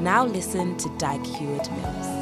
[0.00, 2.19] Now listen to Dag Heward Mills.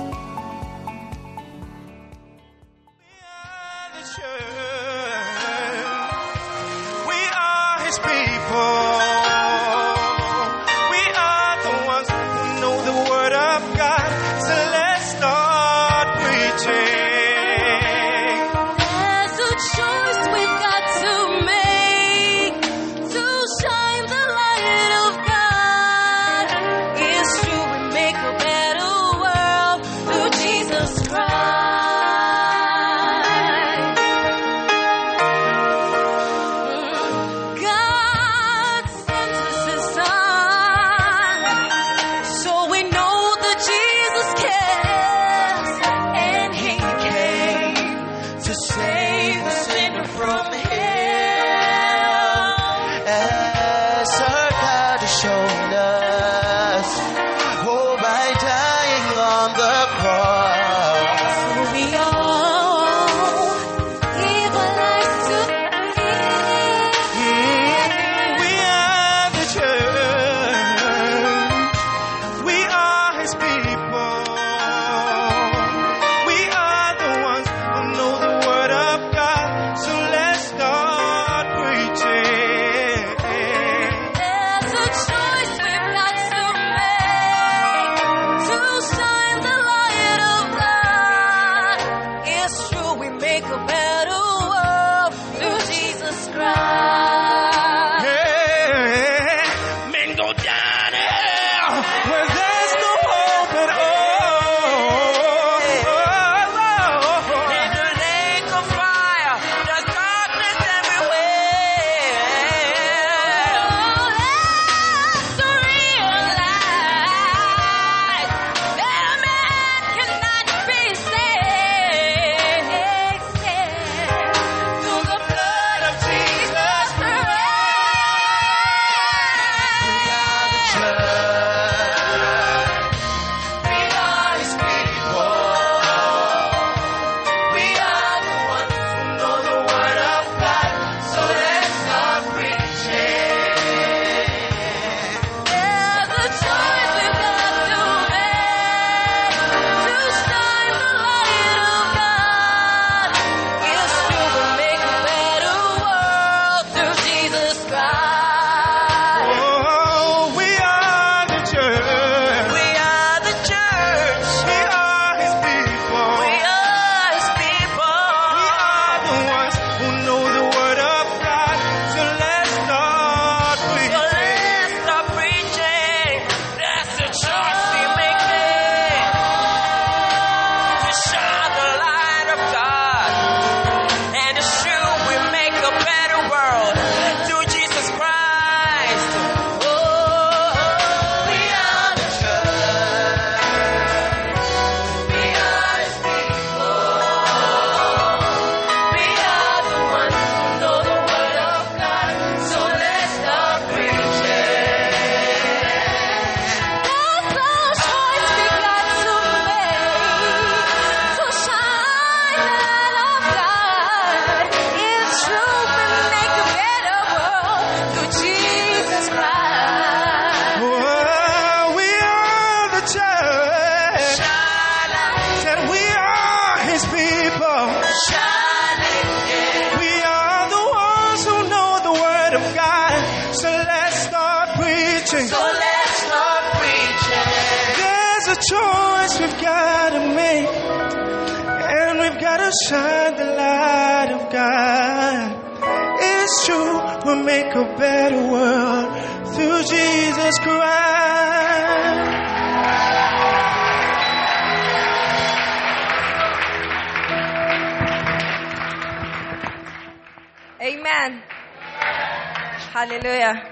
[262.79, 263.43] Hallelujah.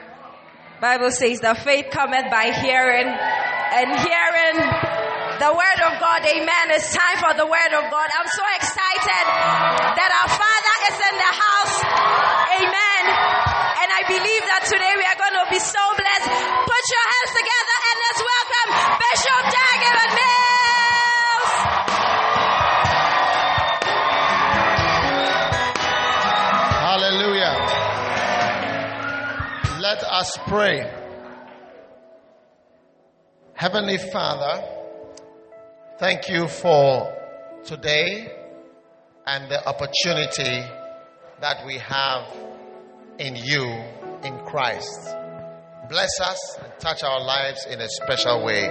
[0.79, 4.57] Bible says that faith cometh by hearing and hearing
[5.43, 6.23] the word of God.
[6.23, 6.65] Amen.
[6.71, 8.07] It's time for the word of God.
[8.07, 9.25] I'm so excited
[9.99, 11.77] that our Father is in the house.
[12.55, 13.03] Amen.
[13.83, 16.31] And I believe that today we are going to be so blessed.
[16.63, 17.56] Put your hands together.
[30.17, 30.91] Us pray.
[33.53, 34.67] Heavenly Father,
[35.99, 37.15] thank you for
[37.67, 38.33] today
[39.27, 40.65] and the opportunity
[41.43, 42.35] that we have
[43.19, 43.65] in you,
[44.25, 45.15] in Christ.
[45.91, 48.65] Bless us and touch our lives in a special way.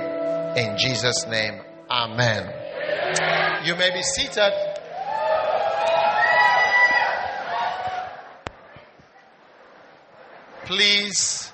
[0.57, 1.61] In Jesus' name,
[1.91, 3.65] Amen.
[3.65, 4.74] You may be seated.
[10.65, 11.51] Please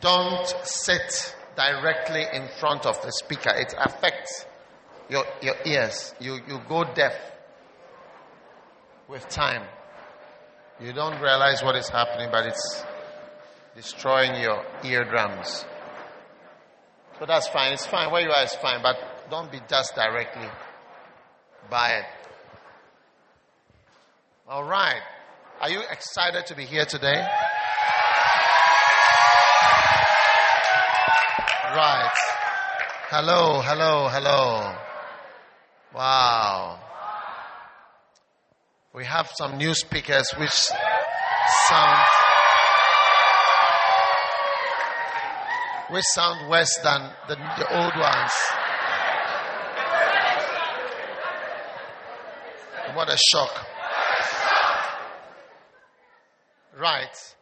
[0.00, 3.50] don't sit directly in front of the speaker.
[3.54, 4.44] It affects
[5.08, 6.14] your, your ears.
[6.20, 7.14] You, you go deaf
[9.08, 9.62] with time.
[10.80, 12.84] You don't realize what is happening, but it's
[13.76, 15.64] destroying your eardrums.
[17.18, 17.72] So that's fine.
[17.72, 18.10] It's fine.
[18.10, 18.96] Where you are is fine, but
[19.30, 20.48] don't be just directly
[21.70, 22.04] by it.
[24.48, 25.00] All right.
[25.60, 27.24] Are you excited to be here today?
[31.74, 32.14] Right.
[33.10, 34.76] Hello, hello, hello.
[35.92, 36.78] Wow.
[38.94, 40.52] We have some new speakers which
[41.66, 42.04] sound
[45.90, 48.32] which sound worse than the, the old ones.
[52.94, 53.66] What a shock.
[56.78, 57.34] Right.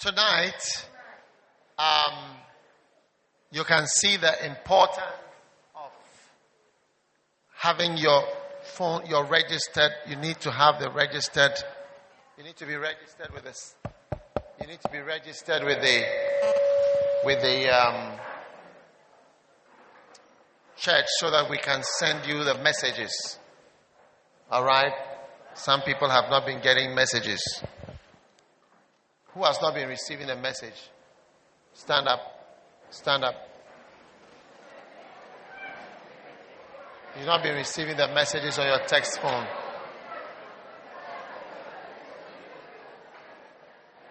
[0.00, 0.88] Tonight,
[1.78, 2.42] um,
[3.52, 5.04] you can see the importance
[5.76, 5.90] of
[7.54, 8.24] having your
[8.62, 9.92] phone, your registered.
[10.08, 11.52] You need to have the registered.
[12.38, 13.74] You need to be registered with this.
[14.60, 16.02] You need to be registered with the
[17.24, 18.18] with the um,
[20.78, 23.38] church so that we can send you the messages.
[24.50, 24.92] All right.
[25.54, 27.42] Some people have not been getting messages.
[29.34, 30.90] Who has not been receiving a message?
[31.74, 32.41] Stand up.
[32.92, 33.34] Stand up.
[37.16, 39.46] You've not been receiving the messages on your text phone.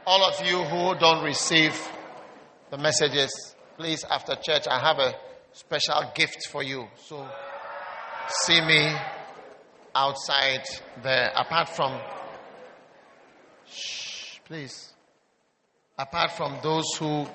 [0.07, 1.79] All of you who don't receive
[2.71, 5.13] the messages, please, after church, I have a
[5.53, 6.87] special gift for you.
[7.05, 7.29] So,
[8.29, 8.95] see me
[9.93, 10.63] outside
[11.03, 11.31] there.
[11.35, 12.01] Apart from,
[13.71, 14.91] shh, please.
[15.99, 17.27] Apart from those who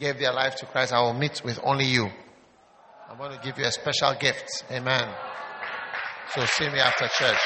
[0.00, 2.08] gave their life to Christ, I will meet with only you.
[3.08, 4.64] I'm going to give you a special gift.
[4.70, 5.08] Amen.
[6.34, 7.38] So see me after church.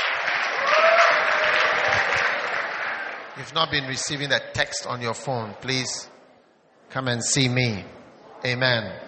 [3.37, 6.09] You've not been receiving that text on your phone, please
[6.91, 7.85] come and see me.
[8.47, 9.01] Amen.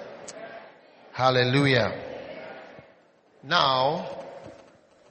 [1.13, 2.03] Hallelujah.
[3.45, 4.25] Now,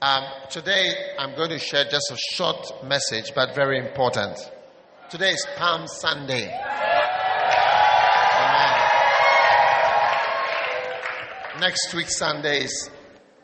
[0.02, 4.36] um, today I'm going to share just a short message, but very important.
[5.08, 6.52] Today is Palm Sunday.
[11.60, 12.90] Next week, Sunday is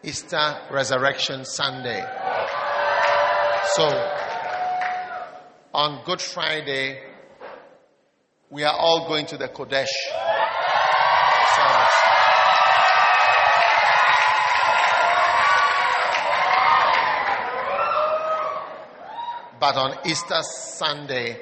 [0.02, 2.04] Easter Resurrection Sunday.
[3.74, 3.84] So,
[5.72, 7.00] on Good Friday,
[8.50, 9.86] we are all going to the Kodesh
[11.54, 11.98] service.
[19.58, 21.38] But on Easter Sunday,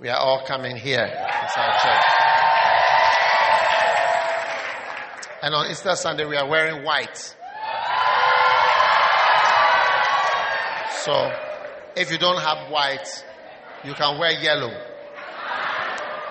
[0.00, 2.17] we are all coming here inside church.
[5.40, 7.16] And on Easter Sunday, we are wearing white.
[11.04, 11.32] So,
[11.96, 13.06] if you don't have white,
[13.84, 14.72] you can wear yellow.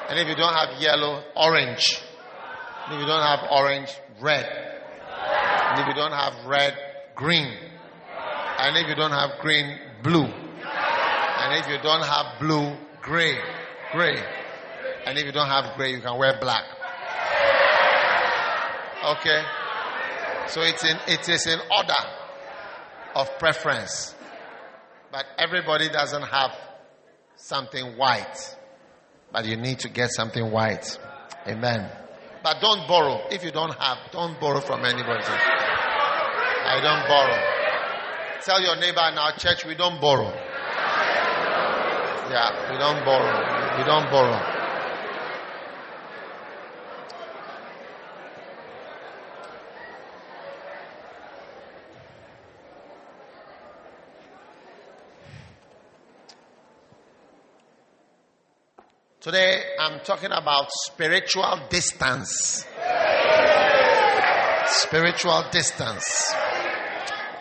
[0.09, 2.01] And if you don't have yellow, orange.
[2.89, 3.89] If you don't have orange,
[4.21, 4.45] red.
[4.45, 6.77] And if you don't have red,
[7.15, 7.51] green.
[8.59, 10.25] And if you don't have green, blue.
[10.25, 13.37] And if you don't have blue, gray.
[13.91, 14.21] Gray.
[15.05, 16.63] And if you don't have gray, you can wear black.
[19.07, 19.41] Okay?
[20.47, 22.01] So it's in, it is in order
[23.15, 24.15] of preference.
[25.11, 26.51] But everybody doesn't have
[27.35, 28.55] something white.
[29.31, 30.99] But you need to get something white.
[31.47, 31.89] Amen.
[32.43, 33.27] But don't borrow.
[33.31, 35.23] If you don't have, don't borrow from anybody.
[35.25, 37.41] I don't borrow.
[38.43, 40.31] Tell your neighbor in our church we don't borrow.
[42.29, 43.77] Yeah, we don't borrow.
[43.77, 44.56] We don't borrow.
[59.19, 62.67] Today I'm talking about spiritual distance.
[64.67, 66.35] Spiritual distance.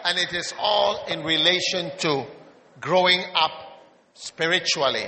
[0.03, 2.25] And it is all in relation to
[2.81, 3.51] growing up
[4.15, 5.07] spiritually.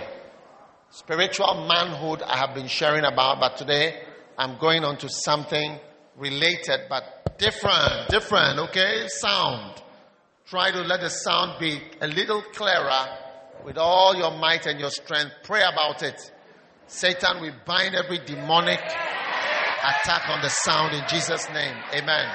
[0.90, 4.02] Spiritual manhood I have been sharing about, but today
[4.36, 5.78] I'm going on to something
[6.18, 9.08] related but different, different, okay?
[9.08, 9.82] Sound.
[10.44, 13.06] Try to let the sound be a little clearer
[13.64, 15.32] with all your might and your strength.
[15.44, 16.30] Pray about it.
[16.88, 21.76] Satan, we bind every demonic attack on the sound in Jesus' name.
[21.94, 22.26] Amen.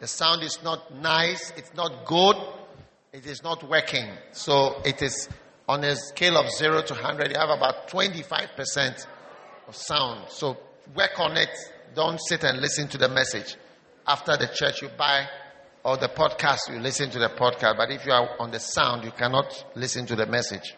[0.00, 2.34] The sound is not nice, it's not good,
[3.12, 4.06] it is not working.
[4.32, 5.28] So it is
[5.68, 9.06] on a scale of 0 to 100, you have about 25%
[9.68, 10.30] of sound.
[10.30, 10.56] So
[10.96, 11.50] work on it.
[11.94, 13.56] Don't sit and listen to the message.
[14.04, 15.26] After the church, you buy
[15.84, 17.76] or the podcast, you listen to the podcast.
[17.76, 20.74] But if you are on the sound, you cannot listen to the message.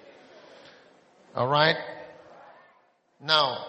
[1.34, 1.76] All right?
[3.20, 3.66] Now,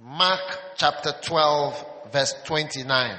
[0.00, 0.40] Mark
[0.76, 3.16] chapter 12, verse 29.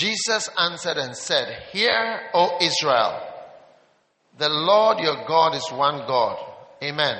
[0.00, 3.20] Jesus answered and said, Hear, O Israel,
[4.38, 6.38] the Lord your God is one God.
[6.82, 7.18] Amen.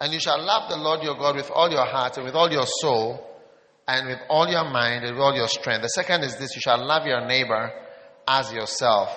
[0.00, 2.48] And you shall love the Lord your God with all your heart and with all
[2.48, 3.26] your soul
[3.88, 5.82] and with all your mind and with all your strength.
[5.82, 7.72] The second is this you shall love your neighbor
[8.28, 9.08] as yourself.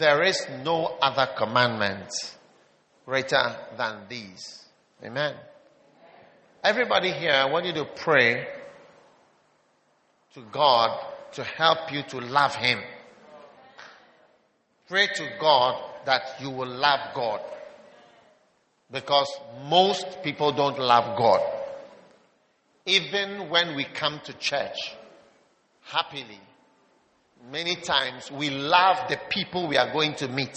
[0.00, 2.10] There is no other commandment
[3.04, 4.64] greater than these.
[5.04, 5.36] Amen.
[6.64, 8.44] Everybody here, I want you to pray
[10.34, 12.80] to God to help you to love Him.
[14.88, 17.40] Pray to God that you will love God.
[18.90, 19.28] Because
[19.68, 21.40] most people don't love God.
[22.86, 24.94] Even when we come to church,
[25.82, 26.40] happily,
[27.50, 30.56] many times we love the people we are going to meet,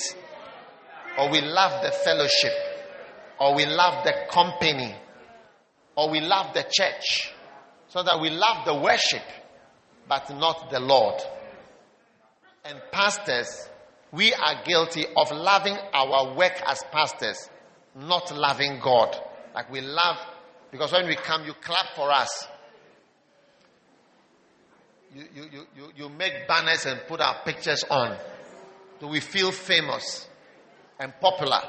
[1.17, 2.53] or we love the fellowship,
[3.39, 4.93] or we love the company,
[5.95, 7.33] or we love the church,
[7.87, 9.23] so that we love the worship
[10.09, 11.21] but not the Lord.
[12.65, 13.69] And pastors,
[14.11, 17.49] we are guilty of loving our work as pastors,
[17.95, 19.15] not loving God.
[19.53, 20.17] Like we love,
[20.71, 22.47] because when we come, you clap for us.
[25.15, 28.17] You, you, you, you, you make banners and put our pictures on.
[28.99, 30.27] Do we feel famous
[30.99, 31.61] and popular?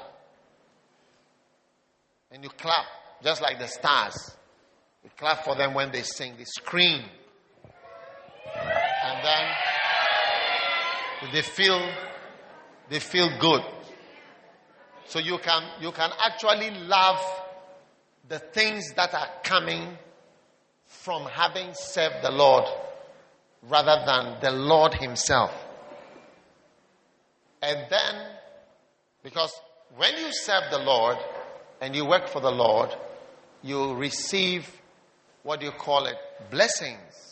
[2.32, 2.86] And you clap,
[3.22, 4.14] just like the stars.
[5.04, 7.02] We clap for them when they sing, they scream
[9.04, 9.48] and then
[11.32, 11.80] they feel
[12.88, 13.62] they feel good.
[15.06, 17.20] So you can you can actually love
[18.28, 19.98] the things that are coming
[20.86, 22.64] from having served the Lord
[23.68, 25.52] rather than the Lord Himself.
[27.62, 28.26] And then,
[29.22, 29.52] because
[29.96, 31.18] when you serve the Lord
[31.80, 32.94] and you work for the Lord,
[33.62, 34.70] you receive
[35.42, 36.16] what do you call it?
[36.50, 37.29] Blessings.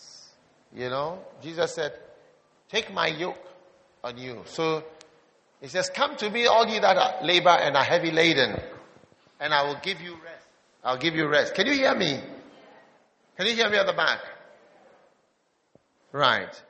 [0.74, 1.92] You know, Jesus said,
[2.68, 3.38] Take my yoke
[4.04, 4.42] on you.
[4.44, 4.84] So
[5.60, 8.60] he says, Come to me, all you that are labor and are heavy laden,
[9.40, 10.46] and I will give you rest.
[10.84, 11.54] I'll give you rest.
[11.54, 12.20] Can you hear me?
[13.36, 14.20] Can you hear me at the back?
[16.12, 16.62] Right.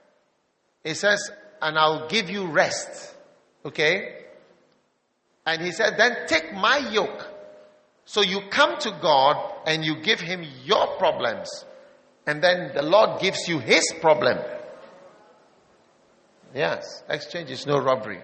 [0.85, 3.15] He says, and I'll give you rest.
[3.65, 4.15] Okay?
[5.47, 7.27] And he said, then take my yoke.
[8.05, 9.37] So you come to God
[9.67, 11.49] and you give him your problems.
[12.29, 14.37] And then the Lord gives you his problem.
[16.55, 18.21] Yes, exchange is no robbery.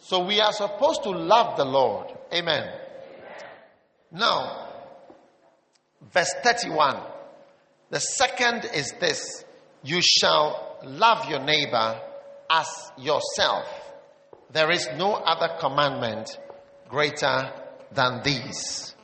[0.00, 2.18] So we are supposed to love the Lord.
[2.32, 2.68] Amen.
[4.10, 4.70] Now,
[6.12, 7.00] verse 31.
[7.90, 9.44] The second is this
[9.84, 12.00] You shall love your neighbor
[12.50, 12.66] as
[12.98, 13.68] yourself.
[14.50, 16.36] There is no other commandment
[16.88, 17.52] greater
[17.92, 18.94] than these.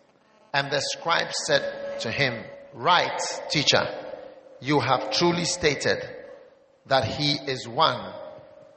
[0.52, 2.44] And the scribe said to him,
[2.74, 3.20] Right,
[3.50, 3.82] teacher,
[4.60, 5.98] you have truly stated
[6.86, 8.12] that he is one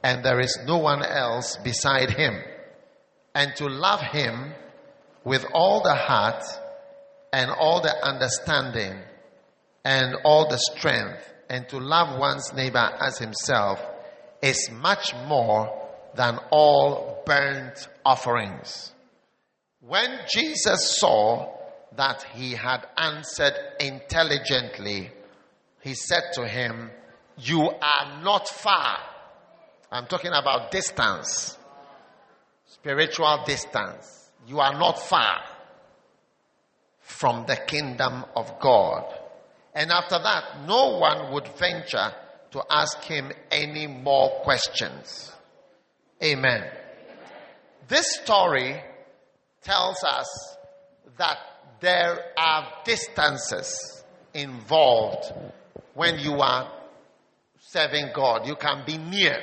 [0.02, 2.42] and there is no one else beside him.
[3.34, 4.54] And to love him
[5.24, 6.44] with all the heart
[7.32, 9.00] and all the understanding
[9.84, 13.80] and all the strength and to love one's neighbor as himself
[14.42, 18.93] is much more than all burnt offerings.
[19.86, 21.52] When Jesus saw
[21.96, 25.10] that he had answered intelligently,
[25.82, 26.90] he said to him,
[27.36, 28.98] You are not far.
[29.92, 31.58] I'm talking about distance,
[32.66, 34.30] spiritual distance.
[34.46, 35.42] You are not far
[37.00, 39.04] from the kingdom of God.
[39.74, 42.10] And after that, no one would venture
[42.52, 45.30] to ask him any more questions.
[46.22, 46.70] Amen.
[47.86, 48.80] This story
[49.64, 50.56] tells us
[51.18, 51.38] that
[51.80, 55.32] there are distances involved
[55.94, 56.70] when you are
[57.58, 58.46] serving God.
[58.46, 59.38] You can be near.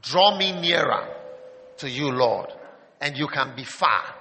[0.00, 1.08] Draw me nearer
[1.78, 2.52] to you, Lord.
[3.00, 4.14] And you can be far.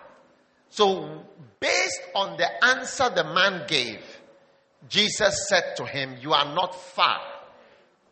[0.70, 1.24] So,
[1.60, 4.02] based on the answer the man gave,
[4.88, 7.20] Jesus said to him, You are not far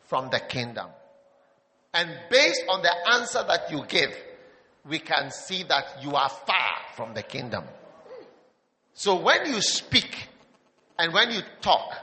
[0.05, 0.88] from the kingdom.
[1.94, 4.15] And based on the answer that you give,
[4.88, 7.63] we can see that you are far from the kingdom.
[8.94, 10.30] So when you speak
[10.98, 11.94] and when you talk,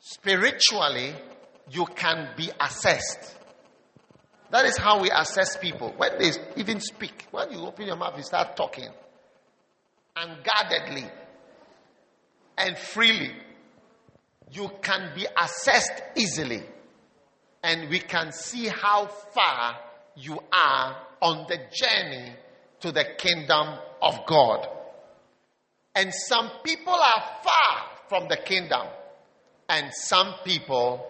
[0.00, 1.14] spiritually,
[1.70, 3.36] you can be assessed.
[4.50, 5.92] That is how we assess people.
[5.96, 8.88] When they even speak, when you open your mouth, you start talking
[10.16, 11.04] unguardedly
[12.56, 13.32] and freely,
[14.50, 16.62] you can be assessed easily.
[17.62, 19.78] And we can see how far
[20.16, 22.32] you are on the journey
[22.80, 24.68] to the kingdom of God.
[25.94, 28.86] And some people are far from the kingdom,
[29.68, 31.04] and some people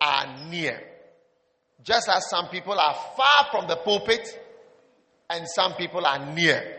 [0.00, 0.82] are near.
[1.82, 4.38] Just as some people are far from the pulpit,
[5.28, 6.76] and some people are near.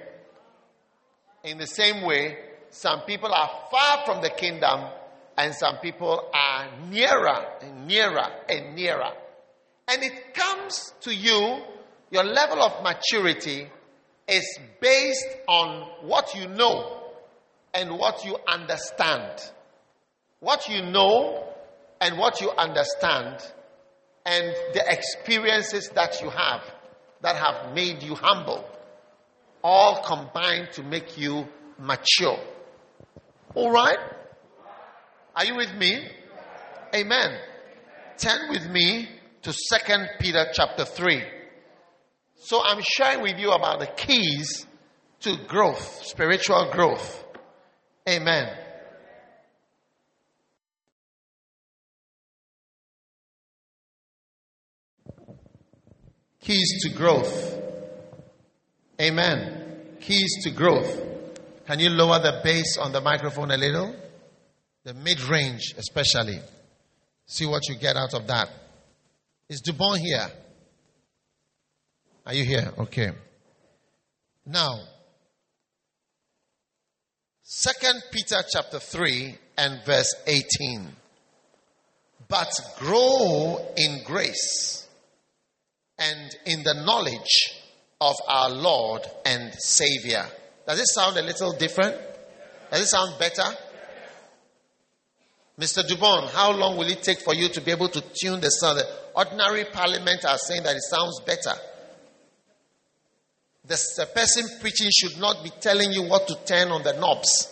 [1.44, 2.38] In the same way,
[2.70, 4.88] some people are far from the kingdom,
[5.38, 9.12] and some people are nearer and nearer and nearer.
[9.88, 11.64] And it comes to you,
[12.12, 13.68] your level of maturity
[14.28, 17.02] is based on what you know
[17.74, 19.42] and what you understand.
[20.40, 21.48] What you know
[22.02, 23.38] and what you understand,
[24.26, 26.62] and the experiences that you have
[27.22, 28.66] that have made you humble,
[29.64, 31.48] all combine to make you
[31.78, 32.40] mature.
[33.54, 34.00] All right?
[35.36, 36.08] Are you with me?
[36.96, 37.38] Amen.
[38.18, 39.08] Turn with me
[39.44, 41.41] to Second Peter chapter 3.
[42.44, 44.66] So I'm sharing with you about the keys
[45.20, 47.24] to growth, spiritual growth.
[48.10, 48.58] Amen.
[56.40, 57.62] Keys to growth.
[59.00, 59.98] Amen.
[60.02, 61.00] Keys to growth.
[61.68, 63.96] Can you lower the bass on the microphone a little?
[64.84, 66.40] The mid range, especially.
[67.28, 68.50] See what you get out of that.
[69.48, 70.28] Is Dubon here?
[72.32, 72.72] Are you here?
[72.78, 73.12] Okay.
[74.46, 74.80] Now,
[77.44, 80.96] Second Peter chapter 3 and verse 18.
[82.30, 84.88] But grow in grace
[86.00, 87.62] and in the knowledge
[88.00, 90.26] of our Lord and Savior.
[90.66, 91.98] Does it sound a little different?
[92.72, 93.44] Does it sound better?
[95.60, 95.84] Mr.
[95.86, 98.80] Dubon, how long will it take for you to be able to tune the sound?
[98.80, 101.60] The ordinary parliament are saying that it sounds better.
[103.66, 107.48] The, the person preaching should not be telling you what to turn on the knobs.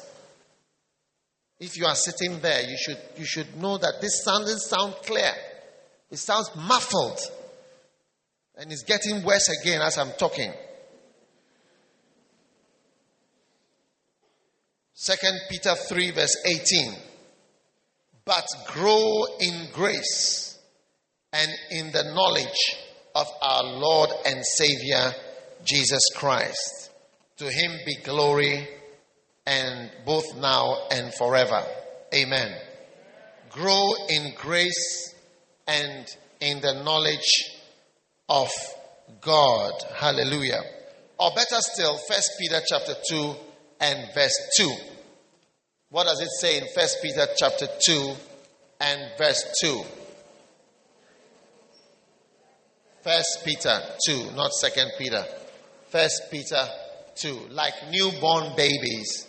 [1.59, 4.95] If you are sitting there, you should, you should know that this sound doesn't sound
[5.03, 5.31] clear.
[6.09, 7.19] It sounds muffled.
[8.57, 10.51] And it's getting worse again as I'm talking.
[14.93, 16.93] Second Peter 3, verse 18.
[18.25, 20.57] But grow in grace
[21.31, 22.75] and in the knowledge
[23.15, 25.13] of our Lord and Savior
[25.63, 26.91] Jesus Christ.
[27.37, 28.67] To him be glory
[29.45, 31.63] and both now and forever.
[32.13, 32.53] Amen.
[33.49, 35.15] Grow in grace
[35.67, 36.05] and
[36.39, 37.51] in the knowledge
[38.27, 38.49] of
[39.21, 39.73] God.
[39.95, 40.61] Hallelujah.
[41.17, 43.35] Or better still, First Peter chapter 2
[43.81, 44.71] and verse 2.
[45.89, 48.13] What does it say in First Peter chapter 2
[48.81, 49.83] and verse 2?
[53.03, 55.25] First Peter 2, not Second Peter.
[55.89, 56.67] First Peter
[57.15, 57.47] 2.
[57.49, 59.27] Like newborn babies.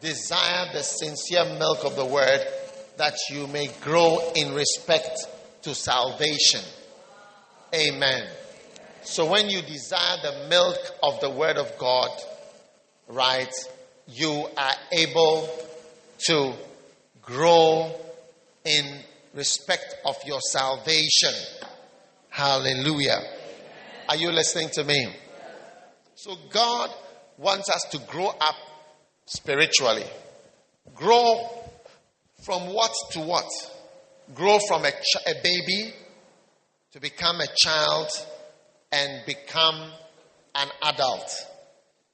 [0.00, 2.40] Desire the sincere milk of the word
[2.98, 5.26] that you may grow in respect
[5.62, 6.60] to salvation.
[7.74, 8.28] Amen.
[9.02, 12.10] So when you desire the milk of the word of God,
[13.08, 13.52] right,
[14.06, 15.48] you are able
[16.26, 16.52] to
[17.22, 17.92] grow
[18.64, 19.02] in
[19.38, 21.32] respect of your salvation.
[22.28, 23.20] Hallelujah.
[24.08, 25.14] Are you listening to me?
[26.16, 26.90] So God
[27.38, 28.56] wants us to grow up
[29.26, 30.04] spiritually.
[30.92, 31.48] Grow
[32.42, 33.46] from what to what?
[34.34, 35.94] Grow from a, ch- a baby
[36.92, 38.08] to become a child
[38.90, 39.92] and become
[40.56, 41.30] an adult.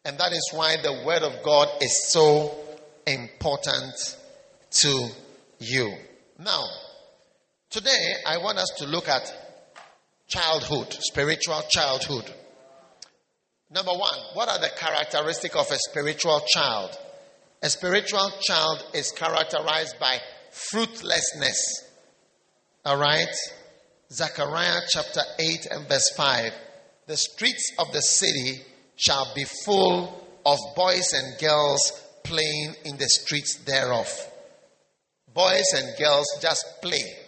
[0.04, 2.54] And that is why the Word of God is so
[3.06, 3.94] important
[4.70, 5.08] to
[5.58, 5.94] you.
[6.38, 6.64] Now,
[7.74, 9.34] today I want us to look at
[10.28, 12.32] childhood, spiritual childhood.
[13.68, 16.96] Number one, what are the characteristics of a spiritual child?
[17.64, 20.18] A spiritual child is characterized by
[20.52, 21.90] fruitlessness.
[22.84, 23.34] All right?
[24.12, 26.52] Zechariah chapter 8 and verse 5.
[27.08, 28.62] The streets of the city
[28.94, 31.80] shall be full of boys and girls
[32.22, 34.08] playing in the streets thereof.
[35.34, 37.23] Boys and girls just play.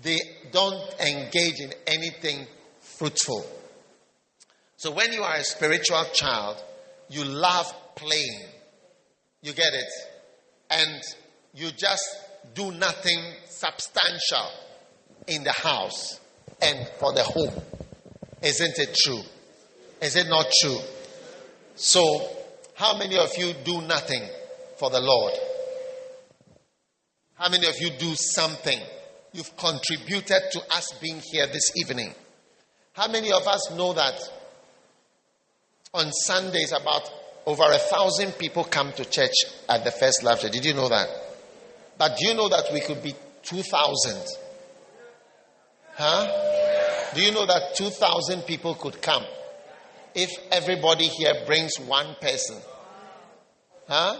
[0.00, 0.18] They
[0.50, 2.46] don't engage in anything
[2.80, 3.44] fruitful.
[4.76, 6.56] So when you are a spiritual child,
[7.08, 8.42] you love playing.
[9.42, 9.92] You get it?
[10.70, 11.02] And
[11.54, 12.02] you just
[12.54, 14.50] do nothing substantial
[15.26, 16.20] in the house
[16.60, 17.62] and for the home.
[18.42, 19.22] Isn't it true?
[20.00, 20.78] Is it not true?
[21.76, 22.28] So,
[22.74, 24.22] how many of you do nothing
[24.78, 25.34] for the Lord?
[27.34, 28.80] How many of you do something?
[29.32, 32.14] You've contributed to us being here this evening.
[32.92, 34.20] How many of us know that
[35.94, 37.10] on Sundays about
[37.46, 39.32] over a thousand people come to church
[39.68, 40.52] at the first love church?
[40.52, 41.08] Did you know that?
[41.96, 44.22] But do you know that we could be 2,000?
[45.94, 47.12] Huh?
[47.14, 49.24] Do you know that 2,000 people could come
[50.14, 52.56] if everybody here brings one person?
[53.88, 54.18] Huh?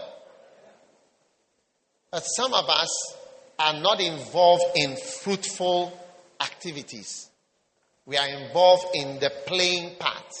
[2.11, 3.17] But some of us
[3.59, 5.97] are not involved in fruitful
[6.41, 7.29] activities.
[8.05, 10.33] We are involved in the playing part.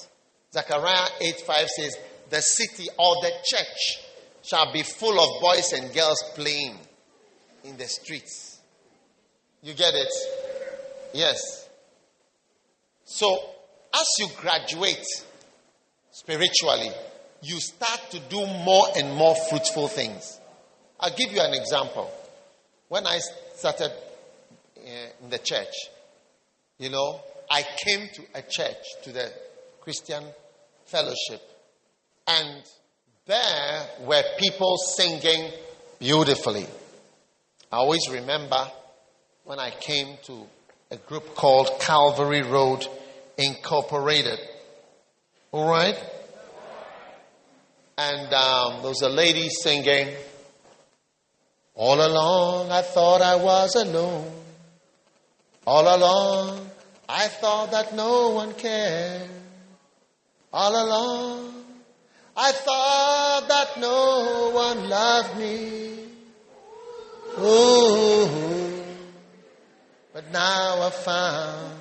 [0.51, 1.97] Zechariah 8 5 says,
[2.29, 3.99] The city or the church
[4.43, 6.77] shall be full of boys and girls playing
[7.63, 8.59] in the streets.
[9.61, 10.13] You get it?
[11.13, 11.69] Yes.
[13.05, 13.37] So,
[13.93, 15.05] as you graduate
[16.11, 16.89] spiritually,
[17.41, 20.39] you start to do more and more fruitful things.
[20.99, 22.11] I'll give you an example.
[22.93, 23.17] When I
[23.55, 24.81] started uh,
[25.23, 25.73] in the church,
[26.77, 29.33] you know, I came to a church, to the
[29.81, 30.23] Christian
[30.85, 31.41] fellowship,
[32.27, 32.61] and
[33.25, 35.49] there were people singing
[35.97, 36.67] beautifully.
[37.71, 38.69] I always remember
[39.43, 40.45] when I came to
[40.91, 42.85] a group called Calvary Road
[43.39, 44.37] Incorporated.
[45.51, 45.97] All right?
[47.97, 50.15] And um, there was a lady singing,
[51.75, 54.31] All along I thought I was alone.
[55.65, 56.69] All along
[57.09, 59.29] I thought that no one cared.
[60.51, 61.65] All along
[62.35, 65.93] I thought that no one loved me.
[67.39, 68.83] Ooh,
[70.13, 71.79] but now I found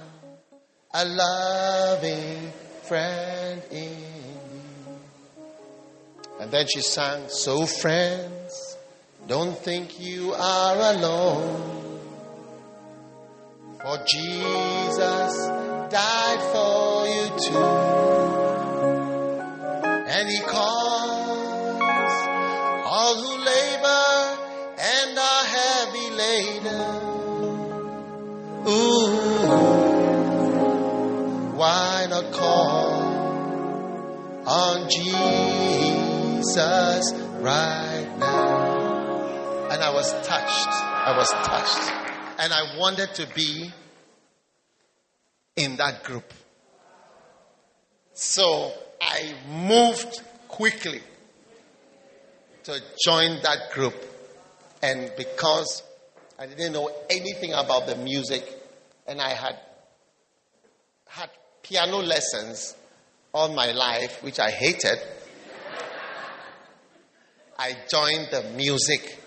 [0.95, 2.53] a loving
[2.83, 4.97] friend in you.
[6.41, 8.72] And then she sang, So, friends,
[9.27, 11.73] don't think you are alone.
[13.81, 15.35] For Jesus
[15.91, 17.65] died for you too.
[20.09, 21.83] And he calls
[22.85, 24.39] all who labor
[24.79, 27.13] and are heavy laden.
[28.69, 29.17] Ooh,
[31.57, 33.03] why not call
[34.47, 36.57] on Jesus
[37.41, 38.62] right now?
[39.73, 40.69] And I was touched.
[40.69, 42.39] I was touched.
[42.39, 43.73] And I wanted to be
[45.57, 46.31] in that group.
[48.13, 51.01] So I moved quickly
[52.65, 53.95] to join that group.
[54.83, 55.83] And because
[56.39, 58.45] I didn't know anything about the music,
[59.07, 59.59] and I had
[61.07, 61.31] had
[61.63, 62.77] piano lessons
[63.33, 64.99] all my life, which I hated,
[67.59, 69.21] I joined the music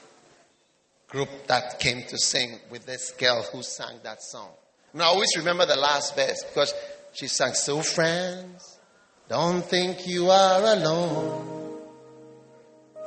[1.15, 4.49] group that came to sing with this girl who sang that song.
[4.91, 6.73] And I always remember the last verse because
[7.13, 8.79] she sang, So, friends,
[9.29, 11.79] don't think you are alone.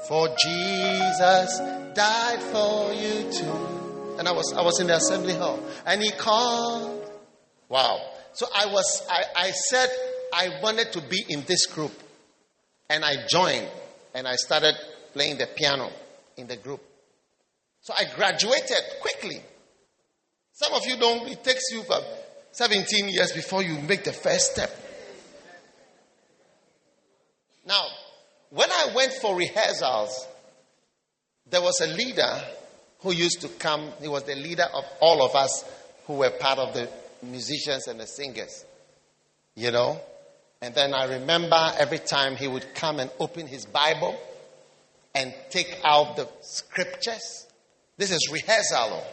[0.09, 1.59] For Jesus
[1.95, 4.17] died for you too.
[4.19, 5.63] And I was I was in the assembly hall.
[5.85, 7.05] And he called.
[7.69, 8.01] Wow.
[8.33, 9.91] So I was I, I said
[10.33, 11.93] I wanted to be in this group.
[12.89, 13.69] And I joined
[14.15, 14.75] and I started
[15.13, 15.91] playing the piano
[16.39, 16.81] in the group.
[17.89, 19.41] So I graduated quickly.
[20.53, 22.05] Some of you don't, it takes you about
[22.53, 24.71] 17 years before you make the first step.
[27.67, 27.87] Now,
[28.51, 30.27] when I went for rehearsals,
[31.49, 32.43] there was a leader
[33.01, 33.91] who used to come.
[34.03, 35.65] He was the leader of all of us
[36.07, 36.91] who were part of the
[37.23, 38.67] musicians and the singers.
[39.55, 39.99] You know?
[40.61, 44.15] And then I remember every time he would come and open his Bible
[45.15, 47.47] and take out the scriptures.
[47.99, 49.05] This is rehearsal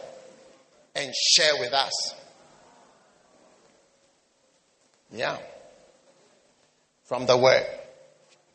[0.94, 2.14] and share with us.
[5.12, 5.38] Yeah.
[7.04, 7.66] From the word.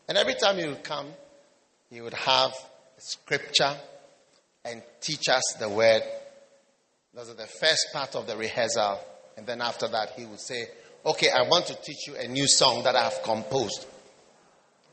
[0.07, 1.07] And every time he would come,
[1.89, 2.53] he would have
[2.97, 3.75] scripture
[4.63, 6.01] and teach us the word.
[7.13, 8.99] Those are the first part of the rehearsal.
[9.35, 10.67] And then after that, he would say,
[11.05, 13.85] Okay, I want to teach you a new song that I have composed.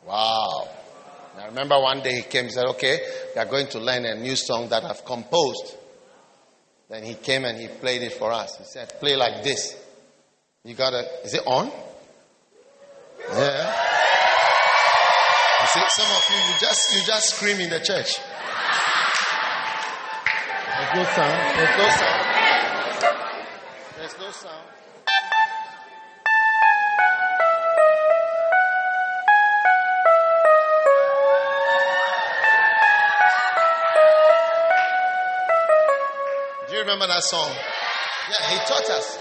[0.04, 0.68] Wow.
[1.38, 2.98] I remember one day he came and said, Okay,
[3.34, 5.76] we are going to learn a new song that I've composed.
[6.90, 8.56] Then he came and he played it for us.
[8.58, 9.76] He said, Play like this.
[10.64, 11.70] You gotta, is it on?
[13.32, 13.74] Yeah.
[15.60, 18.18] You see, some of you, you just, you just scream in the church.
[20.78, 21.58] There's no sound.
[21.58, 22.17] There's.
[36.88, 37.50] Remember that song?
[38.30, 39.18] Yeah, he taught us.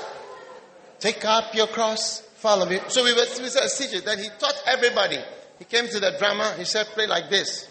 [1.00, 2.80] Take up your cross, follow me.
[2.88, 4.02] So we were, we said, teaching.
[4.06, 5.18] Then he taught everybody.
[5.60, 7.70] He came to the drummer, he said, play like this.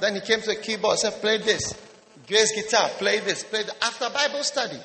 [0.00, 1.74] Then he came to the keyboard, said, play this.
[2.26, 3.76] Bass guitar, play this, play that.
[3.82, 4.78] After Bible study.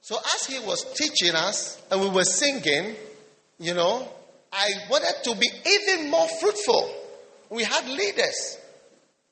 [0.00, 2.94] So as he was teaching us and we were singing,
[3.58, 4.08] you know,
[4.52, 6.94] I wanted to be even more fruitful.
[7.50, 8.58] We had leaders.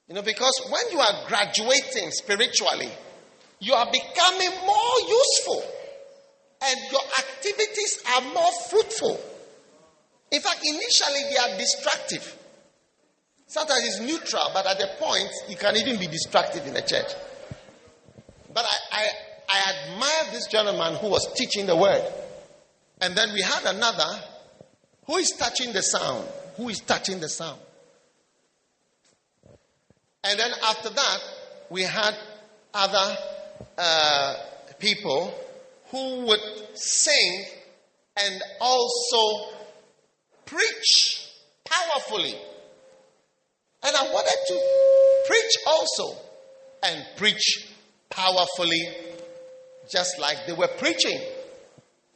[0.09, 2.91] You know, because when you are graduating spiritually,
[3.61, 5.63] you are becoming more useful
[6.65, 9.21] and your activities are more fruitful.
[10.31, 12.37] In fact, initially they are destructive.
[13.47, 17.13] Sometimes it's neutral, but at the point, you can even be destructive in the church.
[18.53, 19.09] But I, I,
[19.49, 22.03] I admire this gentleman who was teaching the word.
[23.01, 24.23] And then we had another
[25.07, 26.27] who is touching the sound.
[26.57, 27.61] Who is touching the sound?
[30.25, 31.19] And then after that,
[31.71, 32.15] we had
[32.75, 33.17] other
[33.77, 34.35] uh,
[34.79, 35.35] people
[35.91, 36.41] who would
[36.75, 37.45] sing
[38.17, 39.55] and also
[40.45, 41.29] preach
[41.65, 42.35] powerfully.
[43.83, 46.19] And I wanted to preach also
[46.83, 47.69] and preach
[48.11, 48.89] powerfully,
[49.89, 51.21] just like they were preaching.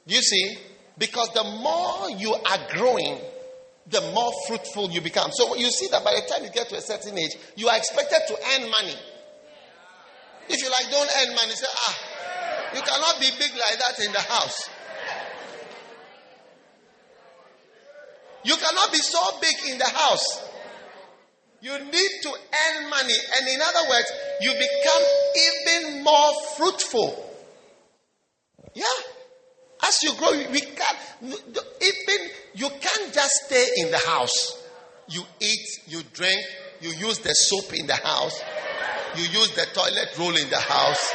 [0.06, 0.56] You see,
[0.98, 3.18] because the more you are growing,
[3.92, 5.30] the more fruitful you become.
[5.32, 7.76] So you see that by the time you get to a certain age, you are
[7.76, 8.96] expected to earn money.
[10.48, 11.98] If you like don't earn money, say, ah,
[12.74, 14.70] you cannot be big like that in the house.
[18.44, 20.48] You cannot be so big in the house.
[21.60, 23.14] You need to earn money.
[23.38, 25.02] And in other words, you become
[25.36, 27.30] even more fruitful.
[28.74, 28.84] Yeah.
[29.82, 34.62] As you grow, we can't, even, you can't just stay in the house.
[35.08, 36.40] You eat, you drink,
[36.80, 38.42] you use the soap in the house,
[39.16, 41.14] you use the toilet roll in the house,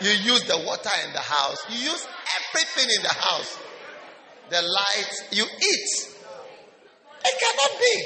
[0.00, 2.06] you use the water in the house, you use
[2.36, 3.58] everything in the house.
[4.48, 6.14] The lights, you eat.
[7.24, 8.04] It cannot be.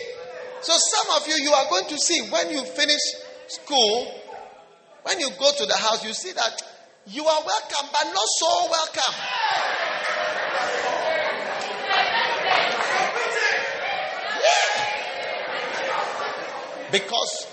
[0.62, 3.00] So some of you, you are going to see when you finish
[3.48, 4.14] school,
[5.02, 6.62] when you go to the house, you see that
[7.06, 9.14] you are welcome, but not so welcome.
[14.42, 14.84] Yeah.
[16.92, 17.46] Because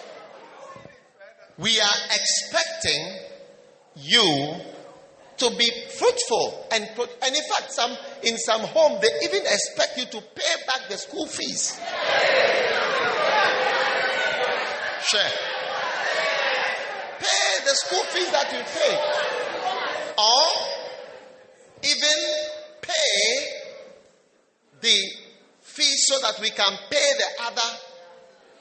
[1.58, 3.20] we are expecting
[3.96, 4.56] you
[5.38, 9.98] to be fruitful and pro- and in fact some in some home they even expect
[9.98, 11.80] you to pay back the school fees
[15.08, 15.32] Share.
[17.20, 19.37] Pay the school fees that you pay.
[20.18, 20.48] Or
[21.84, 22.18] even
[22.82, 23.48] pay
[24.82, 24.98] the
[25.62, 27.78] fees so that we can pay the other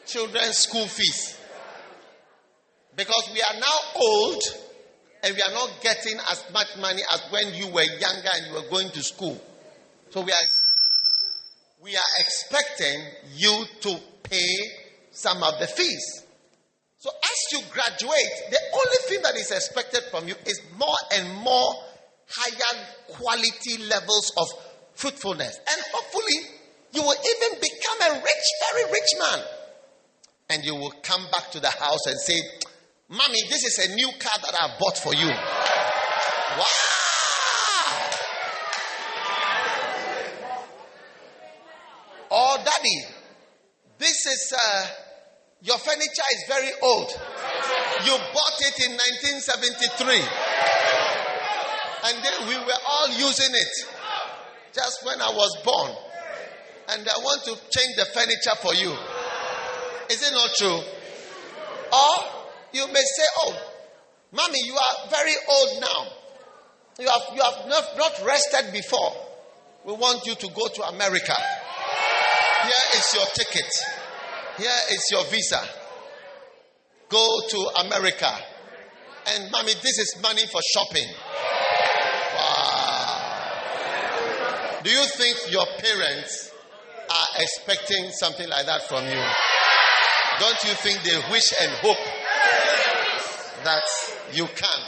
[0.06, 1.38] children's school fees.
[2.94, 4.42] Because we are now old
[5.22, 8.54] and we are not getting as much money as when you were younger and you
[8.54, 9.40] were going to school.
[10.10, 10.46] So we are
[11.82, 13.00] we are expecting
[13.34, 14.48] you to pay
[15.12, 16.25] some of the fees.
[16.98, 21.34] So as you graduate, the only thing that is expected from you is more and
[21.42, 21.74] more
[22.28, 24.46] higher quality levels of
[24.94, 25.58] fruitfulness.
[25.70, 26.56] And hopefully,
[26.92, 29.44] you will even become a rich, very rich man.
[30.48, 32.40] And you will come back to the house and say,
[33.08, 35.28] Mommy, this is a new car that I bought for you.
[36.58, 36.66] Wow!
[42.30, 43.04] Or, Daddy,
[43.98, 44.86] This is, uh,
[45.62, 47.10] your furniture is very old.
[48.04, 50.20] You bought it in 1973.
[52.06, 53.74] And then we were all using it
[54.72, 55.90] just when I was born.
[56.88, 58.92] And I want to change the furniture for you.
[60.10, 60.80] Is it not true?
[61.92, 62.14] Or
[62.72, 63.56] you may say, Oh,
[64.32, 66.06] mommy, you are very old now.
[67.00, 69.12] You have, you have not, not rested before.
[69.84, 71.34] We want you to go to America.
[72.62, 73.70] Here is your ticket.
[74.58, 75.60] Here is your visa.
[77.08, 78.30] Go to America.
[79.28, 81.08] And mommy, this is money for shopping.
[82.34, 82.76] Wow.
[84.82, 86.52] Do you think your parents
[87.10, 89.22] are expecting something like that from you?
[90.38, 91.98] Don't you think they wish and hope
[93.64, 93.84] that
[94.32, 94.80] you can?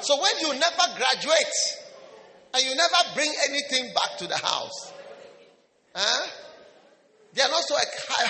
[0.00, 1.56] So when you never graduate
[2.54, 4.92] and you never bring anything back to the house,
[5.94, 6.26] huh?
[7.36, 7.76] They are not so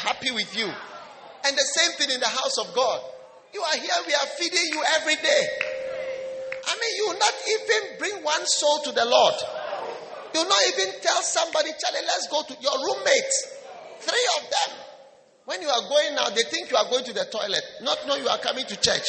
[0.02, 0.66] happy with you.
[0.66, 3.00] And the same thing in the house of God.
[3.54, 5.42] You are here, we are feeding you every day.
[6.66, 9.34] I mean, you will not even bring one soul to the Lord.
[10.34, 13.46] You will not even tell somebody, Charlie, let's go to your roommates.
[14.00, 14.76] Three of them.
[15.46, 18.16] When you are going now, they think you are going to the toilet, not know
[18.16, 19.06] you are coming to church.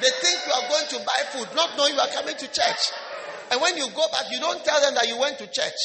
[0.00, 2.80] They think you are going to buy food, not knowing you are coming to church.
[3.50, 5.80] And when you go back, you don't tell them that you went to church.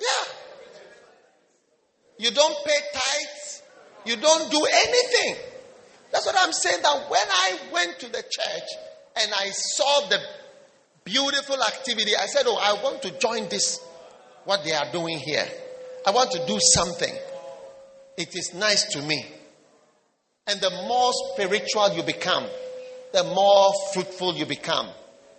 [0.00, 0.24] Yeah.
[2.18, 3.62] You don't pay tithes.
[4.06, 5.36] You don't do anything.
[6.10, 6.82] That's what I'm saying.
[6.82, 8.68] That when I went to the church
[9.20, 10.18] and I saw the
[11.04, 13.80] beautiful activity, I said, Oh, I want to join this,
[14.44, 15.46] what they are doing here.
[16.06, 17.14] I want to do something.
[18.16, 19.26] It is nice to me.
[20.46, 22.46] And the more spiritual you become,
[23.12, 24.88] the more fruitful you become.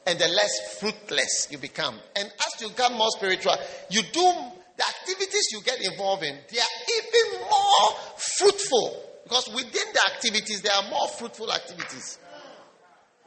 [0.09, 1.95] And the less fruitless you become.
[2.15, 3.55] And as you become more spiritual,
[3.91, 4.33] you do
[4.75, 9.03] the activities you get involved in, they are even more fruitful.
[9.23, 12.17] Because within the activities, there are more fruitful activities.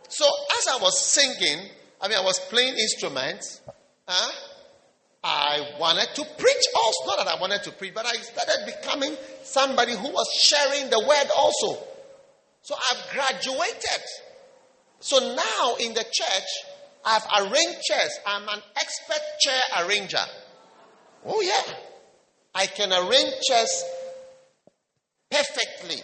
[0.08, 0.24] So
[0.58, 1.68] as I was singing,
[2.00, 3.60] I mean, I was playing instruments,
[4.08, 4.32] huh?
[5.22, 7.06] I wanted to preach also.
[7.06, 10.98] Not that I wanted to preach, but I started becoming somebody who was sharing the
[10.98, 11.86] word also.
[12.62, 14.02] So I've graduated.
[14.98, 16.71] So now in the church,
[17.04, 18.18] I've arranged chairs.
[18.26, 20.24] I'm an expert chair arranger.
[21.26, 21.74] Oh, yeah.
[22.54, 23.84] I can arrange chairs
[25.30, 26.02] perfectly.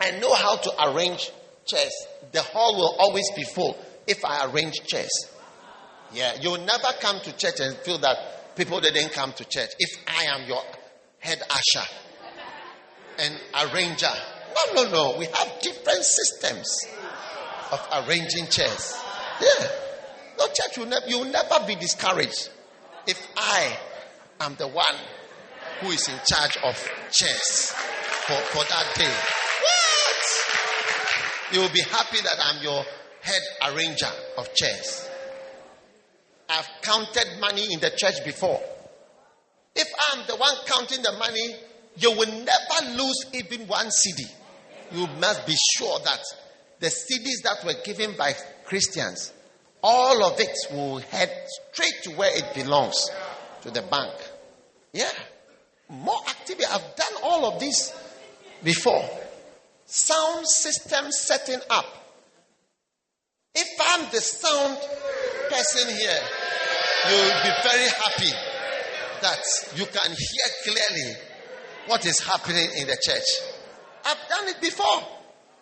[0.00, 1.30] I know how to arrange
[1.66, 1.92] chairs.
[2.32, 3.76] The hall will always be full
[4.06, 5.10] if I arrange chairs.
[6.12, 9.98] Yeah, you'll never come to church and feel that people didn't come to church if
[10.08, 10.62] I am your
[11.18, 11.86] head usher
[13.18, 14.10] and arranger.
[14.74, 15.18] No, no, no.
[15.18, 16.86] We have different systems
[17.70, 19.00] of arranging chairs.
[19.40, 19.68] Yeah.
[20.38, 22.50] No church will never, you'll never be discouraged
[23.06, 23.76] if I
[24.40, 24.96] am the one
[25.80, 26.76] who is in charge of
[27.10, 27.72] chairs
[28.26, 29.14] for, for that day.
[29.62, 30.24] What?
[31.54, 32.84] You will be happy that I'm your
[33.22, 35.08] head arranger of chairs.
[36.48, 38.60] I've counted money in the church before.
[39.74, 41.54] If I'm the one counting the money,
[41.96, 44.28] you will never lose even one cedi.
[44.92, 46.20] You must be sure that
[46.80, 48.34] the cedis that were given by
[48.70, 49.32] Christians,
[49.82, 51.28] all of it will head
[51.72, 52.94] straight to where it belongs
[53.62, 54.14] to the bank.
[54.92, 55.10] Yeah.
[55.88, 56.66] More activity.
[56.70, 57.92] I've done all of this
[58.62, 59.04] before.
[59.86, 61.84] Sound system setting up.
[63.56, 64.78] If I'm the sound
[65.48, 66.20] person here,
[67.08, 68.32] you'll be very happy
[69.20, 69.42] that
[69.74, 71.16] you can hear clearly
[71.86, 73.50] what is happening in the church.
[74.04, 75.19] I've done it before.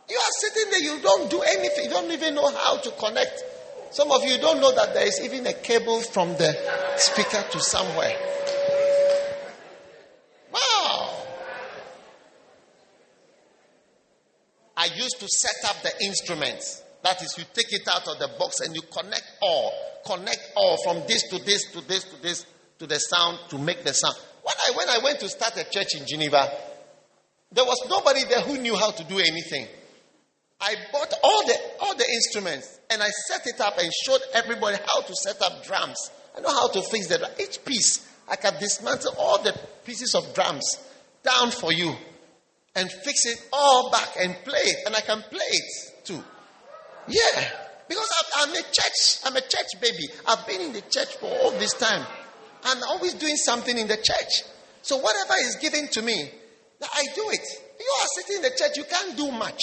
[0.09, 3.43] You are sitting there, you don't do anything, you don't even know how to connect.
[3.91, 6.55] Some of you don't know that there is even a cable from the
[6.97, 8.17] speaker to somewhere.
[10.53, 11.25] Wow.
[14.77, 16.83] I used to set up the instruments.
[17.03, 19.73] That is, you take it out of the box and you connect all.
[20.07, 22.47] Connect all from this to this to this to this
[22.79, 24.15] to the sound to make the sound.
[24.43, 26.51] When I, when I went to start a church in Geneva,
[27.53, 29.67] there was nobody there who knew how to do anything.
[30.61, 34.77] I bought all the all the instruments and I set it up and showed everybody
[34.77, 36.11] how to set up drums.
[36.37, 38.07] I know how to fix the each piece.
[38.29, 40.65] I can dismantle all the pieces of drums
[41.23, 41.95] down for you
[42.75, 46.23] and fix it all back and play it, and I can play it too.
[47.09, 47.51] Yeah,
[47.89, 49.19] because I'm, I'm a church.
[49.25, 50.09] I'm a church baby.
[50.27, 52.05] I've been in the church for all this time.
[52.65, 54.45] I'm always doing something in the church.
[54.83, 56.31] So whatever is given to me,
[56.83, 57.47] I do it.
[57.81, 59.61] You are sitting in the church, you can't do much.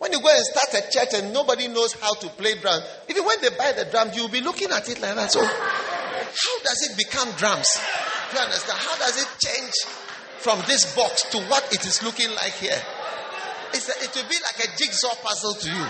[0.00, 3.22] When you go and start a church and nobody knows how to play drums, even
[3.22, 5.30] when they buy the drums, you'll be looking at it like that.
[5.30, 7.78] So, how does it become drums?
[8.30, 8.78] Do you understand?
[8.78, 9.74] How does it change
[10.38, 12.80] from this box to what it is looking like here?
[13.72, 15.86] A, it will be like a jigsaw puzzle to you.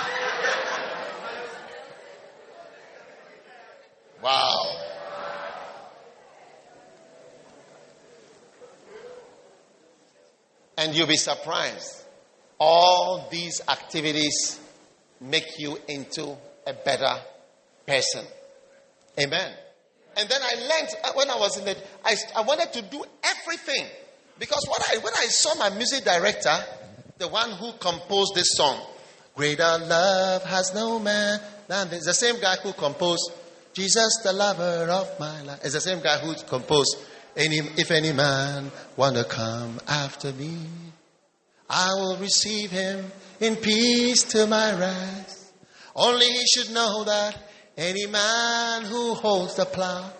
[4.20, 4.76] Wow.
[10.76, 11.99] And you'll be surprised.
[12.60, 14.60] All these activities
[15.20, 16.36] make you into
[16.66, 17.14] a better
[17.86, 18.24] person.
[19.18, 19.52] Amen.
[20.16, 23.02] And then I learned uh, when I was in it, I, I wanted to do
[23.24, 23.86] everything.
[24.38, 26.56] Because what I, when I saw my music director,
[27.18, 28.80] the one who composed this song,
[29.34, 33.32] Greater Love Has No Man Than This, the same guy who composed
[33.72, 35.60] Jesus, the lover of my life.
[35.62, 36.96] It's the same guy who composed
[37.36, 40.58] any, If Any Man Wanna Come After Me,
[41.70, 45.52] I will receive him in peace to my rest.
[45.94, 47.38] Only he should know that
[47.76, 50.10] any man who holds the plow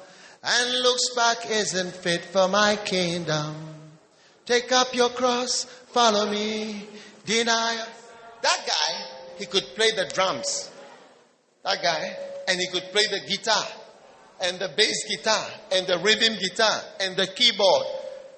[0.42, 3.56] and looks back isn't fit for my kingdom.
[4.46, 6.86] Take up your cross, follow me,
[7.26, 7.84] deny.
[8.42, 8.94] That guy,
[9.38, 10.70] he could play the drums.
[11.64, 12.16] That guy,
[12.48, 13.66] and he could play the guitar,
[14.40, 17.86] and the bass guitar, and the rhythm guitar, and the keyboard,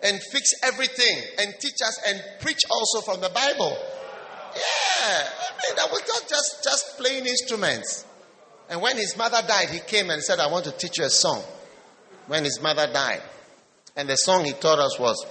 [0.03, 3.77] and fix everything, and teach us, and preach also from the Bible.
[4.55, 4.61] Yeah,
[5.09, 8.05] I mean, that was not just, just playing instruments.
[8.69, 11.11] And when his mother died, he came and said, I want to teach you a
[11.11, 11.43] song.
[12.27, 13.23] When his mother died.
[13.97, 15.27] And the song he taught us was,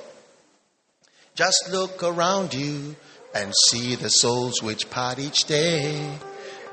[1.35, 2.95] Just look around you
[3.33, 6.17] and see the souls which part each day.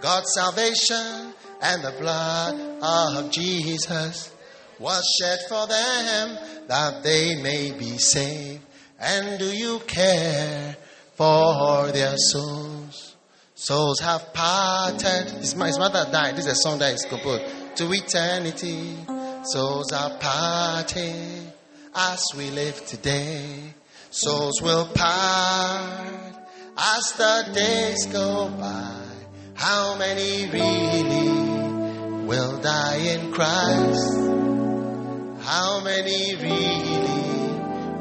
[0.00, 1.32] God's salvation
[1.62, 4.32] and the blood of Jesus
[4.78, 8.62] was shed for them that they may be saved.
[9.00, 10.76] And do you care
[11.14, 13.16] for their souls?
[13.54, 15.30] Souls have parted.
[15.30, 16.36] His, mother died.
[16.36, 17.44] This is a song that is composed
[17.76, 18.96] to eternity.
[19.42, 21.52] Souls are parted
[21.94, 23.74] as we live today.
[24.10, 26.34] Souls will part
[26.76, 29.04] as the days go by.
[29.54, 34.37] How many really will die in Christ?
[35.40, 36.98] How many really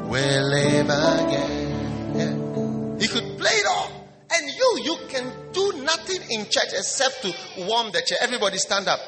[0.08, 1.68] will live again?
[2.14, 2.98] Yeah.
[3.00, 3.92] He could play it off.
[4.30, 7.32] And you, you can do nothing in church except to
[7.64, 8.18] warm the chair.
[8.20, 9.00] Everybody stand up.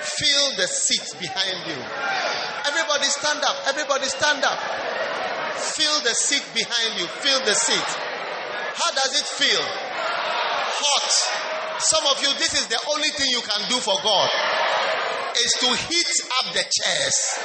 [0.00, 1.78] Feel the seats behind you.
[2.68, 3.56] Everybody stand up.
[3.66, 4.58] Everybody stand up.
[5.56, 7.06] Feel the seat behind you.
[7.06, 7.88] Feel the seat.
[8.76, 9.64] How does it feel?
[9.64, 11.12] Hot.
[11.80, 14.30] Some of you, this is the only thing you can do for God.
[15.36, 17.38] Is to heat up the chairs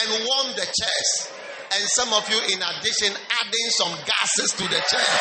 [0.00, 1.32] and warm the chairs.
[1.74, 5.12] And some of you, in addition, adding some gases to the chair.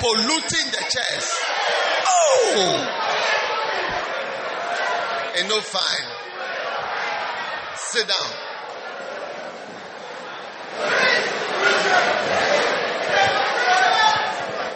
[0.00, 1.26] Polluting the chairs.
[2.08, 3.02] Oh!
[5.38, 6.08] And no fine.
[7.76, 8.30] Sit down.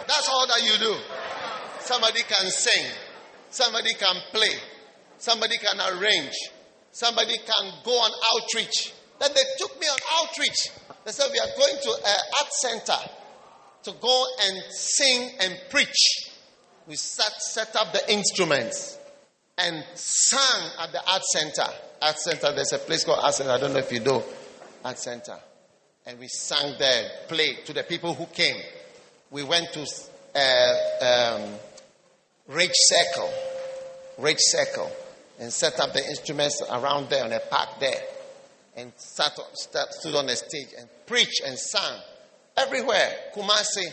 [0.07, 0.95] That's all that you do.
[1.79, 2.85] Somebody can sing.
[3.49, 4.70] Somebody can play.
[5.21, 6.33] Somebody can arrange.
[6.91, 8.91] Somebody can go on outreach.
[9.19, 10.71] Then they took me on outreach.
[11.05, 12.97] They said, We are going to an art center
[13.83, 16.31] to go and sing and preach.
[16.87, 18.97] We set, set up the instruments
[19.59, 21.71] and sang at the art center.
[22.01, 23.51] Art center, there's a place called art center.
[23.51, 24.23] I don't know if you know
[24.83, 25.37] art center.
[26.07, 28.55] And we sang there, played to the people who came.
[29.29, 29.85] We went to
[30.33, 31.53] uh, um,
[32.47, 33.31] Ridge Circle,
[34.17, 34.91] Ridge Circle,
[35.41, 38.01] and set up the instruments around there on a park there,
[38.77, 41.99] and sat, sat, stood on the stage and preached and sang
[42.55, 43.11] everywhere.
[43.35, 43.87] Kumasi,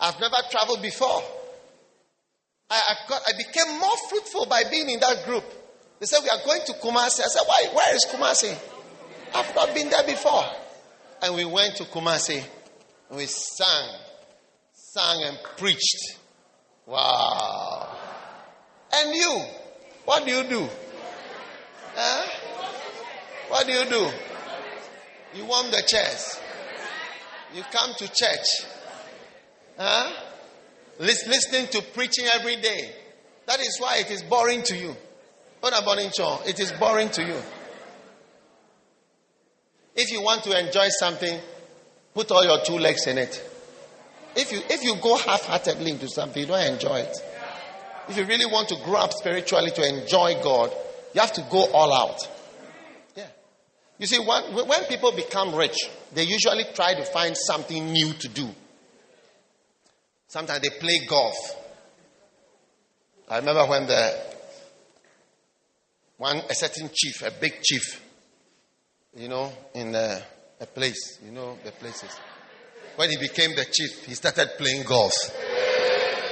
[0.00, 1.22] I've never traveled before.
[2.70, 5.44] I, I, got, I became more fruitful by being in that group.
[6.00, 7.20] They said we are going to Kumasi.
[7.20, 7.68] I said, why?
[7.72, 8.58] Where is Kumasi?
[9.34, 10.44] I've not been there before.
[11.22, 12.42] And we went to Kumasi
[13.08, 13.98] and we sang,
[14.72, 16.18] sang and preached.
[16.86, 17.96] Wow.
[18.92, 19.42] And you,
[20.04, 20.68] what do you do?
[21.96, 22.26] Huh?
[23.48, 24.10] What do you do?
[25.34, 26.38] You warm the chairs.
[27.54, 28.46] You come to church.
[29.78, 30.12] Huh?
[30.98, 32.92] Listening to preaching every day.
[33.46, 34.94] That is why it is boring to you.
[35.60, 36.10] What about in
[36.46, 37.40] It is boring to you.
[39.94, 41.40] If you want to enjoy something,
[42.14, 43.42] put all your two legs in it.
[44.34, 47.16] If you if you go half-heartedly into something, you don't enjoy it.
[48.08, 50.72] If you really want to grow up spiritually to enjoy God,
[51.16, 52.28] you have to go all out.
[53.16, 53.26] Yeah.
[53.98, 55.78] You see, when, when people become rich,
[56.12, 58.46] they usually try to find something new to do.
[60.28, 61.34] Sometimes they play golf.
[63.30, 64.14] I remember when the
[66.18, 68.02] one a certain chief, a big chief,
[69.16, 70.22] you know, in a,
[70.60, 72.14] a place, you know, the places.
[72.96, 75.14] When he became the chief, he started playing golf.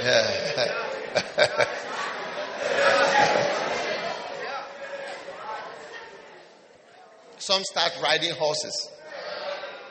[0.03, 1.71] Yeah.
[7.45, 8.91] Some start riding horses.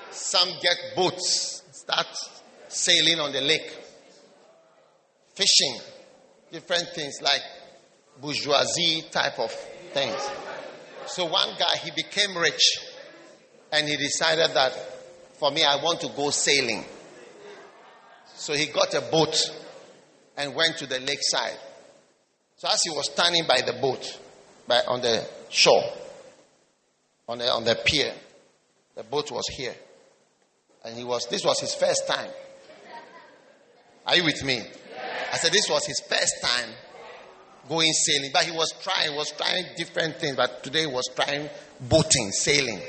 [0.09, 2.07] Some get boats, start
[2.67, 3.77] sailing on the lake,
[5.35, 5.79] fishing,
[6.51, 7.41] different things like
[8.19, 9.51] bourgeoisie type of
[9.93, 10.19] things.
[11.05, 12.79] So one guy, he became rich
[13.71, 14.73] and he decided that
[15.33, 16.83] for me, I want to go sailing.
[18.33, 19.37] So he got a boat
[20.37, 21.59] and went to the lakeside.
[22.55, 24.19] So as he was standing by the boat,
[24.67, 25.83] by, on the shore,
[27.27, 28.13] on the, on the pier,
[28.95, 29.75] the boat was here.
[30.85, 32.29] And he was, this was his first time.
[34.05, 34.61] Are you with me?
[35.31, 36.69] I said this was his first time
[37.69, 38.31] going sailing.
[38.33, 40.35] But he was trying, was trying different things.
[40.35, 41.49] But today he was trying
[41.79, 42.81] boating, sailing.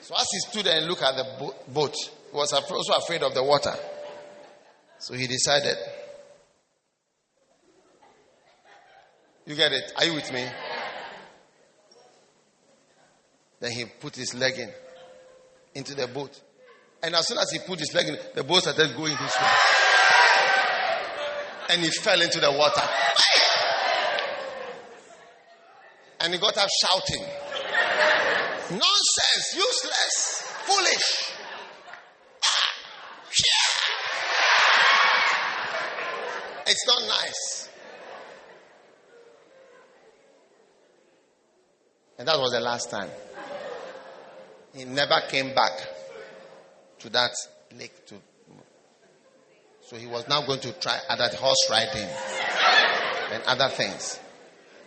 [0.00, 1.94] So as he stood and looked at the bo- boat,
[2.30, 3.74] he was also afraid of the water.
[4.98, 5.76] So he decided.
[9.46, 9.92] You get it?
[9.96, 10.46] Are you with me?
[13.60, 14.70] Then he put his leg in
[15.74, 16.40] into the boat.
[17.02, 19.48] And as soon as he put his leg in, the boat started going this way.
[21.70, 22.82] And he fell into the water.
[26.20, 27.24] And he got up shouting,
[28.70, 31.34] Nonsense, useless, foolish.
[36.70, 37.67] It's not nice.
[42.18, 43.10] And that was the last time.
[44.74, 45.72] He never came back
[47.00, 47.30] to that
[47.76, 48.14] lake to
[49.88, 52.06] so he was now going to try other horse riding
[53.32, 54.20] and other things.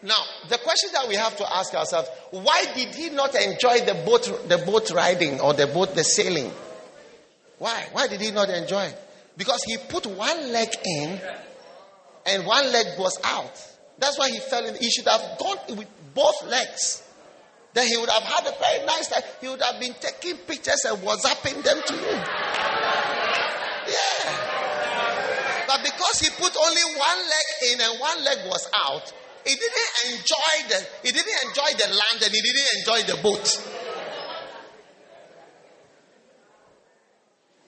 [0.04, 3.96] Now, the question that we have to ask ourselves, why did he not enjoy the
[4.06, 6.52] boat the boat riding or the boat the sailing?
[7.58, 7.88] Why?
[7.94, 8.98] Why did he not enjoy it?
[9.38, 11.20] Because he put one leg in
[12.28, 13.54] and one leg was out.
[13.98, 14.76] That's why he fell in.
[14.76, 17.02] He should have gone with both legs.
[17.74, 19.24] Then he would have had a very nice time.
[19.40, 22.18] He would have been taking pictures and WhatsApping them to you.
[23.88, 24.52] Yeah.
[25.68, 29.14] But because he put only one leg in and one leg was out,
[29.46, 33.48] he didn't enjoy the he didn't enjoy the land and he didn't enjoy the boat.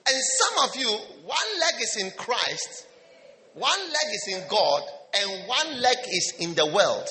[0.06, 0.90] And some of you,
[1.24, 2.86] one leg is in Christ,
[3.54, 4.82] one leg is in God,
[5.14, 7.08] and one leg is in the world.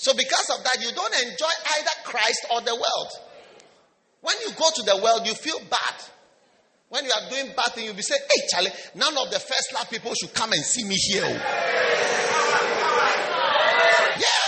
[0.00, 3.10] So, because of that, you don't enjoy either Christ or the world.
[4.22, 5.96] When you go to the world, you feel bad.
[6.88, 9.74] When you are doing bad things, you'll be saying, Hey, Charlie, none of the first
[9.76, 11.20] love people should come and see me here.
[11.20, 11.36] oh."
[14.16, 14.40] Yeah.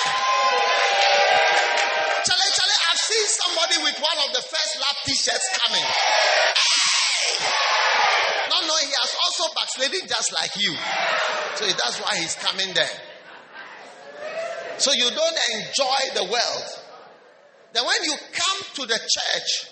[2.25, 5.85] Charlie, Charlie, I've seen somebody with one of the first love t shirts coming.
[8.49, 10.73] Not knowing he has also backsliding just like you.
[11.61, 13.12] So that's why he's coming there.
[14.79, 16.79] So you don't enjoy the world.
[17.73, 19.71] Then when you come to the church,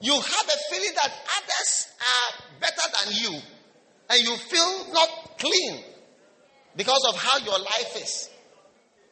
[0.00, 3.40] you have a feeling that others are better than you.
[4.10, 5.82] And you feel not clean
[6.76, 8.30] because of how your life is.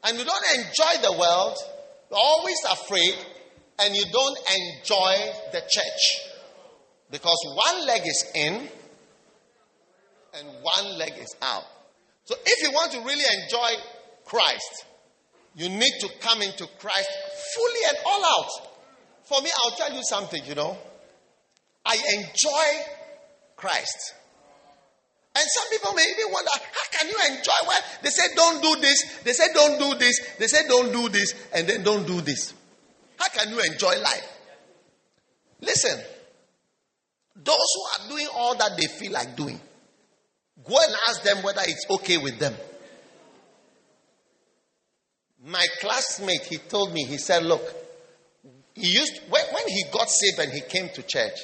[0.05, 1.57] And you don't enjoy the world,
[2.11, 3.15] you're always afraid,
[3.79, 5.15] and you don't enjoy
[5.53, 6.31] the church.
[7.11, 8.69] Because one leg is in
[10.35, 11.65] and one leg is out.
[12.25, 13.71] So if you want to really enjoy
[14.25, 14.85] Christ,
[15.55, 17.09] you need to come into Christ
[17.55, 18.51] fully and all out.
[19.25, 20.77] For me, I'll tell you something, you know.
[21.85, 22.93] I enjoy
[23.57, 24.15] Christ.
[25.37, 28.81] And some people may even wonder, how can you enjoy when they say don't do
[28.81, 32.21] this, they say don't do this, they say don't do this, and then don't do
[32.21, 32.55] this.
[33.17, 34.29] How can you enjoy life?
[35.61, 35.99] Listen,
[37.37, 39.61] those who are doing all that they feel like doing,
[40.65, 42.55] go and ask them whether it's okay with them.
[45.47, 47.63] My classmate, he told me, he said, Look,
[48.75, 51.39] he used when, when he got saved and he came to church,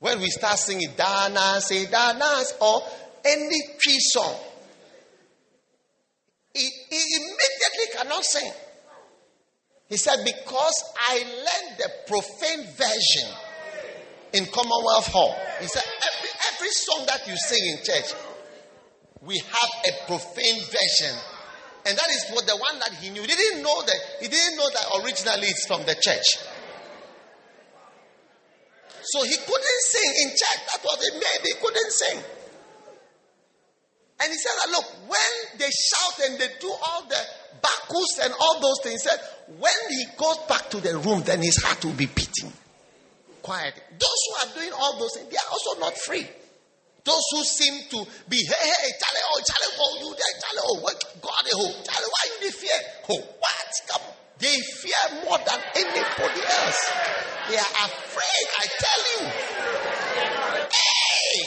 [0.00, 2.82] when we start singing Dana say Dana or
[3.24, 4.34] any tree song,
[6.52, 8.52] he, he immediately cannot sing.
[9.88, 10.74] He said, Because
[11.08, 13.30] I learned the profane version
[14.32, 15.34] in Commonwealth Hall.
[15.60, 18.12] He said, every, every song that you sing in church,
[19.20, 21.16] we have a profane version.
[21.86, 23.22] And that is what the one that he knew.
[23.22, 26.26] He didn't know that he didn't know that originally it's from the church.
[29.02, 30.60] So he couldn't sing in church.
[30.66, 32.18] That was it Maybe He couldn't sing.
[34.18, 37.22] And he said that look, when they shout and they do all the
[37.62, 39.02] Bacchus and all those things.
[39.02, 39.20] He said,
[39.58, 42.52] when he goes back to the room, then his heart will be beating.
[43.42, 43.74] Quiet.
[43.98, 46.26] Those who are doing all those things, they are also not free.
[47.06, 47.98] Those who seem to
[48.28, 52.10] be, hey, hey, Charlie, oh, Charlie, oh, you there, Charlie, oh, what, God, oh, Charlie,
[52.10, 52.78] why you they fear?
[53.14, 53.70] Oh, what?
[53.86, 54.02] Come.
[54.42, 56.80] They fear more than anybody else.
[57.46, 59.22] They are afraid, I tell you.
[60.66, 61.46] Hey!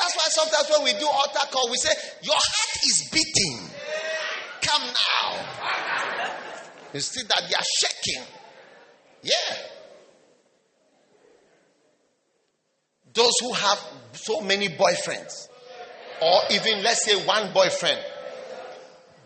[0.00, 3.68] That's why sometimes when we do altar call, we say, Your heart is beating.
[4.62, 5.44] Come now.
[6.94, 8.24] You see that they are shaking.
[9.22, 9.81] Yeah.
[13.14, 13.78] Those who have
[14.12, 15.48] so many boyfriends,
[16.20, 18.00] or even let's say one boyfriend,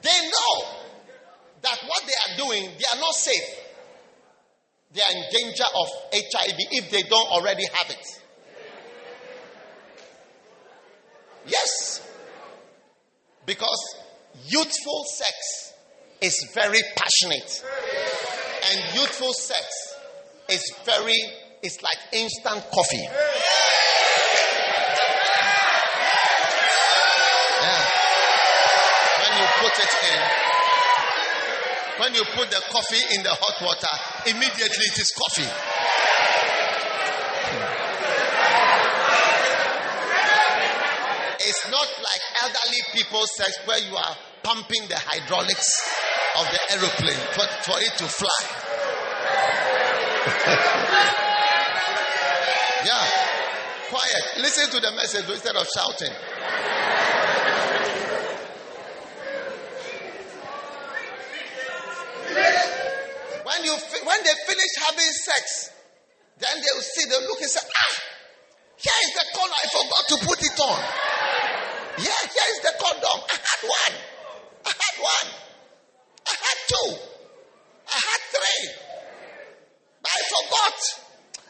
[0.02, 0.68] they know
[1.62, 3.62] that what they are doing, they are not safe.
[4.92, 8.22] They are in danger of HIV if they don't already have it.
[11.46, 12.02] Yes.
[13.44, 13.96] Because
[14.46, 15.72] youthful sex
[16.20, 17.64] is very passionate.
[18.70, 19.66] And youthful sex
[20.48, 21.18] is very,
[21.62, 23.06] it's like instant coffee.
[29.46, 30.18] You put it in,
[31.98, 33.94] when you put the coffee in the hot water,
[34.26, 35.46] immediately it is coffee.
[41.48, 45.68] It's not like elderly people sex where you are pumping the hydraulics
[46.38, 48.42] of the aeroplane for, for it to fly.
[52.84, 53.06] yeah.
[53.88, 54.24] Quiet.
[54.38, 56.12] Listen to the message instead of shouting.
[63.56, 63.72] When you
[64.04, 65.70] when they finish having sex,
[66.38, 67.96] then they will see, they look and say, ah,
[68.76, 69.56] here is the condom.
[69.56, 70.80] I forgot to put it on.
[72.04, 73.18] Yeah, here is the condom.
[73.24, 73.96] I had one.
[74.66, 75.28] I had one.
[76.26, 77.00] I had two.
[77.88, 78.76] I had three.
[80.02, 80.76] But I forgot.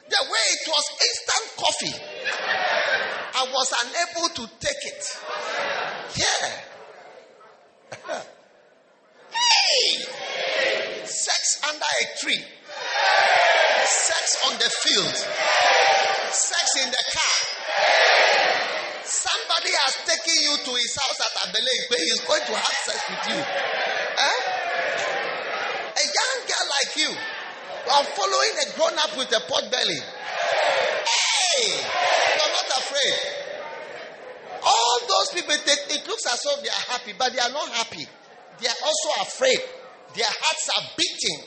[0.09, 1.97] The way it was instant coffee.
[3.35, 5.03] I was unable to take it.
[6.15, 6.47] Yeah.
[9.33, 10.16] hey!
[11.07, 12.43] Sex under a tree.
[13.87, 15.17] Sex on the field.
[16.35, 17.37] Sex in the car.
[19.07, 22.77] Somebody has taken you to his house at Abele where he is going to have
[22.83, 23.39] sex with you.
[23.39, 24.39] Eh?
[25.95, 27.11] A young girl like you,
[27.91, 30.01] are following a grown up with a pot belly.
[31.07, 31.71] Hey!
[31.71, 33.17] You are not afraid.
[34.63, 37.69] All those people, they, it looks as though they are happy, but they are not
[37.71, 38.07] happy.
[38.61, 39.61] They are also afraid.
[40.17, 41.45] Their hearts are beating.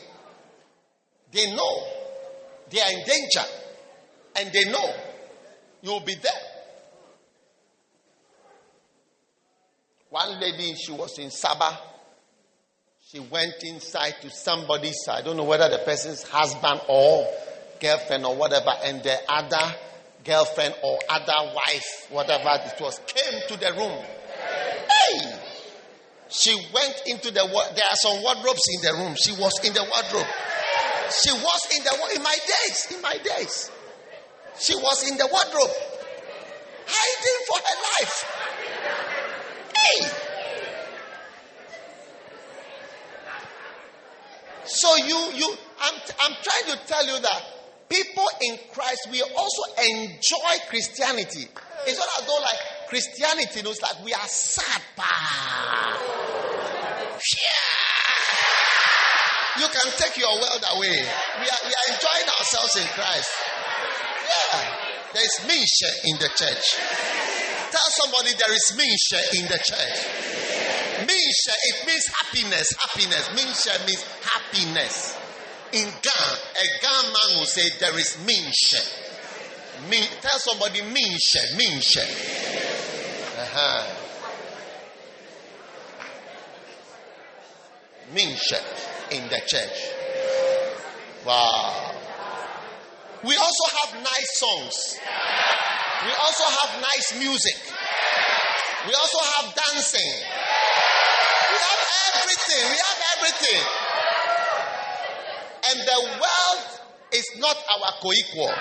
[1.31, 1.87] They know
[2.69, 3.45] they are in danger.
[4.35, 4.93] And they know
[5.81, 6.31] you will be there.
[10.09, 11.77] One lady, she was in Sabah.
[13.11, 17.27] She went inside to somebody's, I don't know whether the person's husband or
[17.79, 19.75] girlfriend or whatever, and the other
[20.23, 23.97] girlfriend or other wife, whatever it was, came to the room.
[24.87, 25.38] Hey!
[26.29, 29.15] She went into the, there are some wardrobes in the room.
[29.17, 30.27] She was in the wardrobe.
[31.09, 33.71] She was in the, in my days, in my days.
[34.59, 35.75] She was in the wardrobe,
[36.85, 38.15] hiding for her life.
[39.75, 40.29] Hey!
[44.65, 47.43] So you, you, I'm, I'm trying to tell you that
[47.89, 51.47] people in Christ, we also enjoy Christianity.
[51.87, 54.81] It's not as though like Christianity looks like we are sad.
[54.97, 55.13] Yeah.
[59.61, 60.97] You can take your world away.
[60.97, 63.29] We are, we are enjoying ourselves in Christ.
[64.25, 64.89] Yeah.
[65.13, 66.65] There is minshe in the church.
[67.69, 69.99] Tell somebody there is minshe in the church.
[71.05, 72.73] Minshe, it means happiness.
[72.73, 73.29] Happiness.
[73.37, 75.15] Minshe means happiness.
[75.73, 78.81] In Ghana, a Ghana man will say there is minshe.
[79.89, 82.58] Min, tell somebody minshe, minshe.
[83.51, 83.95] Uh-huh.
[88.13, 88.61] Minshe
[89.11, 89.89] in the church.
[91.25, 91.95] Wow.
[93.23, 94.99] We also have nice songs.
[96.05, 97.57] We also have nice music.
[98.87, 100.13] We also have dancing.
[101.49, 101.83] We have
[102.15, 102.63] everything.
[102.69, 103.61] We have everything.
[105.71, 106.79] And the world
[107.13, 108.53] is not our co equal.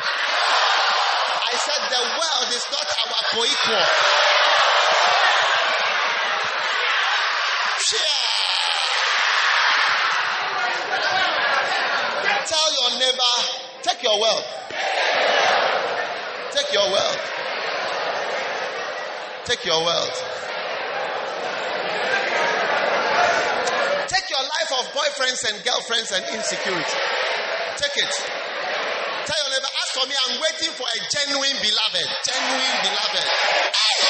[1.38, 3.86] I said the world is not our co equal.
[12.48, 13.34] Tell your neighbor,
[13.82, 14.46] take your wealth.
[16.50, 17.32] Take your wealth.
[19.44, 20.24] Take your wealth.
[24.08, 26.98] Take your life of boyfriends and girlfriends and insecurity.
[27.76, 28.47] Take it.
[29.28, 32.06] Tell your neighbor, as for me, I'm waiting for a genuine beloved.
[32.24, 33.26] Genuine beloved.
[33.76, 34.00] Hey!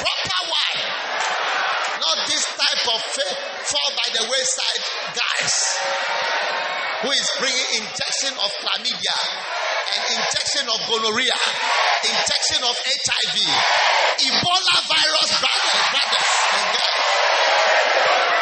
[0.00, 0.80] Proper one.
[2.00, 3.36] Not this type of fa-
[3.68, 4.82] fall by the wayside
[5.12, 5.54] guys
[7.04, 9.18] who is bringing injection of chlamydia
[9.92, 11.36] and injection of gonorrhea,
[12.08, 13.36] injection of HIV,
[14.24, 18.41] Ebola virus brothers, brothers and girls.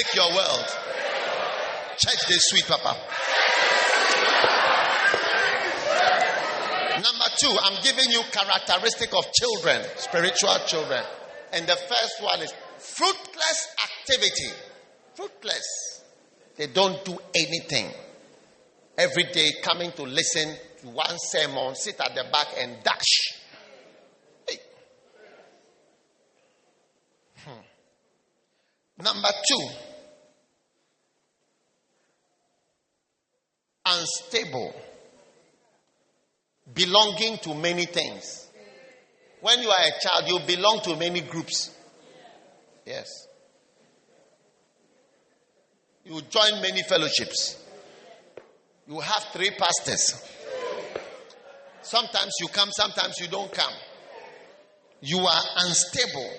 [0.00, 0.64] Take your world.
[1.98, 2.96] Church this sweet papa.
[6.94, 11.04] Number two, I'm giving you characteristic of children, spiritual children.
[11.52, 14.48] And the first one is fruitless activity.
[15.16, 16.02] Fruitless.
[16.56, 17.90] They don't do anything.
[18.96, 23.38] Every day coming to listen to one sermon, sit at the back and dash.
[24.48, 24.56] Hey.
[27.44, 29.04] Hmm.
[29.04, 29.89] Number two,
[33.90, 34.74] unstable,
[36.74, 38.48] belonging to many things.
[39.40, 41.70] When you are a child, you belong to many groups.
[42.84, 43.08] Yes.
[46.04, 47.62] You join many fellowships.
[48.86, 50.22] You have three pastors.
[51.82, 53.72] Sometimes you come, sometimes you don't come.
[55.00, 56.30] You are unstable.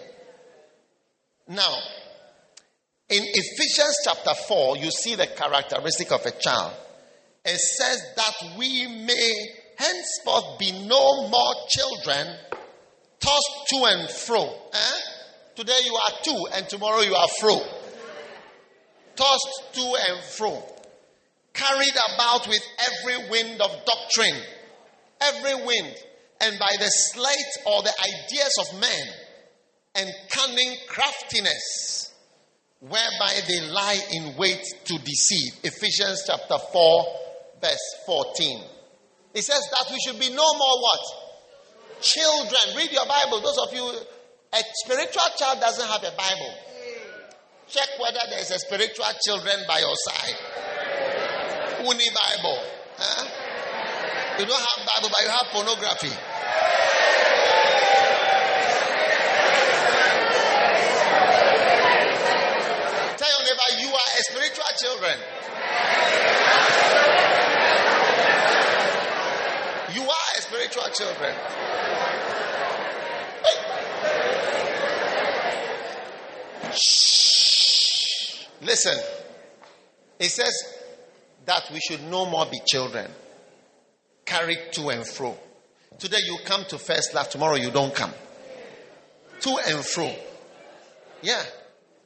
[1.48, 1.76] Now,
[3.10, 6.74] in Ephesians chapter 4, you see the characteristic of a child.
[7.44, 9.34] It says that we may
[9.78, 12.28] henceforth be no more children
[13.20, 14.44] tossed to and fro.
[14.74, 15.00] Eh?
[15.56, 17.60] Today you are two, and tomorrow you are fro.
[19.16, 20.64] Tossed to and fro.
[21.54, 24.42] Carried about with every wind of doctrine.
[25.20, 25.96] Every wind.
[26.40, 29.08] And by the sleight or the ideas of men.
[29.96, 32.14] And cunning craftiness.
[32.80, 35.54] Whereby they lie in wait to deceive.
[35.64, 37.21] Ephesians chapter 4,
[37.62, 38.64] verse 14.
[39.34, 41.00] It says that we should be no more what?
[42.02, 42.76] Children.
[42.76, 43.40] Read your Bible.
[43.42, 43.86] Those of you,
[44.54, 46.54] a spiritual child doesn't have a Bible.
[47.70, 50.36] Check whether there's a spiritual children by your side.
[51.78, 52.60] Who need Bible?
[52.98, 53.26] Huh?
[54.40, 56.12] You don't have Bible, but you have pornography.
[63.18, 65.16] Tell your neighbor you are a spiritual children.
[69.94, 71.34] You are a spiritual children.
[73.44, 73.58] Hey.
[76.74, 78.46] Shh.
[78.62, 79.00] Listen.
[80.20, 80.54] It says
[81.46, 83.10] that we should no more be children,
[84.24, 85.36] carried to and fro.
[85.98, 88.14] Today you come to first love, tomorrow you don't come.
[89.42, 90.14] To and fro.
[91.24, 91.42] Yeah.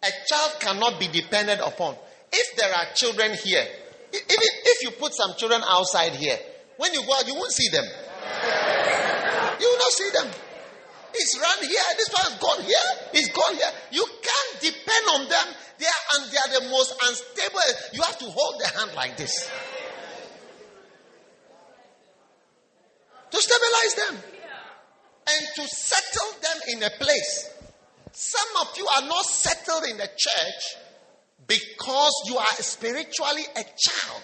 [0.02, 1.96] A child cannot be depended upon.
[2.32, 3.68] If there are children here,
[4.14, 6.38] even if you put some children outside here,
[6.78, 7.86] when you go out, you won't see them.
[9.60, 10.28] You will not see them.
[11.14, 11.90] It's run here.
[11.98, 12.90] This one's gone here.
[13.14, 13.72] It's gone here.
[13.92, 15.48] You can't depend on them.
[15.78, 17.60] They are, and they are the most unstable.
[17.94, 19.50] You have to hold their hand like this
[23.36, 24.24] to stabilize them
[25.28, 27.50] and to settle them in a place.
[28.12, 30.76] Some of you are not settled in the church
[31.48, 34.24] because you are spiritually a child.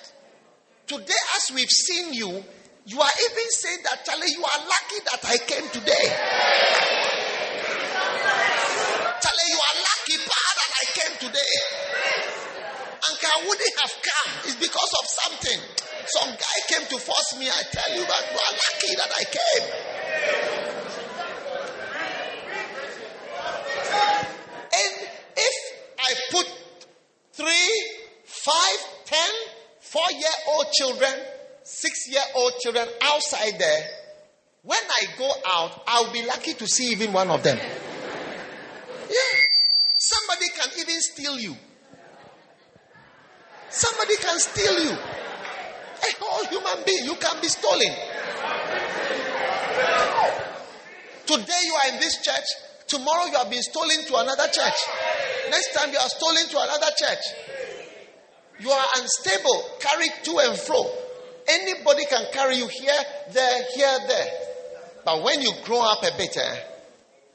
[0.87, 2.43] Today, as we've seen you,
[2.85, 6.05] you are even saying that, Charlie, you are lucky that I came today.
[9.21, 11.53] Charlie, you are lucky, that I came today.
[13.05, 14.31] And I wouldn't have come.
[14.45, 15.59] It's because of something.
[16.07, 17.47] Some guy came to force me.
[17.47, 19.65] I tell you that you are lucky that I came.
[24.73, 25.07] And
[25.37, 25.55] if
[25.99, 26.47] I put
[27.33, 27.69] three,
[28.25, 29.29] five, ten,
[29.79, 31.13] four year old children,
[31.63, 33.89] six year old children outside there,
[34.63, 37.57] when I go out, I'll be lucky to see even one of them.
[37.57, 39.39] Yeah.
[39.97, 41.55] Somebody can even steal you.
[43.69, 44.91] Somebody can steal you.
[44.91, 47.93] A whole human being, you can be stolen.
[51.25, 52.43] Today you are in this church,
[52.87, 54.79] tomorrow you have been stolen to another church.
[55.49, 57.23] Next time you are stolen to another church.
[58.59, 61.00] You are unstable, carried to and fro.
[61.47, 62.99] Anybody can carry you here,
[63.31, 64.27] there, here, there.
[65.03, 66.57] But when you grow up a bit, eh,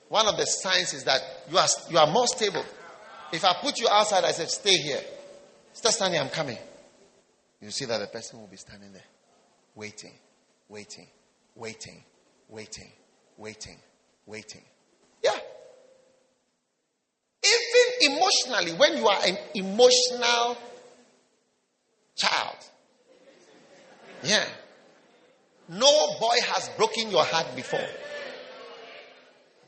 [0.09, 2.64] one of the signs is that you are, you are more stable.
[3.32, 5.00] If I put you outside, I said, stay here.
[5.72, 6.59] Stay standing, I'm coming.
[7.61, 9.04] You see that the person will be standing there,
[9.74, 10.12] waiting,
[10.68, 11.09] waiting,
[11.54, 12.02] waiting,
[12.48, 12.92] waiting,
[13.36, 13.78] waiting,
[14.26, 14.62] waiting.
[15.22, 15.38] Yeah.
[17.44, 20.57] Even emotionally, when you are an emotional
[22.14, 22.57] child,
[24.23, 24.45] yeah.
[25.69, 27.89] No boy has broken your heart before.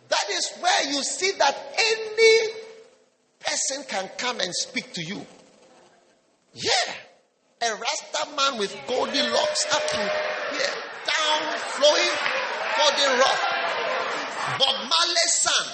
[0.09, 2.53] That is where you see that any
[3.41, 5.27] person can come and speak to you.
[6.55, 6.93] Yeah.
[7.61, 10.75] A Rasta man with golden locks up here,
[11.11, 12.15] down, flowing,
[12.79, 13.41] golden rock.
[14.59, 15.67] Bob Marley's son.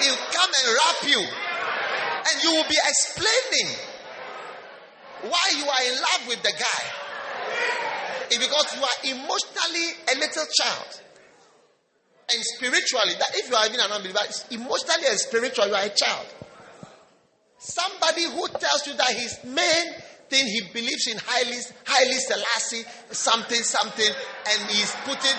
[0.00, 1.20] He'll come and wrap you.
[1.20, 3.76] And you will be explaining
[5.22, 6.99] why you are in love with the guy.
[8.30, 11.00] It's because you are emotionally a little child.
[12.32, 14.20] And spiritually, that if you are even an unbeliever,
[14.50, 16.26] emotionally and spiritually, you are a child.
[17.58, 19.86] Somebody who tells you that his main
[20.30, 25.36] thing he believes in highly, Haile Selassie, something, something, and he's putting,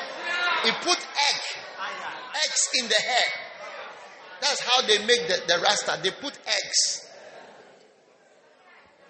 [0.64, 1.41] he put egg,
[2.36, 3.32] eggs in the hair.
[4.41, 5.99] That's how they make the, the rasta.
[6.03, 7.07] They put eggs.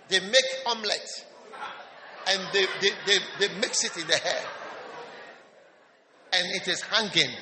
[0.09, 1.25] They make omelette.
[2.27, 4.43] And they, they, they, they mix it in the hair.
[6.33, 7.35] And it is hanging.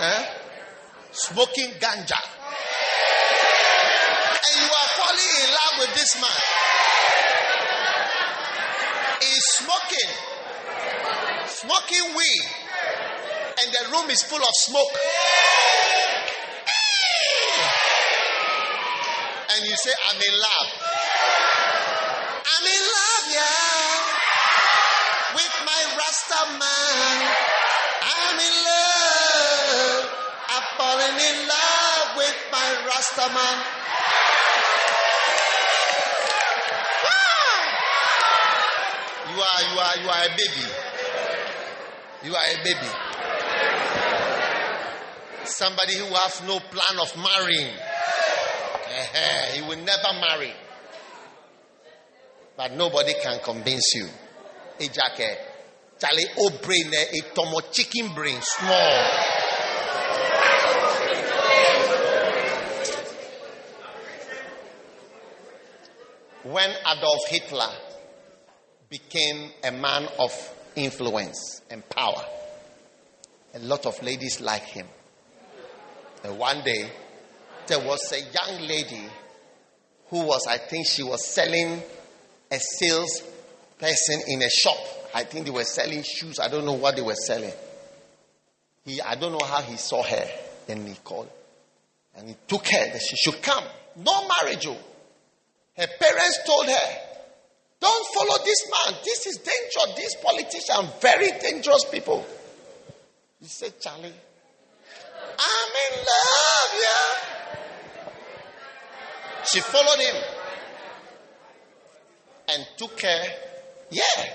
[0.00, 0.24] Eh?
[1.12, 2.20] Smoking ganja.
[4.44, 6.40] And you are falling in love with this man.
[9.20, 10.10] He's smoking.
[11.46, 12.46] Smoking weed.
[13.62, 14.98] And the room is full of smoke.
[19.54, 20.68] And you say, I'm in love.
[22.42, 24.02] I'm in love, yeah.
[25.34, 27.18] With my Rasta man.
[28.02, 30.04] I'm in love.
[30.48, 33.58] I've fallen in love with my Rasta man.
[39.32, 40.66] You are, you are, you are a baby.
[42.24, 42.90] You are a baby.
[45.44, 47.74] Somebody who has no plan of marrying.
[49.54, 50.52] He will never marry.
[52.56, 54.06] But nobody can convince you.
[54.78, 55.36] Ejake,
[55.98, 59.04] Charlie, oh brain, eh, a tomo chicken brain, small.
[66.44, 67.70] When Adolf Hitler
[68.90, 70.32] became a man of
[70.74, 72.24] influence and power,
[73.54, 74.86] a lot of ladies like him.
[76.24, 76.90] And one day,
[77.68, 79.04] there was a young lady
[80.08, 81.80] who was, I think, she was selling
[82.52, 83.22] a sales
[83.78, 84.76] person in a shop.
[85.14, 86.38] I think they were selling shoes.
[86.38, 87.52] I don't know what they were selling.
[88.84, 90.28] He, I don't know how he saw her.
[90.66, 91.30] Then he called.
[92.14, 93.64] And he took her that she should come.
[93.96, 94.66] No marriage.
[94.66, 94.76] oh.
[95.76, 96.98] Her parents told her,
[97.80, 99.00] don't follow this man.
[99.02, 99.96] This is dangerous.
[99.96, 102.24] These politicians very dangerous people.
[103.40, 104.12] He said, Charlie,
[105.38, 107.32] I'm in love, yeah.
[109.44, 110.14] She followed him
[112.52, 113.24] and took her,
[113.90, 114.34] yeah,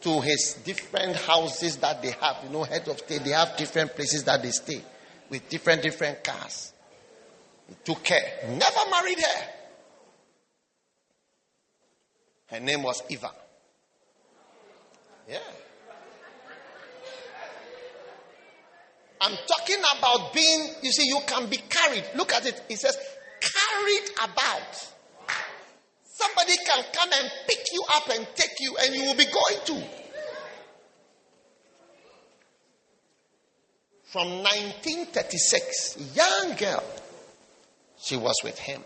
[0.00, 2.38] to his different houses that they have.
[2.44, 4.80] You know, head of state, they have different places that they stay
[5.28, 6.72] with different, different cars.
[7.68, 9.44] He took her, never married her.
[12.46, 13.30] Her name was Eva.
[15.28, 15.38] Yeah.
[19.20, 22.04] I'm talking about being, you see, you can be carried.
[22.16, 22.62] Look at it.
[22.68, 22.96] It says,
[23.40, 24.92] carried about.
[26.18, 29.64] Somebody can come and pick you up and take you, and you will be going
[29.66, 29.88] to.
[34.02, 36.82] From 1936, young girl,
[38.00, 38.82] she was with him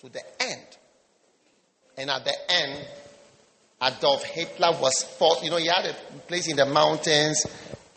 [0.00, 0.66] to the end.
[1.96, 2.88] And at the end,
[3.80, 5.44] Adolf Hitler was fought.
[5.44, 5.94] You know, he had a
[6.26, 7.46] place in the mountains,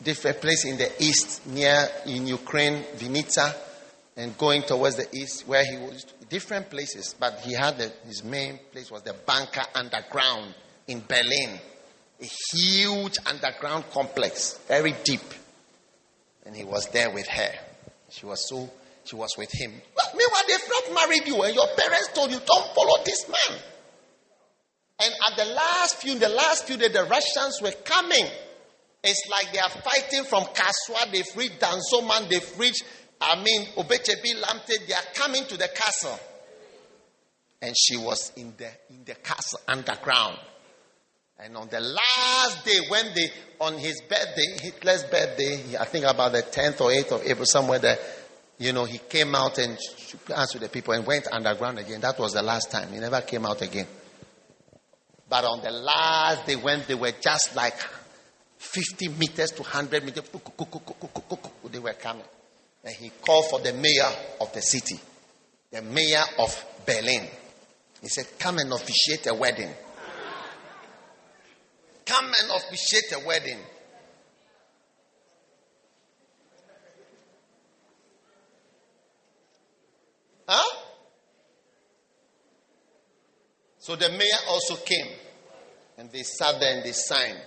[0.03, 3.55] different place in the east, near in Ukraine, Vinnytsia,
[4.17, 7.15] and going towards the east, where he was different places.
[7.19, 10.53] But he had the, his main place was the bunker underground
[10.87, 11.59] in Berlin,
[12.21, 15.21] a huge underground complex, very deep.
[16.45, 17.51] And he was there with her.
[18.09, 18.69] She was so.
[19.05, 19.73] She was with him.
[19.95, 23.59] But meanwhile, they've not married you, and your parents told you, "Don't follow this man."
[24.99, 28.25] And at the last few, the last few days, the Russians were coming.
[29.03, 31.11] It's like they are fighting from Kasoa.
[31.11, 32.29] They've reached Dansoman.
[32.29, 32.83] They've reached,
[33.25, 34.85] I mean, Obechebi Lamte.
[34.87, 36.19] They are coming to the castle.
[37.61, 40.37] And she was in the, in the castle underground.
[41.39, 46.33] And on the last day, when they, on his birthday, Hitler's birthday, I think about
[46.33, 47.97] the 10th or 8th of April, somewhere there,
[48.59, 49.77] you know, he came out and
[50.27, 52.01] with the people and went underground again.
[52.01, 52.91] That was the last time.
[52.91, 53.87] He never came out again.
[55.27, 57.77] But on the last day when they were just like
[58.57, 60.23] 50 meters to 100 meters,
[61.71, 62.25] they were coming.
[62.83, 64.09] And he called for the mayor
[64.41, 64.99] of the city,
[65.71, 67.27] the mayor of Berlin.
[68.01, 69.69] He said, Come and officiate a wedding.
[72.05, 73.59] Come and officiate a wedding.
[80.45, 80.77] Huh?
[83.79, 85.07] So the mayor also came
[85.97, 87.39] and they sat there and they signed.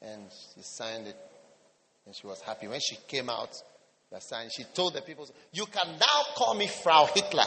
[0.00, 0.22] And
[0.54, 1.29] she signed it
[2.06, 2.68] and she was happy.
[2.68, 3.50] When she came out,
[4.10, 7.46] the sign, she told the people, You can now call me Frau Hitler.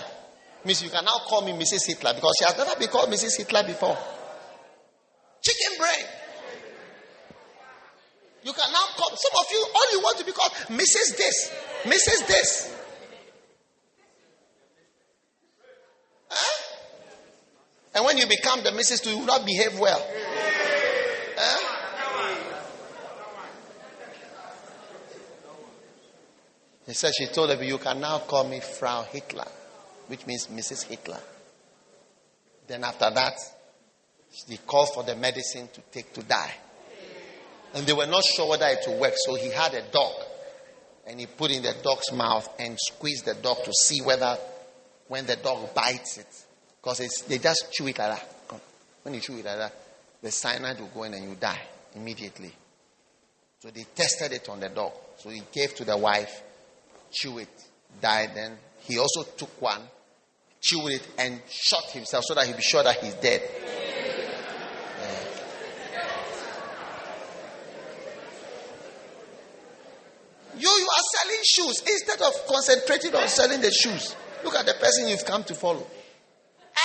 [0.66, 1.86] Miss, you can now call me Mrs.
[1.86, 3.38] Hitler because she has never been called Mrs.
[3.38, 3.98] Hitler before.
[5.42, 6.06] Chicken brain.
[8.44, 11.18] You can now call some of you, all you want to be called Mrs.
[11.18, 11.52] This,
[11.84, 12.28] Mrs.
[12.28, 12.76] This.
[16.30, 16.64] Huh?
[17.96, 19.04] And when you become the Mrs.
[19.04, 20.06] Two, you will not behave well.
[21.38, 21.73] Huh?
[26.94, 29.48] He said she told him, You can now call me Frau Hitler,
[30.06, 30.84] which means Mrs.
[30.84, 31.18] Hitler.
[32.68, 33.34] Then after that,
[34.48, 36.54] he called for the medicine to take to die.
[37.74, 40.14] And they were not sure whether it would work, so he had a dog.
[41.08, 44.38] And he put in the dog's mouth and squeezed the dog to see whether
[45.08, 46.46] when the dog bites it,
[46.80, 48.62] because they just chew it like that.
[49.02, 49.74] When you chew it like that,
[50.22, 51.64] the cyanide will go in and you die
[51.96, 52.54] immediately.
[53.62, 54.92] So they tested it on the dog.
[55.18, 56.44] So he gave to the wife,
[57.14, 57.50] chew it,
[58.02, 58.32] died.
[58.36, 59.82] Then he also took one,
[60.60, 63.42] chewed it, and shot himself so that he'd be sure that he's dead.
[70.56, 74.16] You, you are selling shoes instead of concentrating on selling the shoes.
[74.44, 75.86] Look at the person you've come to follow.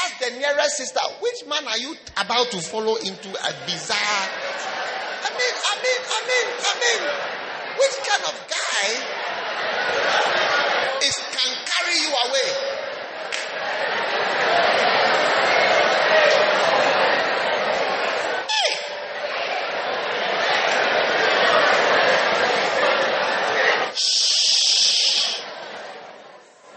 [0.04, 4.28] Ask the nearest sister, which man are you about to follow into a bizarre?
[5.20, 7.02] I mean, I mean, I mean, I mean,
[7.78, 9.17] which kind of guy
[11.02, 12.48] is can carry you away?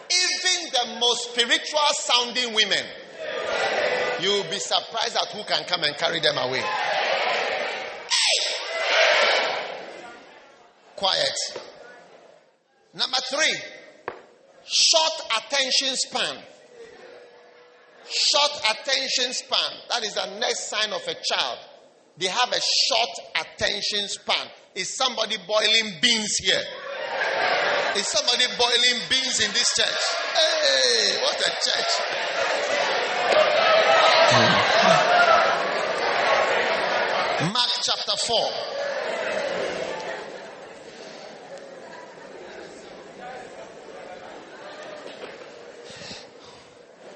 [0.10, 2.86] Even the most spiritual sounding women,
[4.22, 6.62] you will be surprised at who can come and carry them away.
[6.62, 8.38] Hey!
[10.96, 11.71] Quiet.
[12.94, 13.56] Number three,
[14.66, 16.38] short attention span.
[18.04, 19.72] Short attention span.
[19.90, 21.60] That is the next sign of a child.
[22.18, 24.48] They have a short attention span.
[24.76, 26.62] Is somebody boiling beans here?
[27.96, 30.02] Is somebody boiling beans in this church?
[30.36, 31.92] Hey, what a church.
[37.54, 38.71] Mark chapter 4.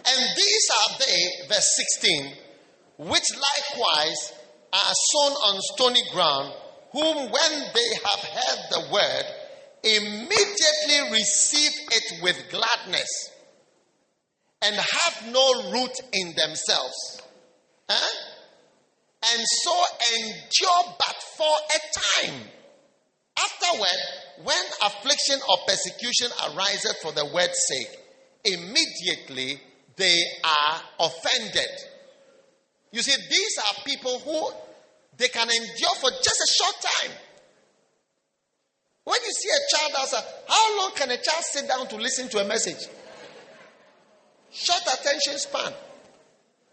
[0.08, 2.34] And these are they, verse 16,
[2.98, 4.34] which likewise
[4.72, 6.54] are sown on stony ground,
[6.92, 9.26] whom when they have heard the word,
[9.84, 13.30] immediately receive it with gladness
[14.62, 17.22] and have no root in themselves.
[17.90, 18.16] Huh?
[19.34, 19.84] And so
[20.18, 22.42] endure but for a time.
[23.38, 28.00] Afterward, when affliction or persecution arises for the word's sake,
[28.44, 29.60] immediately
[29.96, 31.70] they are offended.
[32.92, 34.52] You see, these are people who
[35.18, 37.18] they can endure for just a short time.
[39.06, 42.28] When you see a child outside, how long can a child sit down to listen
[42.30, 42.88] to a message?
[44.52, 45.74] Short attention span.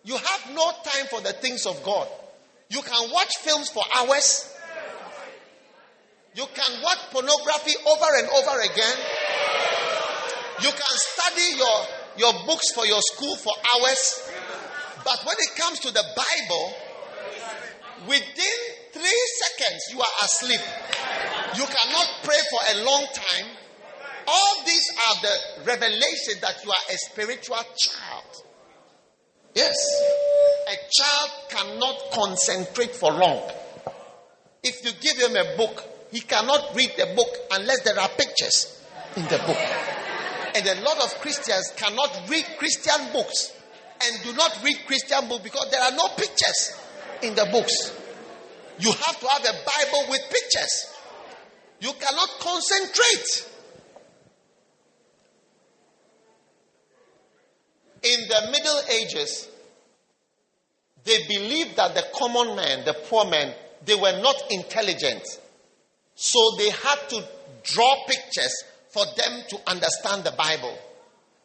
[0.05, 2.09] You have no time for the things of God.
[2.71, 4.49] You can watch films for hours.
[6.35, 8.97] You can watch pornography over and over again.
[10.63, 11.87] You can study your,
[12.17, 14.31] your books for your school for hours.
[15.05, 16.75] But when it comes to the Bible,
[18.07, 18.59] within
[18.93, 20.61] three seconds you are asleep.
[21.57, 23.47] You cannot pray for a long time.
[24.27, 28.25] All these are the revelation that you are a spiritual child.
[29.55, 29.75] Yes.
[30.69, 33.51] A child cannot concentrate for long.
[34.63, 38.81] If you give him a book, he cannot read the book unless there are pictures
[39.17, 39.59] in the book.
[40.55, 43.53] And a lot of Christians cannot read Christian books
[44.05, 46.79] and do not read Christian books because there are no pictures
[47.23, 47.93] in the books.
[48.79, 50.95] You have to have a Bible with pictures.
[51.81, 53.49] You cannot concentrate.
[58.03, 59.49] In the Middle Ages,
[61.05, 65.23] they believed that the common man, the poor man, they were not intelligent.
[66.15, 67.25] So they had to
[67.63, 68.53] draw pictures
[68.93, 70.77] for them to understand the Bible.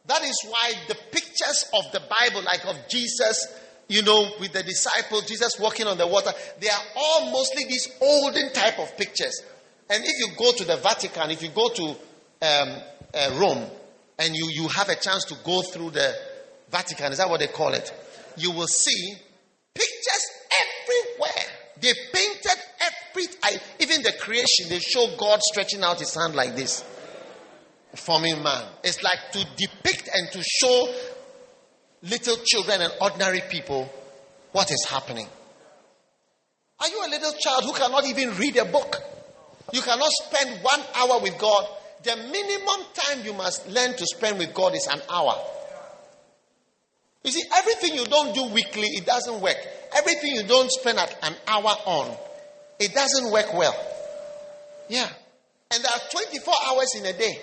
[0.06, 3.48] That is why the pictures of the Bible, like of Jesus,
[3.88, 7.88] you know, with the disciples, Jesus walking on the water, they are all mostly these
[8.02, 9.42] olden type of pictures.
[9.90, 12.82] And if you go to the Vatican, if you go to um,
[13.14, 13.70] uh, Rome,
[14.20, 16.14] and you, you have a chance to go through the
[16.70, 17.94] Vatican, is that what they call it?
[18.36, 19.16] You will see
[19.74, 20.26] pictures
[20.62, 21.46] everywhere.
[21.80, 23.28] They painted every,
[23.80, 26.84] even the creation, they show God stretching out his hand like this,
[27.96, 28.66] forming man.
[28.84, 30.94] It's like to depict and to show
[32.04, 33.92] little children and ordinary people
[34.52, 35.28] what is happening.
[36.80, 38.96] Are you a little child who cannot even read a book?
[39.74, 41.68] You cannot spend one hour with God.
[42.04, 45.36] The minimum time you must learn to spend with God is an hour.
[47.24, 49.58] You see, everything you don't do weekly, it doesn't work.
[49.98, 52.16] Everything you don't spend an hour on,
[52.80, 53.76] it doesn't work well.
[54.88, 55.10] Yeah.
[55.72, 57.42] And there are 24 hours in a day.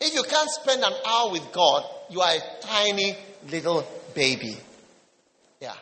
[0.00, 3.16] If you can't spend an hour with God, you are a tiny
[3.50, 4.56] little baby.
[5.60, 5.74] Yeah.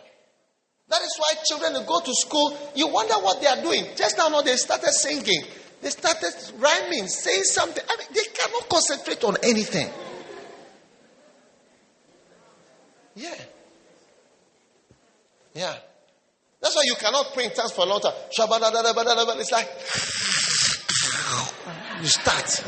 [0.89, 3.87] That is why children who go to school, you wonder what they are doing.
[3.97, 5.43] Just now, no, they started singing.
[5.81, 7.83] They started rhyming, saying something.
[7.89, 9.89] I mean, they cannot concentrate on anything.
[13.15, 13.35] Yeah.
[15.55, 15.75] Yeah.
[16.61, 18.15] That's why you cannot pray in tongues for a long time.
[18.31, 19.69] It's like
[22.01, 22.65] you start.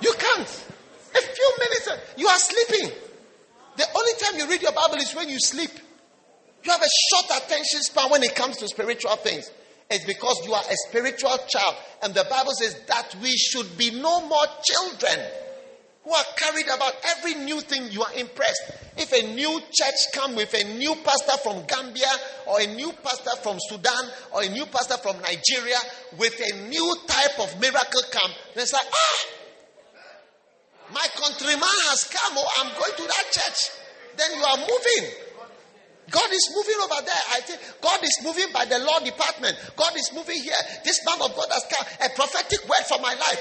[0.00, 0.71] You can't.
[1.14, 2.90] A few minutes, you are sleeping.
[3.76, 5.70] The only time you read your Bible is when you sleep.
[6.64, 9.50] You have a short attention span when it comes to spiritual things.
[9.90, 11.74] It's because you are a spiritual child.
[12.02, 15.18] And the Bible says that we should be no more children
[16.04, 18.62] who are carried about every new thing you are impressed.
[18.96, 22.10] If a new church come with a new pastor from Gambia
[22.46, 25.78] or a new pastor from Sudan or a new pastor from Nigeria
[26.18, 29.26] with a new type of miracle come, it's like ah,
[30.92, 33.70] my countryman has come, oh, I'm going to that church.
[34.16, 35.04] Then you are moving.
[36.10, 37.24] God is moving over there.
[37.32, 39.56] I think God is moving by the law department.
[39.76, 40.60] God is moving here.
[40.84, 41.86] This man of God has come.
[42.04, 43.40] A prophetic word for my life.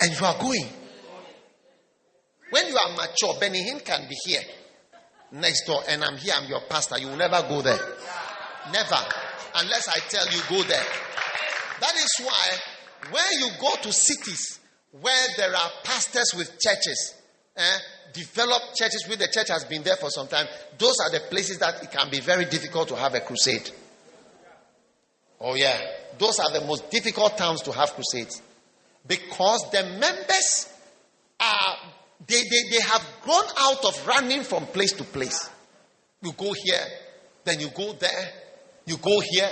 [0.00, 0.68] And you are going.
[2.50, 4.42] When you are mature, Benny Hinn can be here
[5.32, 6.98] next door, and I'm here, I'm your pastor.
[6.98, 7.80] You will never go there.
[8.72, 8.98] Never.
[9.56, 10.84] Unless I tell you, go there.
[11.80, 14.60] That is why when you go to cities
[15.00, 17.14] where there are pastors with churches,
[17.56, 17.78] eh,
[18.12, 20.46] developed churches where the church has been there for some time,
[20.78, 23.70] those are the places that it can be very difficult to have a crusade.
[25.40, 25.78] Oh, yeah.
[26.18, 28.40] Those are the most difficult towns to have crusades
[29.06, 30.68] because the members
[31.40, 31.76] are
[32.26, 35.50] they, they, they have grown out of running from place to place.
[36.20, 36.84] You go here,
[37.44, 38.32] then you go there,
[38.86, 39.50] you go here,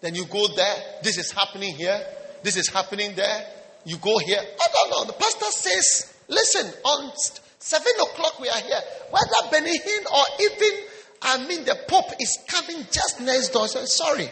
[0.00, 0.76] then you go there.
[1.02, 2.04] This is happening here,
[2.42, 3.46] this is happening there.
[3.84, 4.38] You go here.
[4.38, 5.04] I don't know.
[5.04, 7.12] The pastor says, listen, on
[7.58, 8.80] seven o'clock we are here.
[9.10, 10.84] Whether Benny Hinn or even,
[11.22, 13.68] I mean, the Pope is coming just next door.
[13.68, 14.28] So, sorry.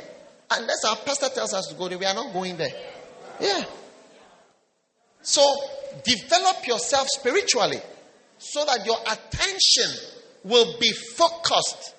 [0.51, 2.73] Unless our pastor tells us to go there, we are not going there.
[3.41, 3.65] Yeah.
[5.23, 5.43] So
[6.05, 7.81] develop yourself spiritually
[8.39, 9.91] so that your attention
[10.45, 11.95] will be focused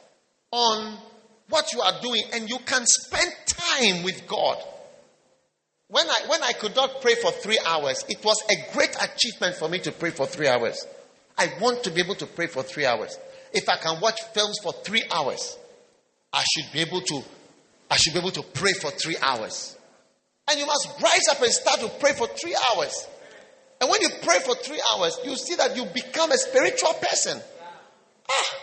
[0.52, 0.98] on
[1.50, 4.58] what you are doing and you can spend time with God.
[5.90, 9.56] When I, when I could not pray for three hours, it was a great achievement
[9.56, 10.86] for me to pray for three hours.
[11.36, 13.18] I want to be able to pray for three hours.
[13.52, 15.57] If I can watch films for three hours,
[16.32, 17.24] I should be able to,
[17.90, 19.78] I should be able to pray for three hours.
[20.48, 23.07] And you must rise up and start to pray for three hours.
[23.82, 27.41] And when you pray for three hours, you see that you become a spiritual person.
[28.30, 28.56] Ah,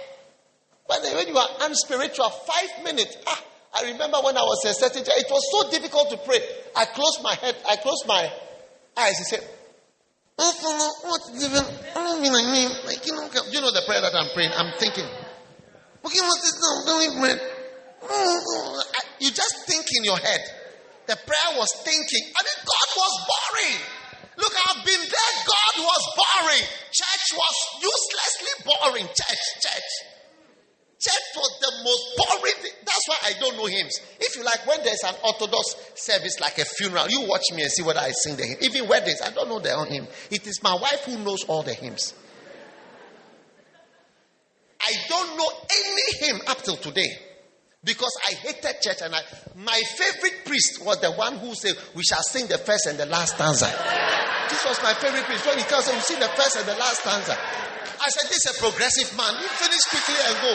[0.87, 3.17] when, when you are unspiritual, five minutes.
[3.27, 3.43] Ah,
[3.77, 6.41] I remember when I was a certain it was so difficult to pray.
[6.75, 8.33] I closed my head, I closed my
[8.97, 9.19] eyes.
[9.19, 9.45] He said,
[10.39, 10.53] oh,
[11.05, 11.65] what even?
[13.05, 14.53] You know, you know the prayer that I'm praying.
[14.57, 16.75] I'm thinking, okay, what is now?
[16.89, 17.39] Don't even.
[19.21, 20.41] You just think in your head.
[21.07, 22.25] The prayer was thinking.
[22.33, 23.79] I mean, God was boring.
[24.39, 25.33] Look, I've been there.
[25.47, 26.65] God was boring.
[26.93, 29.07] Church was uselessly boring.
[29.07, 30.16] Church, church.
[30.99, 32.73] Church was the most boring thing.
[32.81, 34.01] That's why I don't know hymns.
[34.19, 37.71] If you like, when there's an Orthodox service like a funeral, you watch me and
[37.71, 38.57] see whether I sing the hymn.
[38.63, 40.07] Even weddings, I don't know own hymn.
[40.31, 42.15] It is my wife who knows all the hymns.
[44.81, 47.19] I don't know any hymn up till today
[47.85, 49.21] because I hated church and I,
[49.57, 53.07] my favorite priest was the one who said, We shall sing the first and the
[53.07, 53.67] last stanza.
[54.49, 55.47] This was my favorite priest.
[55.47, 57.37] When he comes, we sing the first and the last stanza.
[57.99, 59.35] I said, This is a progressive man.
[59.41, 60.53] You finish quickly and go.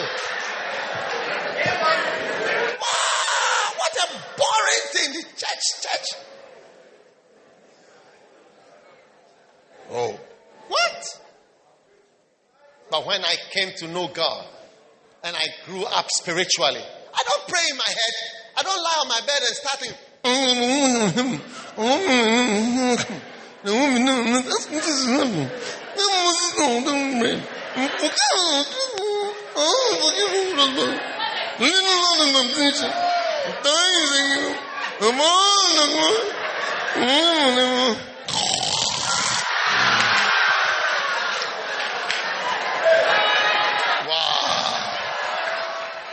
[2.80, 4.06] Wow, what a
[4.36, 5.12] boring thing.
[5.12, 6.08] The church, church.
[9.90, 10.18] Oh,
[10.68, 11.20] what?
[12.90, 14.46] But when I came to know God
[15.24, 16.82] and I grew up spiritually,
[17.14, 18.14] I don't pray in my head.
[18.56, 19.94] I don't lie on my bed and starting.
[44.08, 44.42] Wow.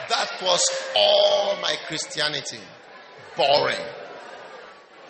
[0.10, 0.64] That was
[0.96, 2.60] all my Christianity.
[3.36, 3.78] Boring.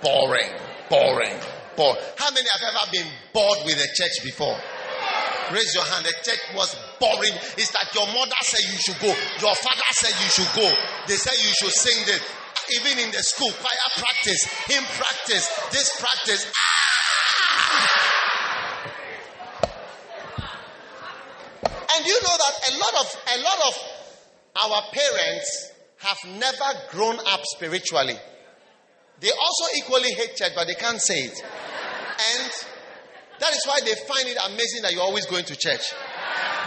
[0.01, 0.51] Boring.
[0.89, 1.58] Boring.
[1.87, 4.57] How many have ever been bored with a church before?
[5.51, 6.05] Raise your hand.
[6.05, 7.33] The church was boring.
[7.57, 9.07] It's like your mother said you should go.
[9.39, 10.67] Your father said you should go.
[11.07, 12.21] They said you should sing this.
[12.81, 16.51] Even in the school, choir practice, hymn practice, this practice.
[16.53, 16.99] Ah!
[21.95, 23.75] And you know that a lot of a lot of
[24.55, 28.15] our parents have never grown up spiritually.
[29.19, 31.43] They also equally hate church, but they can't say it.
[32.19, 32.51] And
[33.39, 35.93] that is why they find it amazing that you're always going to church.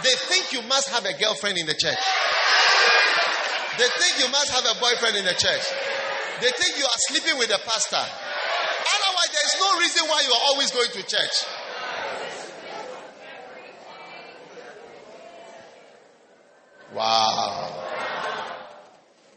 [0.01, 2.01] They think you must have a girlfriend in the church.
[3.77, 5.65] They think you must have a boyfriend in the church.
[6.41, 7.97] They think you are sleeping with the pastor.
[7.97, 11.45] Otherwise, there's no reason why you are always going to church.
[16.93, 17.83] Wow.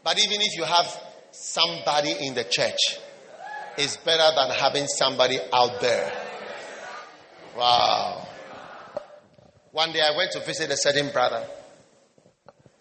[0.03, 0.87] But even if you have
[1.31, 2.99] somebody in the church,
[3.77, 6.11] it's better than having somebody out there.
[7.55, 8.27] Wow.
[9.71, 11.45] One day I went to visit a certain brother,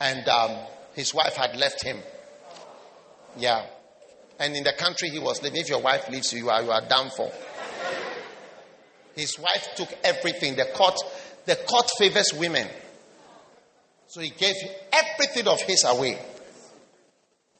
[0.01, 0.57] and um,
[0.95, 1.99] his wife had left him.
[3.37, 3.67] Yeah.
[4.39, 6.71] And in the country he was living, if your wife leaves you, you are, you
[6.71, 7.31] are down for.
[9.15, 10.57] His wife took everything.
[10.57, 10.97] The court,
[11.45, 12.69] the court favors women.
[14.09, 14.55] So he gave
[14.93, 16.19] everything of his away.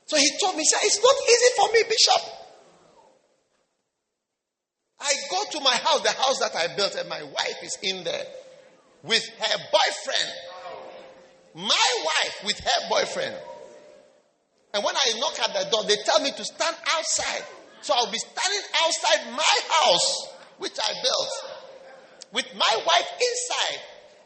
[0.07, 2.46] So he told me, he said, It's not easy for me, Bishop.
[5.01, 8.05] I go to my house, the house that I built, and my wife is in
[8.05, 8.25] there
[9.03, 10.33] with her boyfriend.
[11.55, 13.37] My wife with her boyfriend.
[14.75, 17.45] And when I knock at the door, they tell me to stand outside.
[17.81, 20.29] So I'll be standing outside my house,
[20.59, 21.31] which I built,
[22.33, 23.81] with my wife inside.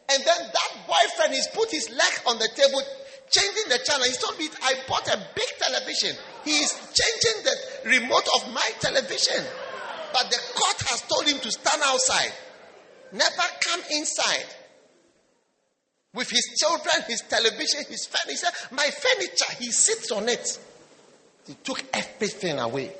[0.09, 2.81] And then that boyfriend, he's put his leg on the table,
[3.29, 4.05] changing the channel.
[4.05, 6.15] He told me, I bought a big television.
[6.43, 9.45] He is changing the remote of my television.
[10.13, 12.31] But the court has told him to stand outside.
[13.11, 14.45] Never come inside.
[16.13, 18.47] With his children, his television, his furniture.
[18.71, 20.59] My furniture, he sits on it.
[21.47, 22.91] He took everything away.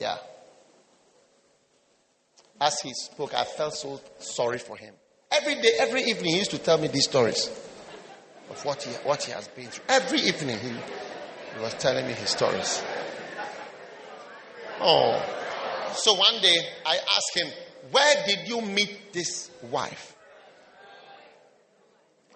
[0.00, 0.16] Yeah.
[2.60, 4.94] As he spoke, I felt so sorry for him.
[5.30, 7.48] Every day, every evening, he used to tell me these stories
[8.50, 9.84] of what he, what he has been through.
[9.88, 12.82] Every evening, he, he was telling me his stories.
[14.80, 15.43] Oh.
[15.96, 17.46] So one day, I asked him,
[17.90, 20.16] Where did you meet this wife?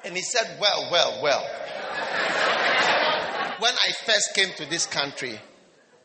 [0.05, 1.41] And he said, Well, well, well.
[3.59, 5.39] when I first came to this country,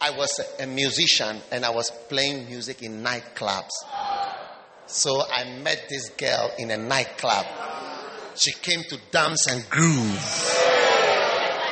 [0.02, 3.72] I was a musician and I was playing music in nightclubs.
[4.88, 7.46] So I met this girl in a nightclub.
[8.36, 10.60] She came to dance and groove.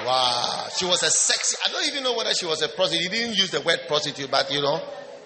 [0.05, 0.67] Wow.
[0.77, 3.11] She was a sexy, I don't even know whether she was a prostitute.
[3.11, 4.81] He didn't use the word prostitute, but you know,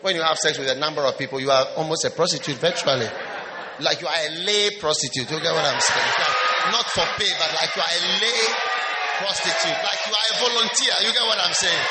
[0.05, 3.09] when you have sex with a number of people, you are almost a prostitute virtually.
[3.81, 5.25] Like you are a lay prostitute.
[5.25, 6.11] You get what I'm saying?
[6.21, 8.41] Like, not for pay, but like you are a lay
[9.17, 9.73] prostitute.
[9.81, 10.93] Like you are a volunteer.
[11.01, 11.85] You get what I'm saying?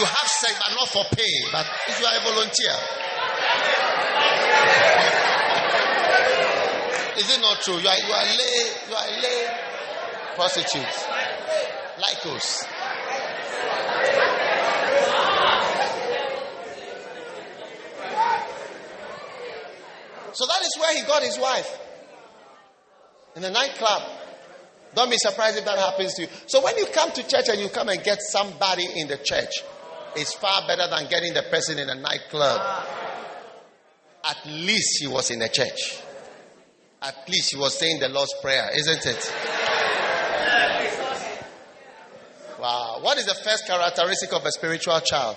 [0.00, 1.36] You have sex, but not for pay.
[1.52, 1.68] But
[2.00, 2.76] you are a volunteer.
[7.20, 7.76] Is it not true?
[7.76, 8.56] You are, you are lay,
[8.88, 9.40] you are lay
[10.40, 11.04] prostitutes.
[12.00, 12.64] Like us.
[20.32, 21.78] So that is where he got his wife.
[23.36, 24.02] In the nightclub.
[24.94, 26.28] Don't be surprised if that happens to you.
[26.46, 29.62] So when you come to church and you come and get somebody in the church,
[30.14, 32.60] it's far better than getting the person in a nightclub.
[34.24, 35.98] At least he was in a church.
[37.00, 39.34] At least he was saying the Lord's Prayer, isn't it?
[42.60, 42.98] Wow.
[43.00, 45.36] What is the first characteristic of a spiritual child?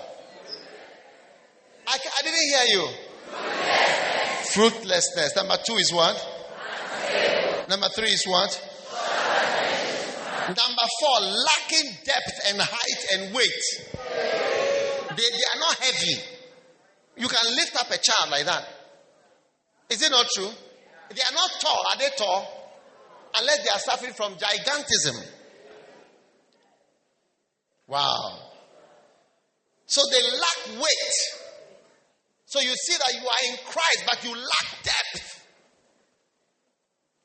[1.88, 2.88] I, I didn't hear you.
[4.52, 5.36] Fruitlessness.
[5.36, 6.16] Number two is what?
[7.68, 8.50] Number three is what?
[10.48, 13.64] Number four, lacking depth and height and weight.
[15.16, 16.14] They, they are not heavy.
[17.16, 18.68] You can lift up a child like that.
[19.90, 20.50] Is it not true?
[21.08, 21.78] They are not tall.
[21.90, 22.46] Are they tall?
[23.38, 25.16] Unless they are suffering from gigantism.
[27.86, 28.38] Wow.
[29.86, 31.35] So they lack weight.
[32.46, 35.46] So you see that you are in Christ, but you lack depth.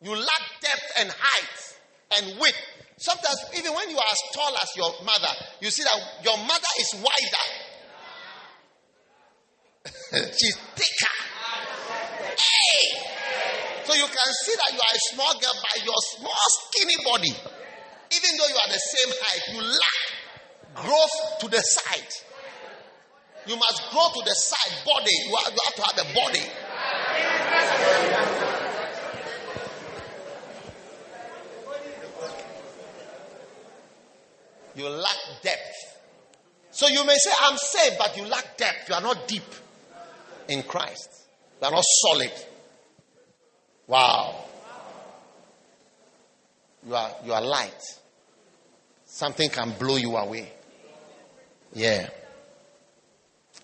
[0.02, 1.78] You lack depth and height
[2.18, 2.58] and width.
[2.98, 6.72] Sometimes, even when you are as tall as your mother, you see that your mother
[6.80, 7.46] is wider.
[10.38, 11.16] She's thicker.
[12.38, 12.82] Hey!
[13.86, 17.34] So you can see that you are a small girl by your small, skinny body.
[18.12, 22.31] Even though you are the same height, you lack growth to the side.
[23.48, 25.12] You must grow to the side body.
[25.26, 26.46] You have, you have to have a body.
[34.76, 35.98] You lack depth.
[36.72, 38.88] So you may say, I'm saved, but you lack depth.
[38.90, 39.44] You are not deep
[40.48, 41.10] in Christ.
[41.62, 42.32] You are not solid.
[43.88, 44.46] Wow.
[46.88, 47.82] You are, you are light.
[49.06, 50.52] Something can blow you away.
[51.74, 52.10] Yeah.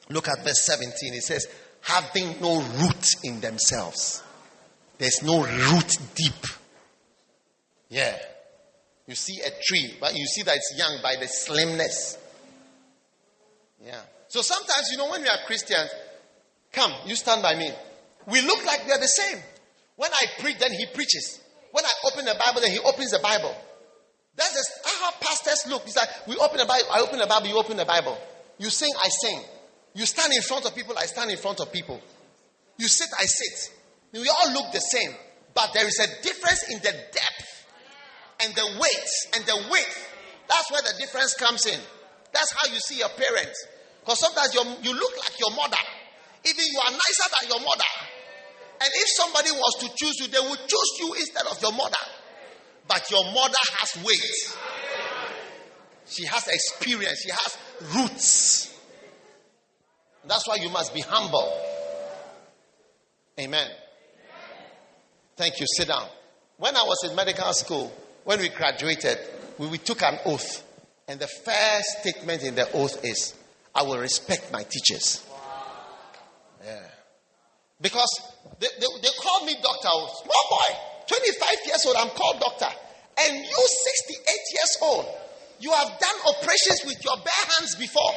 [0.10, 1.14] Look at verse 17.
[1.14, 1.48] It says,
[1.82, 4.24] having no root in themselves.
[4.98, 6.46] There's no root deep.
[7.90, 8.18] Yeah.
[9.06, 12.18] You see a tree, but you see that it's young by the slimness.
[13.86, 14.02] Yeah.
[14.28, 15.90] So sometimes, you know, when we are Christians,
[16.74, 17.72] come, you stand by me.
[18.28, 19.38] We look like we are the same.
[19.96, 21.40] When I preach, then he preaches.
[21.72, 23.56] When I open the Bible, then he opens the Bible.
[24.36, 25.84] That's how pastors look.
[25.86, 28.18] It's like we open the Bible, I open the Bible, you open the Bible.
[28.60, 29.42] You sing, I sing.
[29.98, 32.00] You stand in front of people, I stand in front of people.
[32.78, 33.74] You sit, I sit.
[34.14, 35.10] We all look the same,
[35.56, 37.66] but there is a difference in the depth
[38.46, 40.14] and the weight and the width.
[40.48, 41.80] That's where the difference comes in.
[42.32, 43.66] That's how you see your parents.
[44.02, 45.82] Because sometimes you look like your mother.
[46.46, 47.92] Even you are nicer than your mother.
[48.80, 52.06] And if somebody was to choose you, they would choose you instead of your mother.
[52.88, 54.56] But your mother has weight.
[56.06, 57.20] She has experience.
[57.24, 57.58] She has
[57.96, 58.77] roots.
[60.28, 61.52] That's why you must be humble.
[63.40, 63.68] Amen.
[65.36, 65.66] Thank you.
[65.68, 66.08] Sit down.
[66.58, 67.94] When I was in medical school,
[68.24, 69.20] when we graduated,
[69.58, 70.64] we, we took an oath.
[71.08, 73.36] And the first statement in the oath is,
[73.74, 75.24] I will respect my teachers.
[76.66, 76.82] Yeah.
[77.80, 78.10] Because
[78.60, 79.90] they, they, they called me doctor.
[79.90, 80.76] Small boy,
[81.08, 82.76] 25 years old, I'm called doctor.
[83.20, 83.68] And you,
[84.06, 85.06] 68 years old,
[85.60, 88.12] you have done operations with your bare hands before.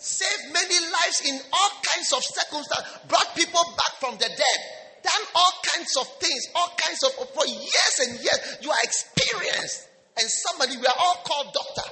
[0.00, 4.60] Saved many lives in all kinds of circumstances, brought people back from the dead,
[5.04, 8.56] done all kinds of things, all kinds of, for years and years.
[8.62, 9.88] You are experienced.
[10.16, 11.90] And somebody, we are all called doctor.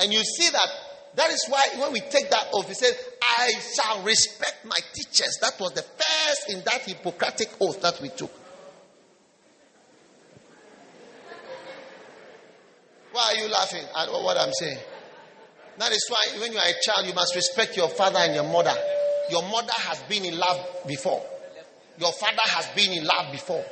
[0.00, 0.68] And you see that
[1.16, 5.38] that is why when we take that oath, he says, I shall respect my teachers.
[5.40, 8.30] That was the first in that Hippocratic oath that we took.
[13.12, 14.78] Why are you laughing at what I'm saying?
[15.78, 18.44] That is why when you are a child, you must respect your father and your
[18.44, 18.74] mother.
[19.30, 21.24] Your mother has been in love before.
[21.98, 23.64] Your father has been in love before.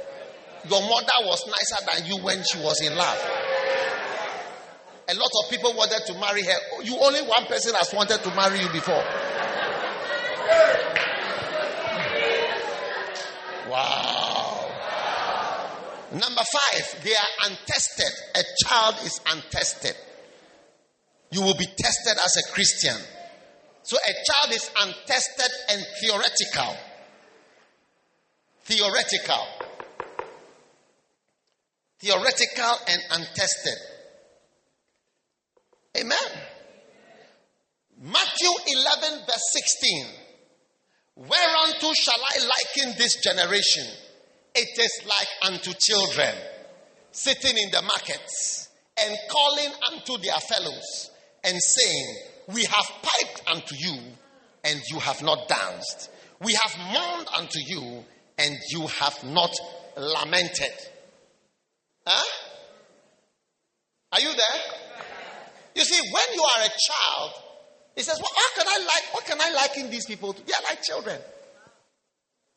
[0.68, 3.18] Your mother was nicer than you when she was in love.
[5.08, 6.82] A lot of people wanted to marry her.
[6.82, 9.04] You only one person has wanted to marry you before.
[13.68, 14.70] Wow.
[16.12, 18.12] Number five, they are untested.
[18.36, 19.96] A child is untested.
[21.36, 22.96] You will be tested as a Christian.
[23.82, 26.76] So a child is untested and theoretical.
[28.64, 29.46] Theoretical.
[31.98, 33.74] Theoretical and untested.
[35.98, 36.16] Amen.
[38.00, 40.06] Matthew 11, verse 16.
[41.16, 43.84] Whereunto shall I liken this generation?
[44.54, 46.34] It is like unto children
[47.10, 48.70] sitting in the markets
[49.04, 51.10] and calling unto their fellows
[51.46, 52.16] and saying,
[52.48, 53.96] We have piped unto you,
[54.64, 56.10] and you have not danced.
[56.42, 58.04] We have mourned unto you,
[58.38, 59.54] and you have not
[59.96, 60.74] lamented.
[62.06, 62.24] Huh?
[64.12, 64.60] Are you there?
[65.74, 67.32] You see, when you are a child,
[67.94, 70.46] he says, Well, how can I like what can I liken these people to?
[70.46, 71.18] They are like children.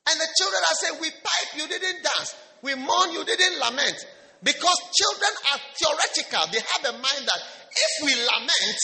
[0.10, 2.36] And the children are saying, We pipe, you didn't dance.
[2.62, 4.06] We mourn, you didn't lament.
[4.42, 6.48] Because children are theoretical.
[6.52, 7.42] They have a mind that
[7.72, 8.80] if we lament,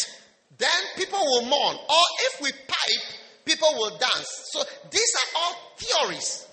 [0.57, 1.75] then people will mourn.
[1.75, 3.05] Or if we pipe,
[3.45, 4.49] people will dance.
[4.51, 6.47] So these are all theories.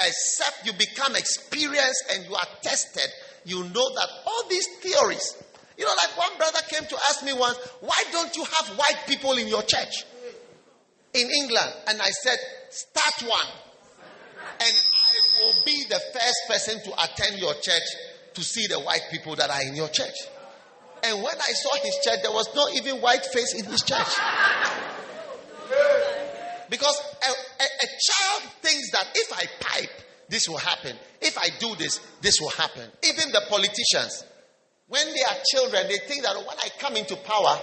[0.00, 3.08] except you become experienced and you are tested,
[3.44, 5.42] you know that all these theories.
[5.76, 9.04] You know, like one brother came to ask me once, why don't you have white
[9.06, 10.04] people in your church
[11.14, 11.72] in England?
[11.88, 12.38] And I said,
[12.70, 13.46] start one.
[14.60, 17.82] And I will be the first person to attend your church
[18.38, 20.14] to see the white people that are in your church.
[21.02, 24.08] And when I saw his church, there was not even white face in his church.
[26.70, 29.90] Because a, a, a child thinks that if I pipe,
[30.28, 30.96] this will happen.
[31.20, 32.88] If I do this, this will happen.
[33.02, 34.24] Even the politicians,
[34.86, 37.58] when they are children, they think that when I come into power,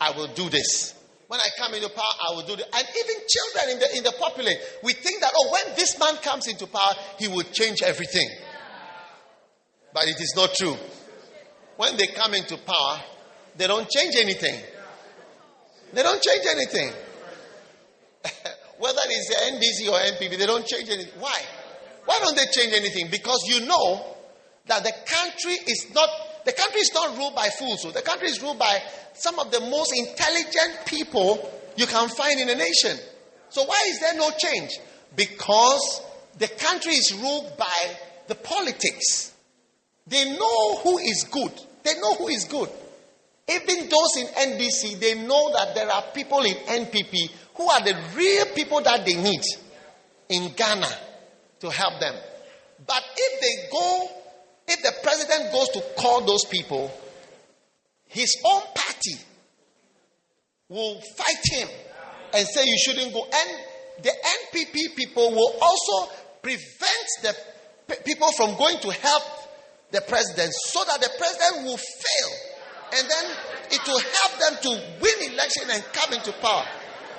[0.00, 0.94] I will do this.
[1.26, 2.66] When I come into power, I will do this.
[2.72, 6.16] And even children in the in the populace, we think that oh, when this man
[6.16, 8.28] comes into power, he will change everything.
[9.94, 10.76] But it is not true.
[11.76, 13.00] When they come into power,
[13.56, 14.60] they don't change anything.
[15.92, 16.90] They don't change anything.
[18.78, 21.14] Whether it's the NDC or NPP, they don't change anything.
[21.20, 21.40] Why?
[22.04, 23.08] Why don't they change anything?
[23.08, 24.16] Because you know
[24.66, 26.08] that the country is not
[26.44, 27.82] the country is not ruled by fools.
[27.82, 28.82] So the country is ruled by
[29.14, 32.98] some of the most intelligent people you can find in a nation.
[33.48, 34.72] So why is there no change?
[35.14, 36.02] Because
[36.36, 37.96] the country is ruled by
[38.26, 39.33] the politics.
[40.06, 41.52] They know who is good.
[41.82, 42.68] They know who is good.
[43.48, 47.94] Even those in NDC, they know that there are people in NPP who are the
[48.16, 49.42] real people that they need
[50.28, 50.88] in Ghana
[51.60, 52.14] to help them.
[52.86, 54.08] But if they go,
[54.66, 56.90] if the president goes to call those people,
[58.06, 59.16] his own party
[60.68, 61.68] will fight him
[62.34, 63.24] and say you shouldn't go.
[63.24, 63.58] And
[64.02, 66.12] the NPP people will also
[66.42, 69.22] prevent the people from going to help
[69.94, 72.30] the president so that the president will fail.
[72.98, 73.24] And then
[73.70, 76.66] it will help them to win election and come into power.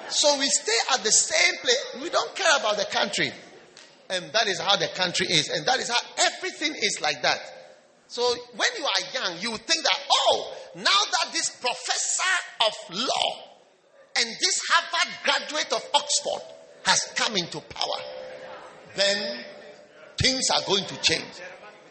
[0.09, 2.03] So we stay at the same place.
[2.03, 3.31] We don't care about the country.
[4.09, 5.49] And that is how the country is.
[5.49, 7.39] And that is how everything is like that.
[8.07, 8.21] So
[8.55, 12.35] when you are young, you think that, oh, now that this professor
[12.67, 13.27] of law
[14.17, 16.53] and this Harvard graduate of Oxford
[16.85, 18.03] has come into power,
[18.95, 19.43] then
[20.17, 21.41] things are going to change.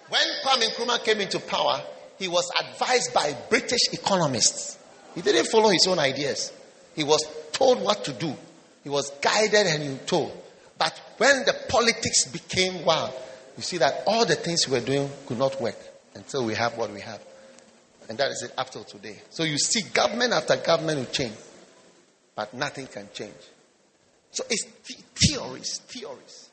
[0.08, 1.82] When Kwame Nkrumah came into power,
[2.18, 4.78] he was advised by British economists.
[5.14, 6.52] He didn't follow his own ideas.
[6.94, 8.34] He was told what to do.
[8.82, 10.32] He was guided and told.
[10.76, 13.14] But when the politics became wild,
[13.56, 15.76] you see that all the things we were doing could not work
[16.14, 17.20] until we have what we have.
[18.08, 19.20] And that is it up till today.
[19.30, 21.36] So you see government after government will change,
[22.34, 23.32] but nothing can change.
[24.32, 26.43] So it's the- theories, theories,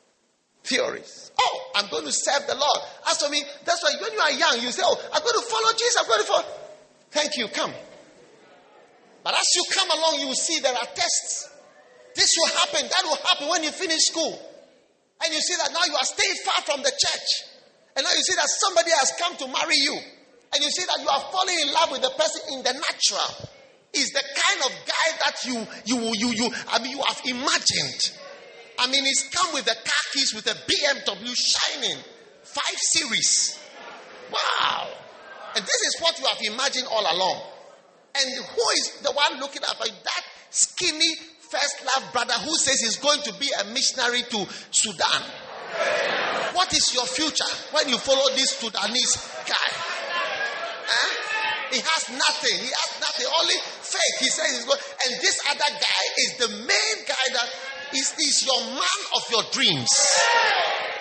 [0.64, 1.30] theories.
[1.38, 2.80] Oh, I'm going to serve the Lord.
[3.08, 5.46] As for me, that's why when you are young, you say, Oh, I'm going to
[5.50, 6.46] follow Jesus, I'm going to follow.
[7.10, 7.72] Thank you, come.
[9.24, 11.50] But as you come along, you will see there are tests.
[12.14, 14.38] This will happen, that will happen when you finish school.
[15.24, 17.30] And you see that now you are staying far from the church.
[17.96, 19.96] And now you see that somebody has come to marry you.
[20.52, 23.48] And you see that you are falling in love with the person in the natural.
[23.94, 28.00] Is the kind of guy that you, you, you, you, I mean, you have imagined.
[28.82, 32.02] I mean, he's come with the car keys with a BMW shining.
[32.42, 33.56] Five series.
[34.32, 34.88] Wow.
[35.54, 37.42] And this is what you have imagined all along.
[38.18, 39.78] And who is the one looking at?
[39.78, 45.22] That skinny first love brother who says he's going to be a missionary to Sudan.
[46.52, 49.70] What is your future when you follow this Sudanese guy?
[50.90, 51.22] Huh?
[51.70, 52.58] He has nothing.
[52.58, 53.26] He has nothing.
[53.40, 54.16] Only faith.
[54.18, 54.80] He says he's going.
[55.06, 57.48] And this other guy is the main guy that
[57.94, 59.88] is, is your man of your dreams.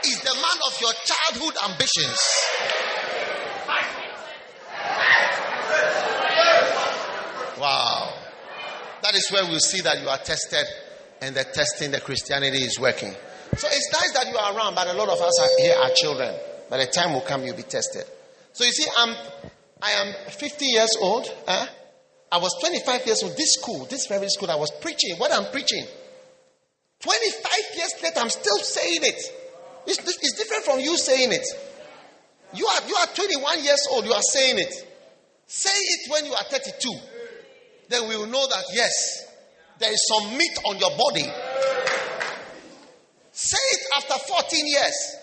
[0.04, 2.20] Is the man of your childhood ambitions.
[7.60, 8.14] Wow.
[9.04, 10.66] That is where we'll see that you are tested
[11.22, 13.14] and the testing, the Christianity is working.
[13.58, 15.92] So it's nice that you are around, but a lot of us are, here are
[15.96, 16.34] children.
[16.70, 18.06] By the time will come, you'll be tested.
[18.54, 19.16] So you see, I'm,
[19.82, 21.28] I am 50 years old.
[21.48, 21.68] Huh?
[22.32, 23.38] I was 25 years old.
[23.38, 25.86] This school, this very school, I was preaching what I'm preaching.
[27.02, 29.22] 25 years later, I'm still saying it.
[29.88, 31.46] It's, it's different from you saying it.
[32.54, 34.74] You are, you are 21 years old, you are saying it.
[35.48, 37.12] Say it when you are 32
[37.92, 39.28] then we will know that yes,
[39.78, 41.28] there is some meat on your body.
[43.34, 45.18] Say it after 14 years.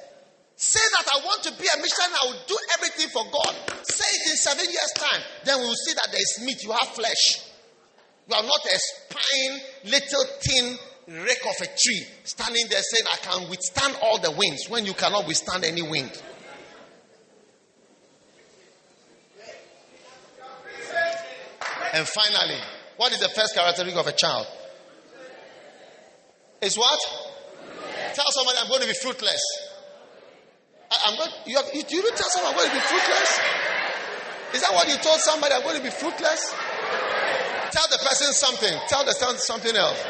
[0.56, 3.55] Say that I want to be a missionary, I will do everything for God.
[3.84, 5.22] Say it in seven years' time.
[5.44, 7.46] Then we will see that there is meat, you have flesh.
[8.28, 10.76] You are not a spine, little thin
[11.09, 14.93] rake of a tree standing there saying, I can withstand all the winds when you
[14.93, 16.22] cannot withstand any wind.
[21.94, 22.60] And finally,
[22.98, 24.47] what is the first characteristic of a child?
[26.60, 27.01] Is what?
[28.14, 29.40] Tell somebody I'm going to be fruitless.
[30.90, 31.30] I, am going.
[31.47, 33.40] You, you, you didn't tell someone I'm going to be fruitless.
[34.55, 35.55] Is that what you told somebody?
[35.55, 36.55] I'm going to be fruitless.
[37.70, 38.74] Tell the person something.
[38.89, 40.05] Tell the person something else.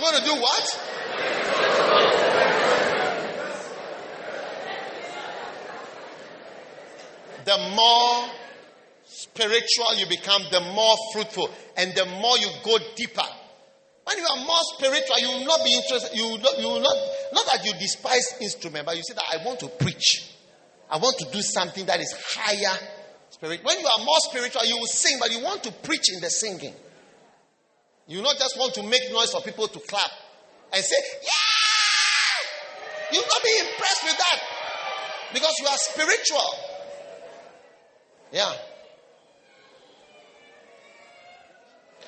[0.00, 0.80] I'm going to do what?
[7.44, 8.30] The more
[9.04, 13.20] spiritual you become, the more fruitful, and the more you go deeper.
[14.04, 16.16] When you are more spiritual, you will not be interested.
[16.16, 16.96] You will not, you will not,
[17.34, 20.32] not that you despise instrument, but you say that I want to preach.
[20.90, 22.78] I want to do something that is higher
[23.28, 23.62] spirit.
[23.64, 26.30] When you are more spiritual, you will sing, but you want to preach in the
[26.30, 26.72] singing.
[28.10, 30.10] You not just want to make noise for people to clap
[30.72, 31.30] and say, Yeah!
[33.12, 34.40] You will not be impressed with that
[35.32, 36.54] because you are spiritual.
[38.32, 38.52] Yeah.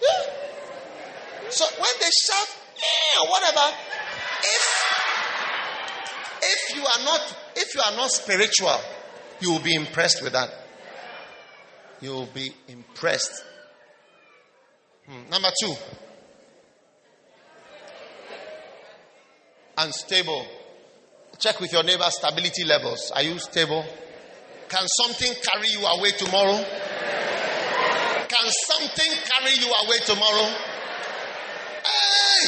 [0.02, 0.32] Yeah.
[1.50, 3.72] So when they shout, yeah, or whatever,
[4.42, 4.64] if
[6.42, 8.80] if you are not if you are not spiritual,
[9.38, 10.50] you will be impressed with that.
[12.00, 13.44] You will be impressed.
[15.08, 15.30] Hmm.
[15.30, 15.74] Number two,
[19.78, 20.46] unstable.
[21.38, 23.10] Check with your neighbor stability levels.
[23.14, 23.84] Are you stable?
[24.68, 26.64] Can something carry you away tomorrow?
[28.28, 30.48] Can something carry you away tomorrow?
[31.84, 32.46] Hey!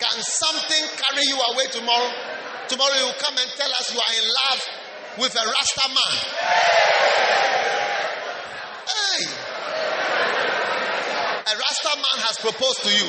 [0.00, 2.10] Can something carry you away tomorrow?
[2.68, 4.60] Tomorrow you come and tell us you are in love
[5.18, 6.14] with a Rasta man.
[8.88, 9.33] Hey!
[11.54, 13.06] Rasta man has proposed to you.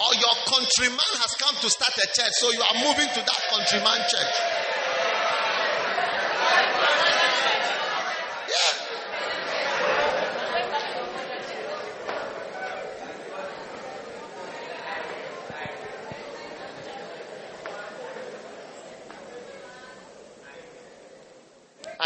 [0.00, 3.40] Or your countryman has come to start a church, so you are moving to that
[3.52, 4.57] countryman church.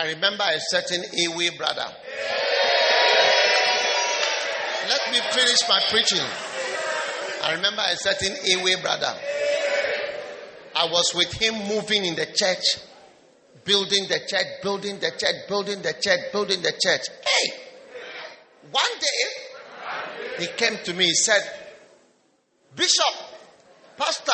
[0.03, 1.87] I remember a certain Ewe brother.
[4.89, 6.27] Let me finish my preaching.
[7.45, 9.15] I remember a certain Ewe brother.
[10.74, 12.83] I was with him moving in the church,
[13.65, 17.03] building the church, building the church, building the church, building the church.
[17.24, 17.53] Hey!
[18.73, 21.43] One day, he came to me, he said,
[22.74, 23.15] Bishop,
[23.97, 24.33] Pastor,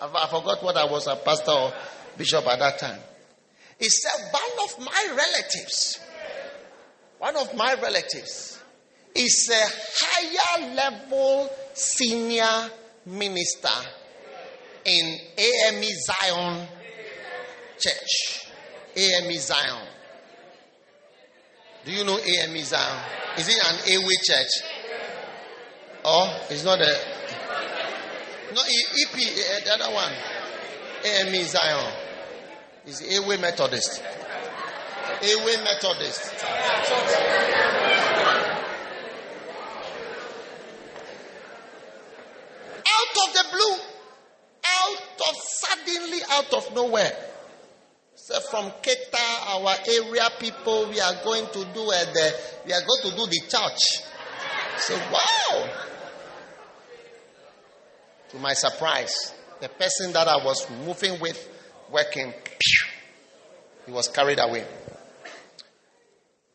[0.00, 1.74] I I forgot what I was, a pastor or
[2.16, 3.00] bishop at that time.
[3.80, 6.00] He said, one of my relatives,
[7.18, 8.60] one of my relatives
[9.14, 12.70] is a higher level senior
[13.06, 13.68] minister
[14.84, 16.68] in AME Zion
[17.78, 18.46] Church.
[18.94, 19.86] AME Zion.
[21.86, 23.02] Do you know AME Zion?
[23.38, 24.50] Is it an Ewe church?
[26.04, 26.98] Oh, it's not a.
[28.54, 30.12] No, EP, eh, the other one.
[31.04, 31.92] AME Zion.
[32.90, 34.02] Is Ewe Methodist.
[35.22, 36.34] Ewe Methodist.
[42.84, 43.76] Out of the blue,
[44.64, 47.12] out of suddenly out of nowhere.
[48.16, 52.34] So from Keta, our area people, we are going to do uh, the
[52.66, 54.02] we are going to do the church.
[54.78, 55.68] So wow.
[58.30, 61.59] To my surprise, the person that I was moving with,
[61.92, 62.32] working,
[63.86, 64.64] he was carried away.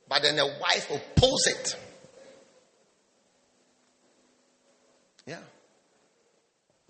[0.08, 1.76] But then the wife opposed it.
[5.26, 5.40] Yeah.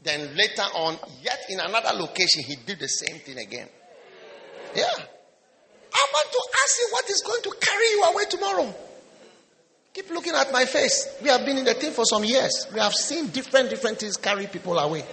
[0.03, 3.67] Then later on, yet in another location, he did the same thing again.
[4.75, 4.83] Yeah.
[5.93, 8.75] I want to ask you what is going to carry you away tomorrow.
[9.93, 11.07] Keep looking at my face.
[11.23, 12.67] We have been in the thing for some years.
[12.73, 15.05] We have seen different, different things carry people away.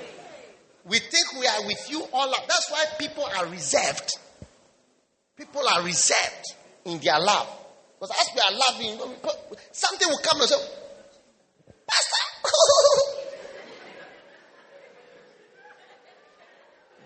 [0.85, 2.49] We think we are with you all up.
[2.49, 4.19] That's why people are reserved.
[5.37, 6.55] People are reserved
[6.85, 7.49] in their love.
[8.01, 8.99] Because as we are loving,
[9.71, 10.57] something will come and say,
[11.87, 12.17] Pastor,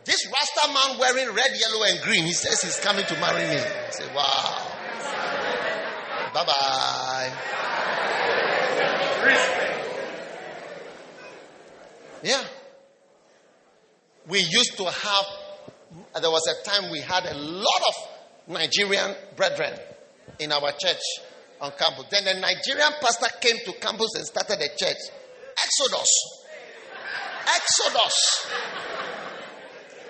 [0.07, 3.61] this Rasta man wearing red, yellow, and green, he says he's coming to marry me.
[3.61, 4.73] I say, wow.
[6.33, 7.33] Bye bye.
[12.23, 12.43] Yeah.
[14.29, 15.27] We used to have,
[16.21, 17.95] there was a time we had a lot of
[18.49, 19.79] Nigerian brethren
[20.41, 21.03] in our church
[21.61, 22.07] on campus.
[22.11, 24.99] Then a Nigerian pastor came to campus and started a church.
[25.57, 26.43] Exodus.
[27.47, 28.47] Exodus.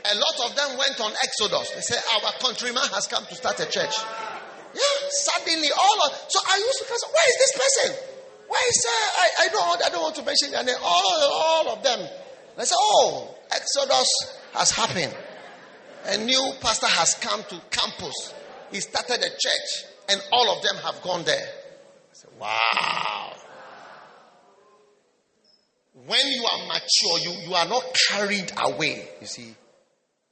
[0.09, 1.71] A lot of them went on Exodus.
[1.75, 3.95] They said, Our countryman has come to start a church.
[4.75, 7.97] Yeah, suddenly all of so I used to ask, where is this person?
[8.47, 10.77] Where I said, uh, I, I don't, I don't want to mention their name.
[10.83, 12.07] All, all of them.
[12.59, 14.09] I said, oh, Exodus
[14.55, 15.15] has happened.
[16.07, 18.35] A new pastor has come to campus.
[18.71, 21.49] He started a church, and all of them have gone there.
[22.13, 23.33] Said, wow.
[26.07, 29.09] When you are mature, you, you are not carried away.
[29.21, 29.55] You see,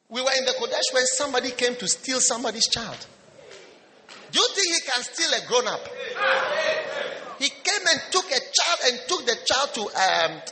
[0.09, 3.07] we were in the Qodesh when somebody came to steal somebody's child.
[4.31, 5.81] Do you think he can steal a grown up?
[7.39, 10.43] He came and took a child and took the child to um,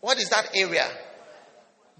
[0.00, 0.86] what is that area?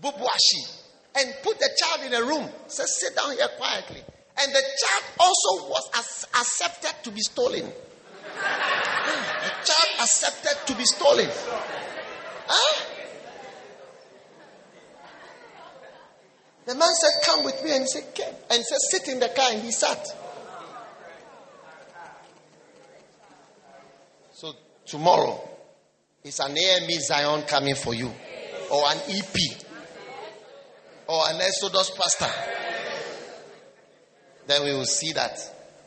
[0.02, 0.80] Bubiashie.
[1.16, 2.48] And put the child in a room.
[2.66, 4.02] Said, sit down here quietly.
[4.40, 7.62] And the child also was as- accepted to be stolen.
[7.64, 11.28] the child accepted to be stolen.
[12.46, 12.84] Huh?
[16.66, 17.72] The man said, Come with me.
[17.72, 18.34] And he said, Came.
[18.50, 19.50] And he said, Sit in the car.
[19.52, 20.04] And he sat.
[24.32, 24.52] So
[24.86, 25.48] tomorrow
[26.24, 28.10] is an AME Zion coming for you,
[28.70, 29.36] or an EP,
[31.06, 32.30] or an Exodus pastor.
[34.46, 35.38] Then we will see that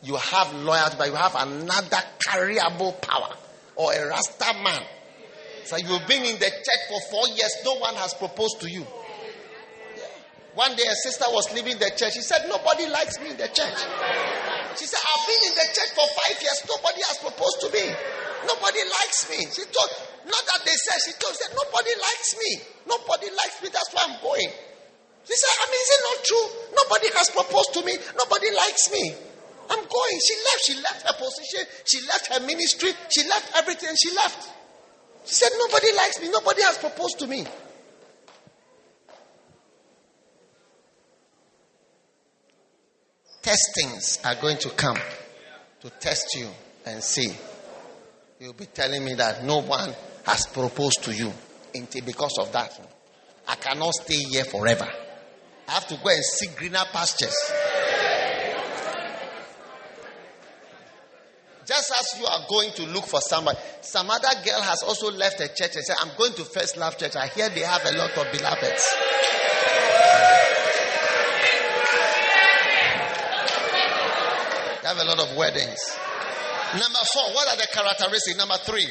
[0.03, 3.35] you have loyalty, but you have another carryable power,
[3.75, 4.81] or a Rasta man.
[5.65, 8.85] So you've been in the church for four years, no one has proposed to you.
[10.55, 12.17] One day a sister was leaving the church.
[12.17, 13.77] She said, Nobody likes me in the church.
[14.73, 16.65] She said, I've been in the church for five years.
[16.65, 17.85] Nobody has proposed to me.
[18.41, 19.45] Nobody likes me.
[19.53, 19.89] She told,
[20.25, 22.51] not that they said, she told, said, nobody likes me.
[22.89, 23.69] Nobody likes me.
[23.69, 24.49] That's why I'm going.
[25.27, 26.47] She said, I mean, is it not true?
[26.71, 27.93] Nobody has proposed to me.
[28.17, 29.13] Nobody likes me.
[29.69, 30.19] I'm going.
[30.23, 30.61] She left.
[30.63, 31.67] She left her position.
[31.83, 32.91] She left her ministry.
[33.09, 33.89] She left everything.
[34.01, 34.49] She left.
[35.25, 36.29] She said, nobody likes me.
[36.29, 37.45] Nobody has proposed to me.
[43.41, 44.97] Testings are going to come
[45.81, 46.47] to test you
[46.85, 47.33] and see.
[48.39, 49.93] You'll be telling me that no one
[50.25, 51.33] has proposed to you
[51.75, 52.79] until because of that.
[53.45, 54.89] I cannot stay here forever.
[55.67, 57.35] I have to go and seek greener pastures.
[61.65, 65.41] Just as you are going to look for somebody, some other girl has also left
[65.41, 67.17] a church and said, I'm going to First Love Church.
[67.17, 68.85] I hear they have a lot of beloveds.
[74.81, 75.97] They have a lot of weddings.
[76.71, 78.37] Number four, what are the characteristics?
[78.37, 78.87] Number three,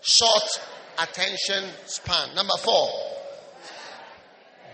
[0.00, 0.44] short
[1.00, 2.36] attention span.
[2.36, 3.09] Number four,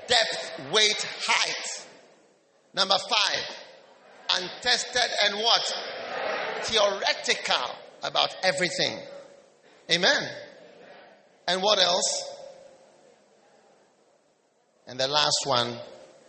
[0.07, 1.87] depth, weight, height.
[2.75, 3.57] Number five,
[4.35, 5.75] untested and what?
[6.63, 8.99] Theoretical about everything.
[9.91, 10.29] Amen.
[11.49, 12.25] And what else?
[14.87, 15.79] And the last one,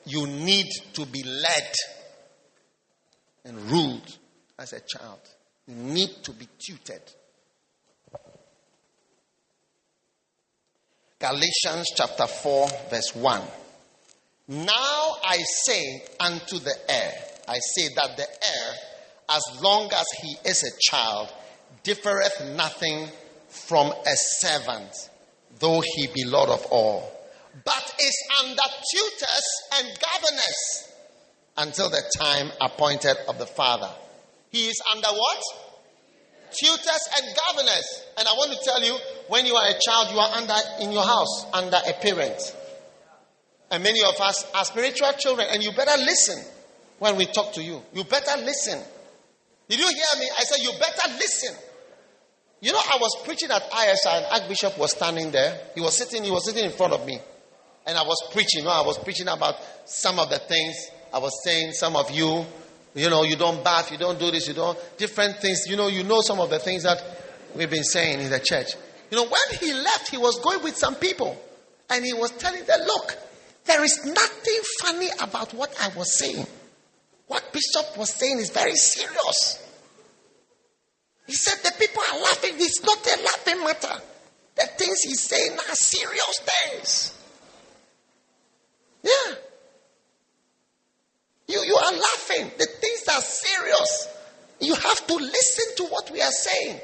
[0.06, 1.74] you need to be led
[3.46, 4.18] and ruled
[4.58, 5.20] as a child.
[5.68, 7.02] You need to be tutored.
[11.20, 13.42] Galatians chapter 4, verse 1.
[14.48, 17.14] Now I say unto the heir,
[17.50, 18.74] I say that the heir,
[19.30, 21.34] as long as he is a child,
[21.84, 23.10] differeth nothing
[23.50, 24.92] from a servant,
[25.60, 27.12] though he be Lord of all,
[27.66, 28.62] but is under
[28.94, 29.44] tutors
[29.76, 30.94] and governors
[31.58, 33.90] until the time appointed of the Father.
[34.52, 35.44] He is under what?
[36.52, 38.04] Tutors and governors.
[38.18, 38.98] And I want to tell you,
[39.28, 42.40] when you are a child, you are under in your house under a parent.
[43.70, 46.44] And many of us are spiritual children, and you better listen
[47.00, 47.82] when we talk to you.
[47.94, 48.80] You better listen.
[49.68, 50.30] Did you hear me?
[50.40, 51.56] I said, You better listen.
[52.60, 55.60] You know, I was preaching at ISI, and Archbishop was standing there.
[55.76, 57.20] He was sitting, he was sitting in front of me.
[57.86, 58.62] And I was preaching.
[58.62, 60.76] You know, I was preaching about some of the things.
[61.14, 62.46] I was saying, some of you,
[62.96, 65.68] you know, you don't bath, you don't do this, you don't, different things.
[65.68, 67.02] You know, you know some of the things that
[67.56, 68.76] we've been saying in the church.
[69.12, 71.40] You know, when he left, he was going with some people.
[71.90, 73.18] And he was telling them, look,
[73.68, 76.48] there is nothing funny about what I was saying.
[77.28, 79.64] What Bishop was saying is very serious.
[81.28, 82.54] He said the people are laughing.
[82.56, 84.02] It's not a laughing matter.
[84.56, 87.14] The things he's saying are serious things.
[89.04, 89.36] Yeah.
[91.48, 92.52] You, you are laughing.
[92.58, 94.08] The things are serious.
[94.60, 96.80] You have to listen to what we are saying.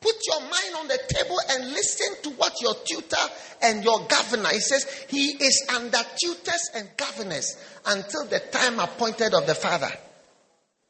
[0.00, 3.16] Put your mind on the table and listen to what your tutor
[3.62, 4.48] and your governor.
[4.48, 9.90] He says he is under tutors and governors until the time appointed of the Father.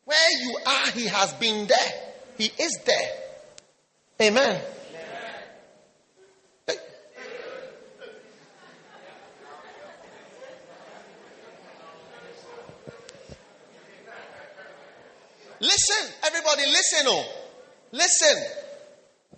[0.04, 2.12] Where you are, he has been there.
[2.38, 4.28] He is there.
[4.28, 4.60] Amen.
[15.62, 17.06] Listen, everybody, listen.
[17.06, 17.24] Oh,
[17.92, 18.59] listen.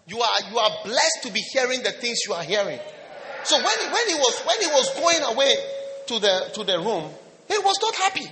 [0.06, 2.78] You are, you are blessed to be hearing the things you are hearing.
[3.44, 5.54] So when he, when he was when he was going away
[6.06, 7.10] to the to the room,
[7.48, 8.26] he was not happy.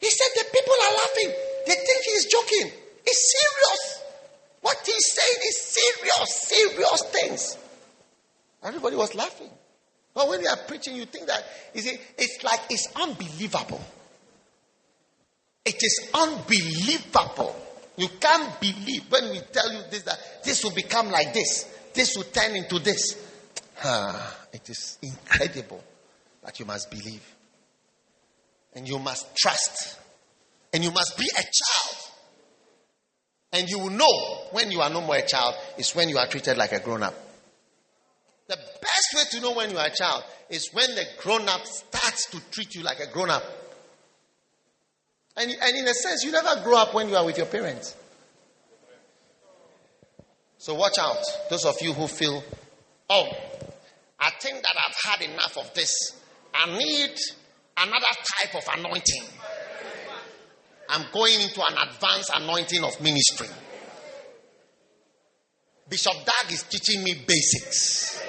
[0.00, 1.30] He said the people are laughing.
[1.66, 2.72] They think he's joking.
[3.04, 4.02] It's serious.
[4.60, 7.58] What he's saying is serious, serious things.
[8.62, 9.50] Everybody was laughing.
[10.14, 11.44] But when you are preaching, you think that
[11.74, 13.80] you see, it's like it's unbelievable.
[15.64, 17.56] It is unbelievable.
[17.96, 22.16] You can't believe when we tell you this that this will become like this, this
[22.16, 23.18] will turn into this.
[23.84, 25.82] Ah, it is incredible
[26.42, 27.22] that you must believe.
[28.74, 29.98] And you must trust.
[30.72, 31.96] And you must be a child.
[33.52, 36.26] And you will know when you are no more a child is when you are
[36.26, 37.14] treated like a grown up.
[38.48, 41.66] The best way to know when you are a child is when the grown up
[41.66, 43.42] starts to treat you like a grown up.
[45.36, 47.96] And, and in a sense, you never grow up when you are with your parents.
[50.58, 51.18] So watch out.
[51.50, 52.42] Those of you who feel,
[53.10, 53.28] oh,
[54.20, 55.92] I think that I've had enough of this.
[56.54, 57.10] I need
[57.76, 58.06] another
[58.38, 59.24] type of anointing.
[60.88, 63.48] I'm going into an advanced anointing of ministry.
[65.88, 68.22] Bishop Dag is teaching me basics.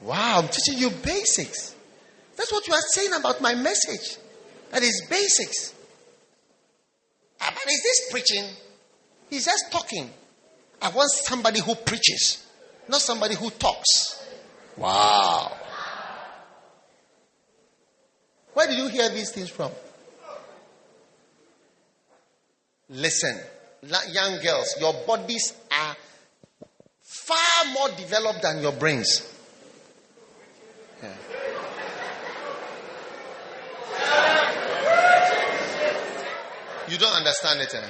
[0.00, 1.76] Wow, I'm teaching you basics.
[2.36, 4.18] That's what you are saying about my message.
[4.70, 5.74] That is basics.
[7.38, 8.44] But is this preaching?
[9.28, 10.10] He's just talking.
[10.82, 12.46] I want somebody who preaches,
[12.88, 14.26] not somebody who talks.
[14.76, 15.52] Wow.
[18.54, 19.70] Where did you hear these things from?
[22.88, 23.38] Listen,
[24.10, 25.96] young girls, your bodies are
[27.00, 29.29] far more developed than your brains.
[36.90, 37.86] You don't understand it, eh?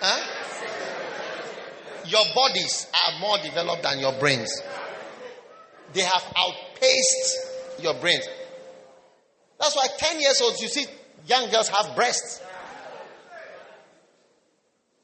[0.00, 0.20] Huh?
[2.06, 4.50] Your bodies are more developed than your brains.
[5.92, 7.38] They have outpaced
[7.82, 8.26] your brains.
[9.60, 10.86] That's why 10 years olds, you see
[11.26, 12.40] young girls have breasts.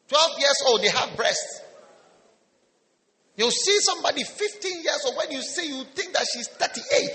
[0.08, 1.60] 12 years old, they have breasts.
[3.36, 7.10] You see somebody 15 years old, when you see, you think that she's 38.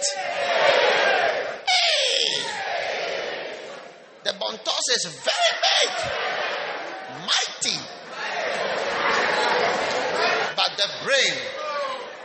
[1.65, 1.99] Hey!
[4.30, 5.89] The bontos is very big,
[7.26, 7.80] mighty.
[10.56, 11.38] But the brain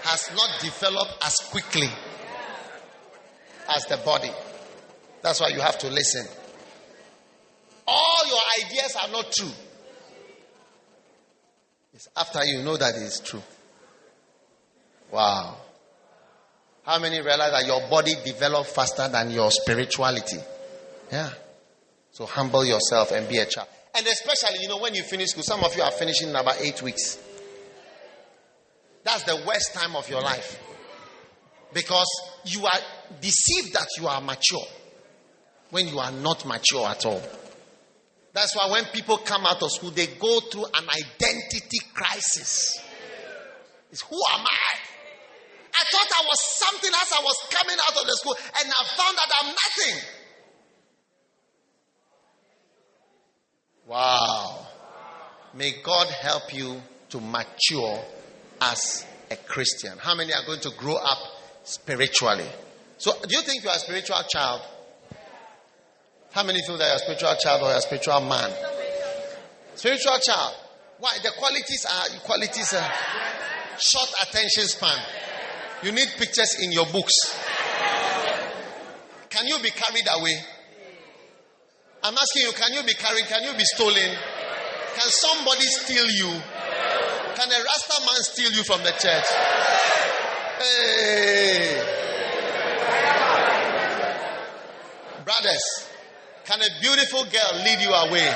[0.03, 1.89] has not developed as quickly
[3.75, 4.31] as the body.
[5.23, 6.27] That's why you have to listen.
[7.87, 9.53] All your ideas are not true.
[11.95, 13.43] It's after you know that it is true.
[15.11, 15.57] Wow.
[16.83, 20.41] How many realize that your body develops faster than your spirituality?
[21.11, 21.31] Yeah.
[22.15, 23.67] So humble yourself and be a child.
[23.93, 26.61] And especially, you know, when you finish school, some of you are finishing in about
[26.61, 27.19] eight weeks.
[29.03, 30.61] That's the worst time of your life.
[31.73, 32.07] Because
[32.45, 32.81] you are
[33.21, 34.63] deceived that you are mature
[35.71, 37.21] when you are not mature at all.
[38.33, 42.79] That's why when people come out of school, they go through an identity crisis.
[43.91, 44.79] It's who am I?
[45.75, 48.85] I thought I was something as I was coming out of the school, and I
[48.97, 50.14] found that I'm nothing.
[53.87, 54.67] Wow.
[55.55, 56.81] May God help you
[57.11, 57.99] to mature
[58.61, 59.99] as a Christian.
[59.99, 61.19] How many are going to grow up
[61.65, 62.49] spiritually?
[62.99, 64.63] So, do you think you are a spiritual child?
[66.33, 68.51] How many feel that you're a spiritual child or a spiritual man?
[69.75, 70.55] Spiritual child.
[70.99, 71.19] Why?
[71.23, 72.93] The qualities are qualities are
[73.79, 74.99] short attention span.
[75.83, 77.15] You need pictures in your books.
[79.29, 80.43] Can you be carried away?
[82.05, 83.25] I'm asking you, can you be carried?
[83.25, 83.97] Can you be stolen?
[84.95, 86.29] Can somebody steal you?
[87.35, 89.25] Can a Rasta man steal you from the church?
[90.61, 91.81] Hey.
[95.25, 95.89] Brothers,
[96.45, 98.29] can a beautiful girl lead you away?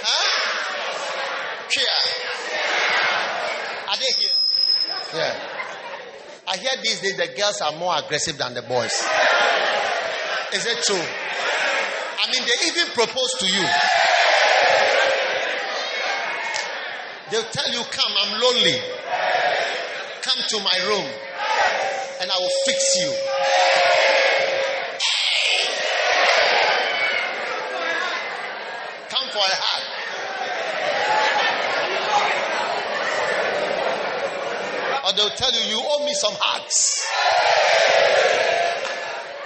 [0.00, 0.24] Huh?
[1.70, 1.98] Here.
[3.90, 4.36] Are they here?
[5.14, 5.34] Yeah.
[6.48, 9.04] I hear these days the girls are more aggressive than the boys.
[10.54, 11.25] Is it true?
[12.18, 13.66] I mean, they even propose to you.
[17.30, 18.80] They'll tell you, Come, I'm lonely.
[20.22, 21.06] Come to my room
[22.20, 23.12] and I will fix you.
[29.10, 29.82] Come for a hug.
[35.04, 37.06] Or they'll tell you, You owe me some hugs.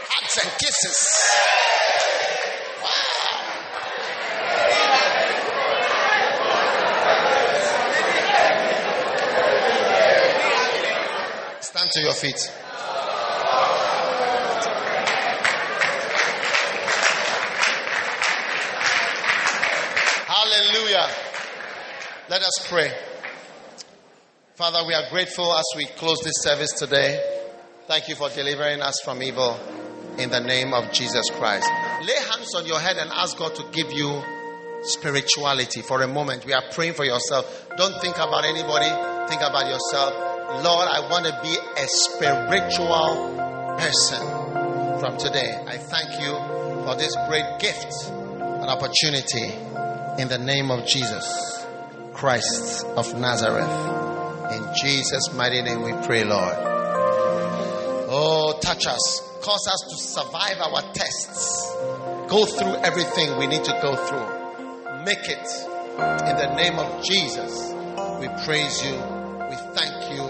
[0.09, 1.70] Hugs and kisses.
[11.91, 12.53] Stand to your feet.
[20.27, 21.09] Hallelujah.
[22.29, 22.93] Let us pray.
[24.55, 27.19] Father, we are grateful as we close this service today.
[27.87, 29.59] Thank you for delivering us from evil
[30.19, 31.69] in the name of Jesus Christ.
[32.03, 34.23] Lay hands on your head and ask God to give you
[34.83, 36.45] spirituality for a moment.
[36.45, 37.69] We are praying for yourself.
[37.77, 38.89] Don't think about anybody,
[39.29, 40.30] think about yourself.
[40.59, 43.37] Lord, I want to be a spiritual
[43.79, 44.21] person
[44.99, 45.57] from today.
[45.67, 46.35] I thank you
[46.85, 49.55] for this great gift and opportunity
[50.21, 51.65] in the name of Jesus
[52.13, 53.71] Christ of Nazareth.
[54.53, 56.57] In Jesus' mighty name we pray, Lord.
[58.13, 59.39] Oh, touch us.
[59.41, 61.73] Cause us to survive our tests.
[62.29, 65.05] Go through everything we need to go through.
[65.05, 65.49] Make it.
[66.29, 67.73] In the name of Jesus,
[68.21, 69.20] we praise you.
[69.51, 70.23] We thank you.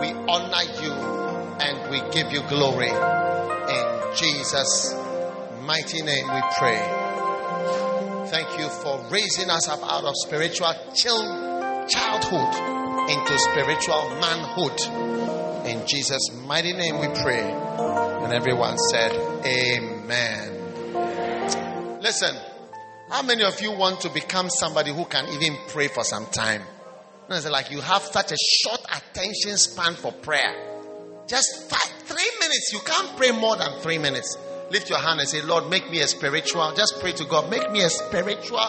[0.00, 0.92] We honor you.
[1.60, 2.88] And we give you glory.
[2.88, 4.94] In Jesus'
[5.60, 6.80] mighty name we pray.
[8.30, 12.54] Thank you for raising us up out of spiritual childhood
[13.10, 14.80] into spiritual manhood.
[15.66, 17.42] In Jesus' mighty name we pray.
[17.42, 19.12] And everyone said,
[19.44, 20.48] Amen.
[22.00, 22.34] Listen,
[23.10, 26.62] how many of you want to become somebody who can even pray for some time?
[27.32, 30.52] No, it's like you have such a short attention span for prayer.
[31.26, 32.74] Just five, three minutes.
[32.74, 34.36] You can't pray more than three minutes.
[34.70, 36.74] Lift your hand and say, Lord, make me a spiritual.
[36.76, 37.48] Just pray to God.
[37.48, 38.60] Make me a spiritual,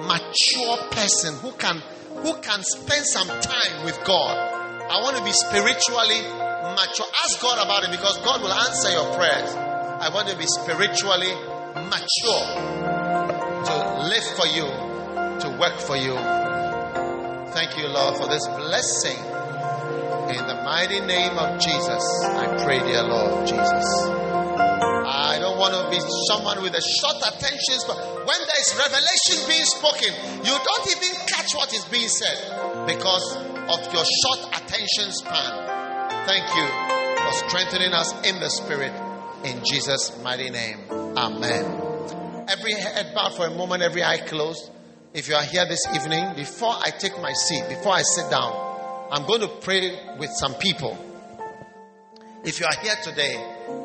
[0.00, 1.80] mature person who can
[2.26, 4.34] who can spend some time with God.
[4.90, 6.22] I want to be spiritually
[6.74, 7.06] mature.
[7.22, 9.54] Ask God about it because God will answer your prayers.
[9.54, 11.30] I want to be spiritually
[11.86, 12.46] mature
[13.62, 14.66] to live for you,
[15.38, 16.41] to work for you.
[17.54, 19.18] Thank you, Lord, for this blessing.
[20.32, 23.84] In the mighty name of Jesus, I pray, dear Lord Jesus.
[25.04, 27.96] I don't want to be someone with a short attention span.
[28.24, 30.12] When there is revelation being spoken,
[30.44, 35.52] you don't even catch what is being said because of your short attention span.
[36.24, 36.66] Thank you
[37.20, 38.92] for strengthening us in the spirit.
[39.44, 40.78] In Jesus' mighty name.
[40.90, 41.64] Amen.
[42.48, 44.70] Every head bowed for a moment, every eye closed.
[45.14, 49.08] If you are here this evening, before I take my seat, before I sit down,
[49.10, 50.96] I'm going to pray with some people.
[52.44, 53.34] If you are here today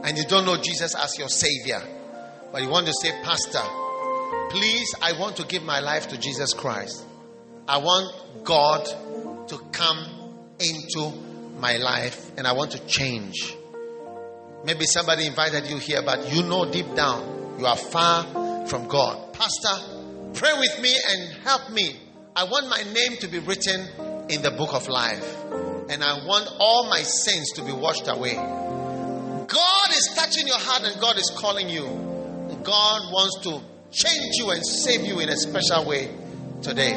[0.06, 1.82] and you don't know Jesus as your Savior,
[2.54, 3.62] but you want to say, Pastor,
[4.52, 7.04] please, I want to give my life to Jesus Christ.
[7.68, 8.86] I want God
[9.50, 11.12] to come into
[11.60, 13.54] my life and I want to change.
[14.64, 19.34] Maybe somebody invited you here, but you know deep down you are far from God.
[19.34, 19.97] Pastor,
[20.34, 21.96] pray with me and help me.
[22.36, 23.82] I want my name to be written
[24.30, 25.36] in the book of life,
[25.90, 28.36] and I want all my sins to be washed away.
[28.36, 31.86] God is touching your heart and God is calling you.
[32.64, 36.14] God wants to change you and save you in a special way
[36.62, 36.94] today.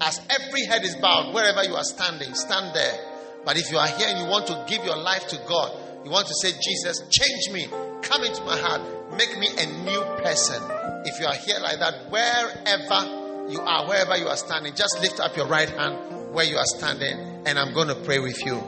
[0.00, 2.98] As every head is bowed, wherever you are standing, stand there.
[3.44, 6.10] But if you are here and you want to give your life to God, you
[6.10, 7.68] want to say, Jesus, change me,
[8.00, 8.80] come into my heart,
[9.16, 10.62] make me a new person.
[11.04, 15.20] If you are here like that, wherever you are, wherever you are standing, just lift
[15.20, 18.62] up your right hand where you are standing, and I'm going to pray with you.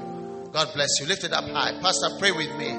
[0.52, 1.06] God bless you.
[1.06, 1.72] Lift it up high.
[1.80, 2.70] Pastor, pray with me.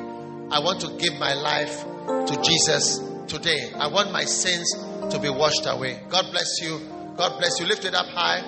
[0.51, 1.83] I want to give my life
[2.27, 3.71] to Jesus today.
[3.75, 4.69] I want my sins
[5.09, 5.99] to be washed away.
[6.09, 6.79] God bless you.
[7.15, 7.65] God bless you.
[7.65, 8.43] Lift it up high.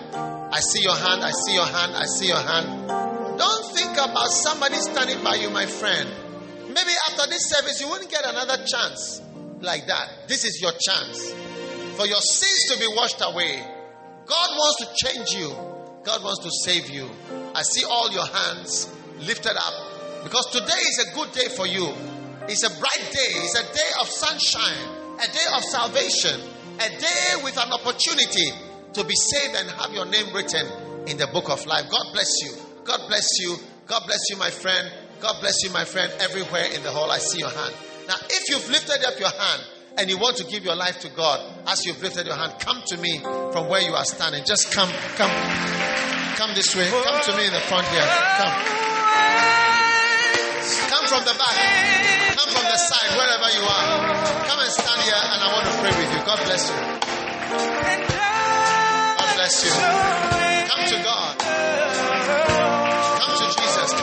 [0.51, 1.23] I see your hand.
[1.23, 1.95] I see your hand.
[1.95, 2.87] I see your hand.
[3.37, 6.09] Don't think about somebody standing by you, my friend.
[6.75, 9.21] Maybe after this service, you wouldn't get another chance
[9.61, 10.27] like that.
[10.27, 11.31] This is your chance
[11.95, 13.63] for your sins to be washed away.
[14.25, 15.49] God wants to change you,
[16.03, 17.09] God wants to save you.
[17.55, 19.73] I see all your hands lifted up
[20.23, 21.87] because today is a good day for you.
[22.49, 26.41] It's a bright day, it's a day of sunshine, a day of salvation,
[26.75, 28.51] a day with an opportunity
[28.93, 30.67] to be saved and have your name written
[31.07, 31.85] in the book of life.
[31.89, 32.51] God bless you.
[32.83, 33.55] God bless you.
[33.87, 34.91] God bless you, my friend.
[35.21, 36.11] God bless you, my friend.
[36.19, 37.73] Everywhere in the hall, I see your hand.
[38.07, 39.61] Now, if you've lifted up your hand
[39.97, 42.81] and you want to give your life to God, as you've lifted your hand, come
[42.87, 44.43] to me from where you are standing.
[44.45, 45.31] Just come, come,
[46.35, 46.89] come this way.
[46.89, 48.05] Come to me in the front here.
[48.37, 48.53] Come.
[50.89, 51.55] Come from the back.
[52.35, 53.85] Come from the side, wherever you are.
[54.45, 56.21] Come and stand here, and I want to pray with you.
[56.25, 56.77] God bless you.
[59.17, 59.71] God bless you.
[60.69, 62.14] Come to God.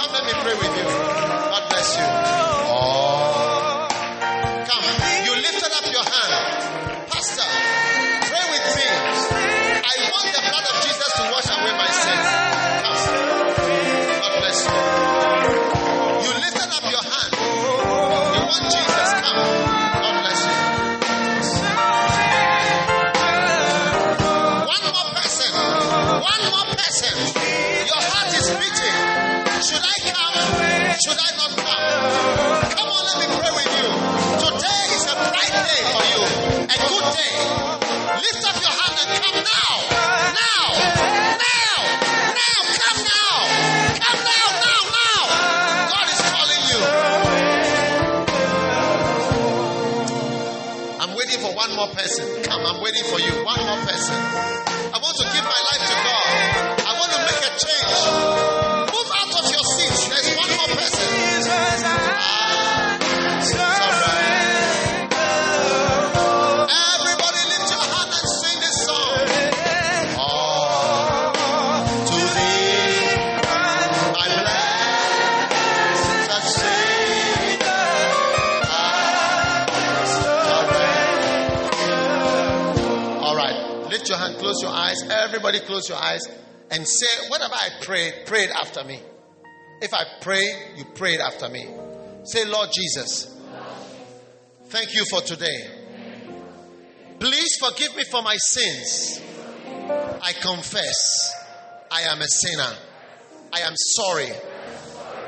[0.03, 0.83] Come, let me pray with you.
[0.83, 2.03] God bless you.
[2.75, 3.87] Oh.
[4.67, 4.87] Come.
[5.27, 6.33] You lifted up your hand.
[7.07, 7.47] Pastor,
[8.27, 8.89] pray with me.
[9.79, 12.29] I want the blood of Jesus to wash away my sins.
[12.83, 12.99] Come.
[14.27, 14.75] God bless you.
[16.27, 17.31] You lifted up your hand.
[17.39, 18.92] You want Jesus.
[31.03, 32.71] should I not come?
[32.79, 33.89] Come on, let me pray with you.
[34.39, 36.23] Today is a bright day for you,
[36.63, 37.35] a good day.
[38.23, 39.73] Lift up your hand and come now.
[40.39, 40.63] Now,
[41.43, 41.75] now,
[42.39, 43.35] now, come now.
[43.99, 45.23] Come now, now, now.
[45.91, 46.81] God is calling you.
[51.03, 52.43] I'm waiting for one more person.
[52.45, 53.43] Come, I'm waiting for you.
[53.43, 54.72] One more person.
[85.45, 86.21] Everybody, close your eyes
[86.71, 89.01] and say, Whatever I prayed, pray it after me.
[89.81, 90.45] If I pray,
[90.77, 91.67] you pray it after me.
[92.23, 93.37] Say, Lord Jesus,
[94.67, 95.69] thank you for today.
[97.19, 99.21] Please forgive me for my sins.
[100.23, 101.35] I confess
[101.91, 102.77] I am a sinner.
[103.53, 104.31] I am sorry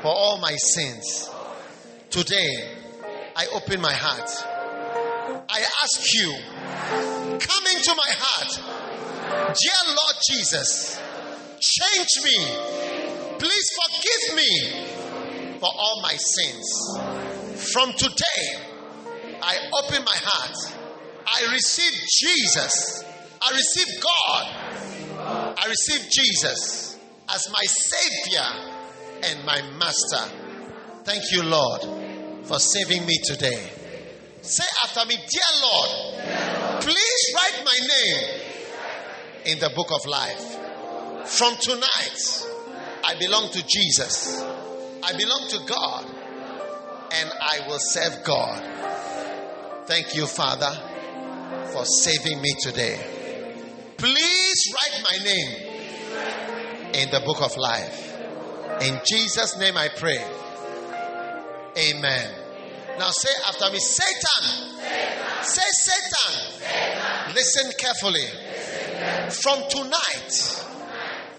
[0.01, 1.29] for all my sins.
[2.09, 2.73] Today,
[3.35, 4.29] I open my heart.
[5.49, 6.33] I ask you,
[7.37, 8.74] come into my heart.
[9.25, 11.01] Dear Lord Jesus,
[11.59, 12.37] change me.
[13.39, 17.71] Please forgive me for all my sins.
[17.73, 18.61] From today,
[19.41, 20.55] I open my heart.
[21.25, 23.03] I receive Jesus.
[23.41, 25.55] I receive God.
[25.57, 26.99] I receive Jesus
[27.33, 28.75] as my Savior
[29.23, 30.29] and my Master.
[31.03, 31.81] Thank you, Lord,
[32.43, 33.71] for saving me today.
[34.41, 38.44] Say after me, Dear Lord, please write my name
[39.45, 40.57] in the book of life.
[41.25, 42.47] From tonight,
[43.03, 44.41] I belong to Jesus.
[45.03, 46.05] I belong to God.
[47.11, 48.61] And I will serve God.
[49.85, 50.71] Thank you, Father,
[51.71, 52.99] for saving me today.
[53.97, 55.75] Please write my name
[56.93, 58.13] in the book of life.
[58.81, 60.21] In Jesus' name I pray.
[61.77, 62.31] Amen.
[62.97, 64.81] Now say after me Satan.
[65.43, 67.33] Say Satan.
[67.33, 68.27] Listen carefully.
[69.29, 70.65] From tonight,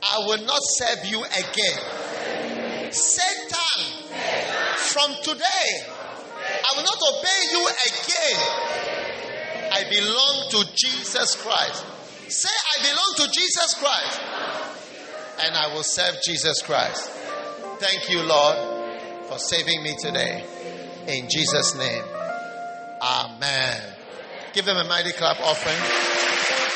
[0.03, 2.93] I will not serve you again.
[2.93, 3.83] Satan.
[4.77, 8.87] From today, I will not obey you again.
[9.73, 11.85] I belong to Jesus Christ.
[12.29, 14.21] Say, I belong to Jesus Christ.
[15.45, 17.11] And I will serve Jesus Christ.
[17.79, 18.57] Thank you, Lord,
[19.29, 20.45] for saving me today.
[21.09, 22.03] In Jesus' name.
[23.03, 23.83] Amen.
[24.55, 26.76] Give them a mighty clap offering.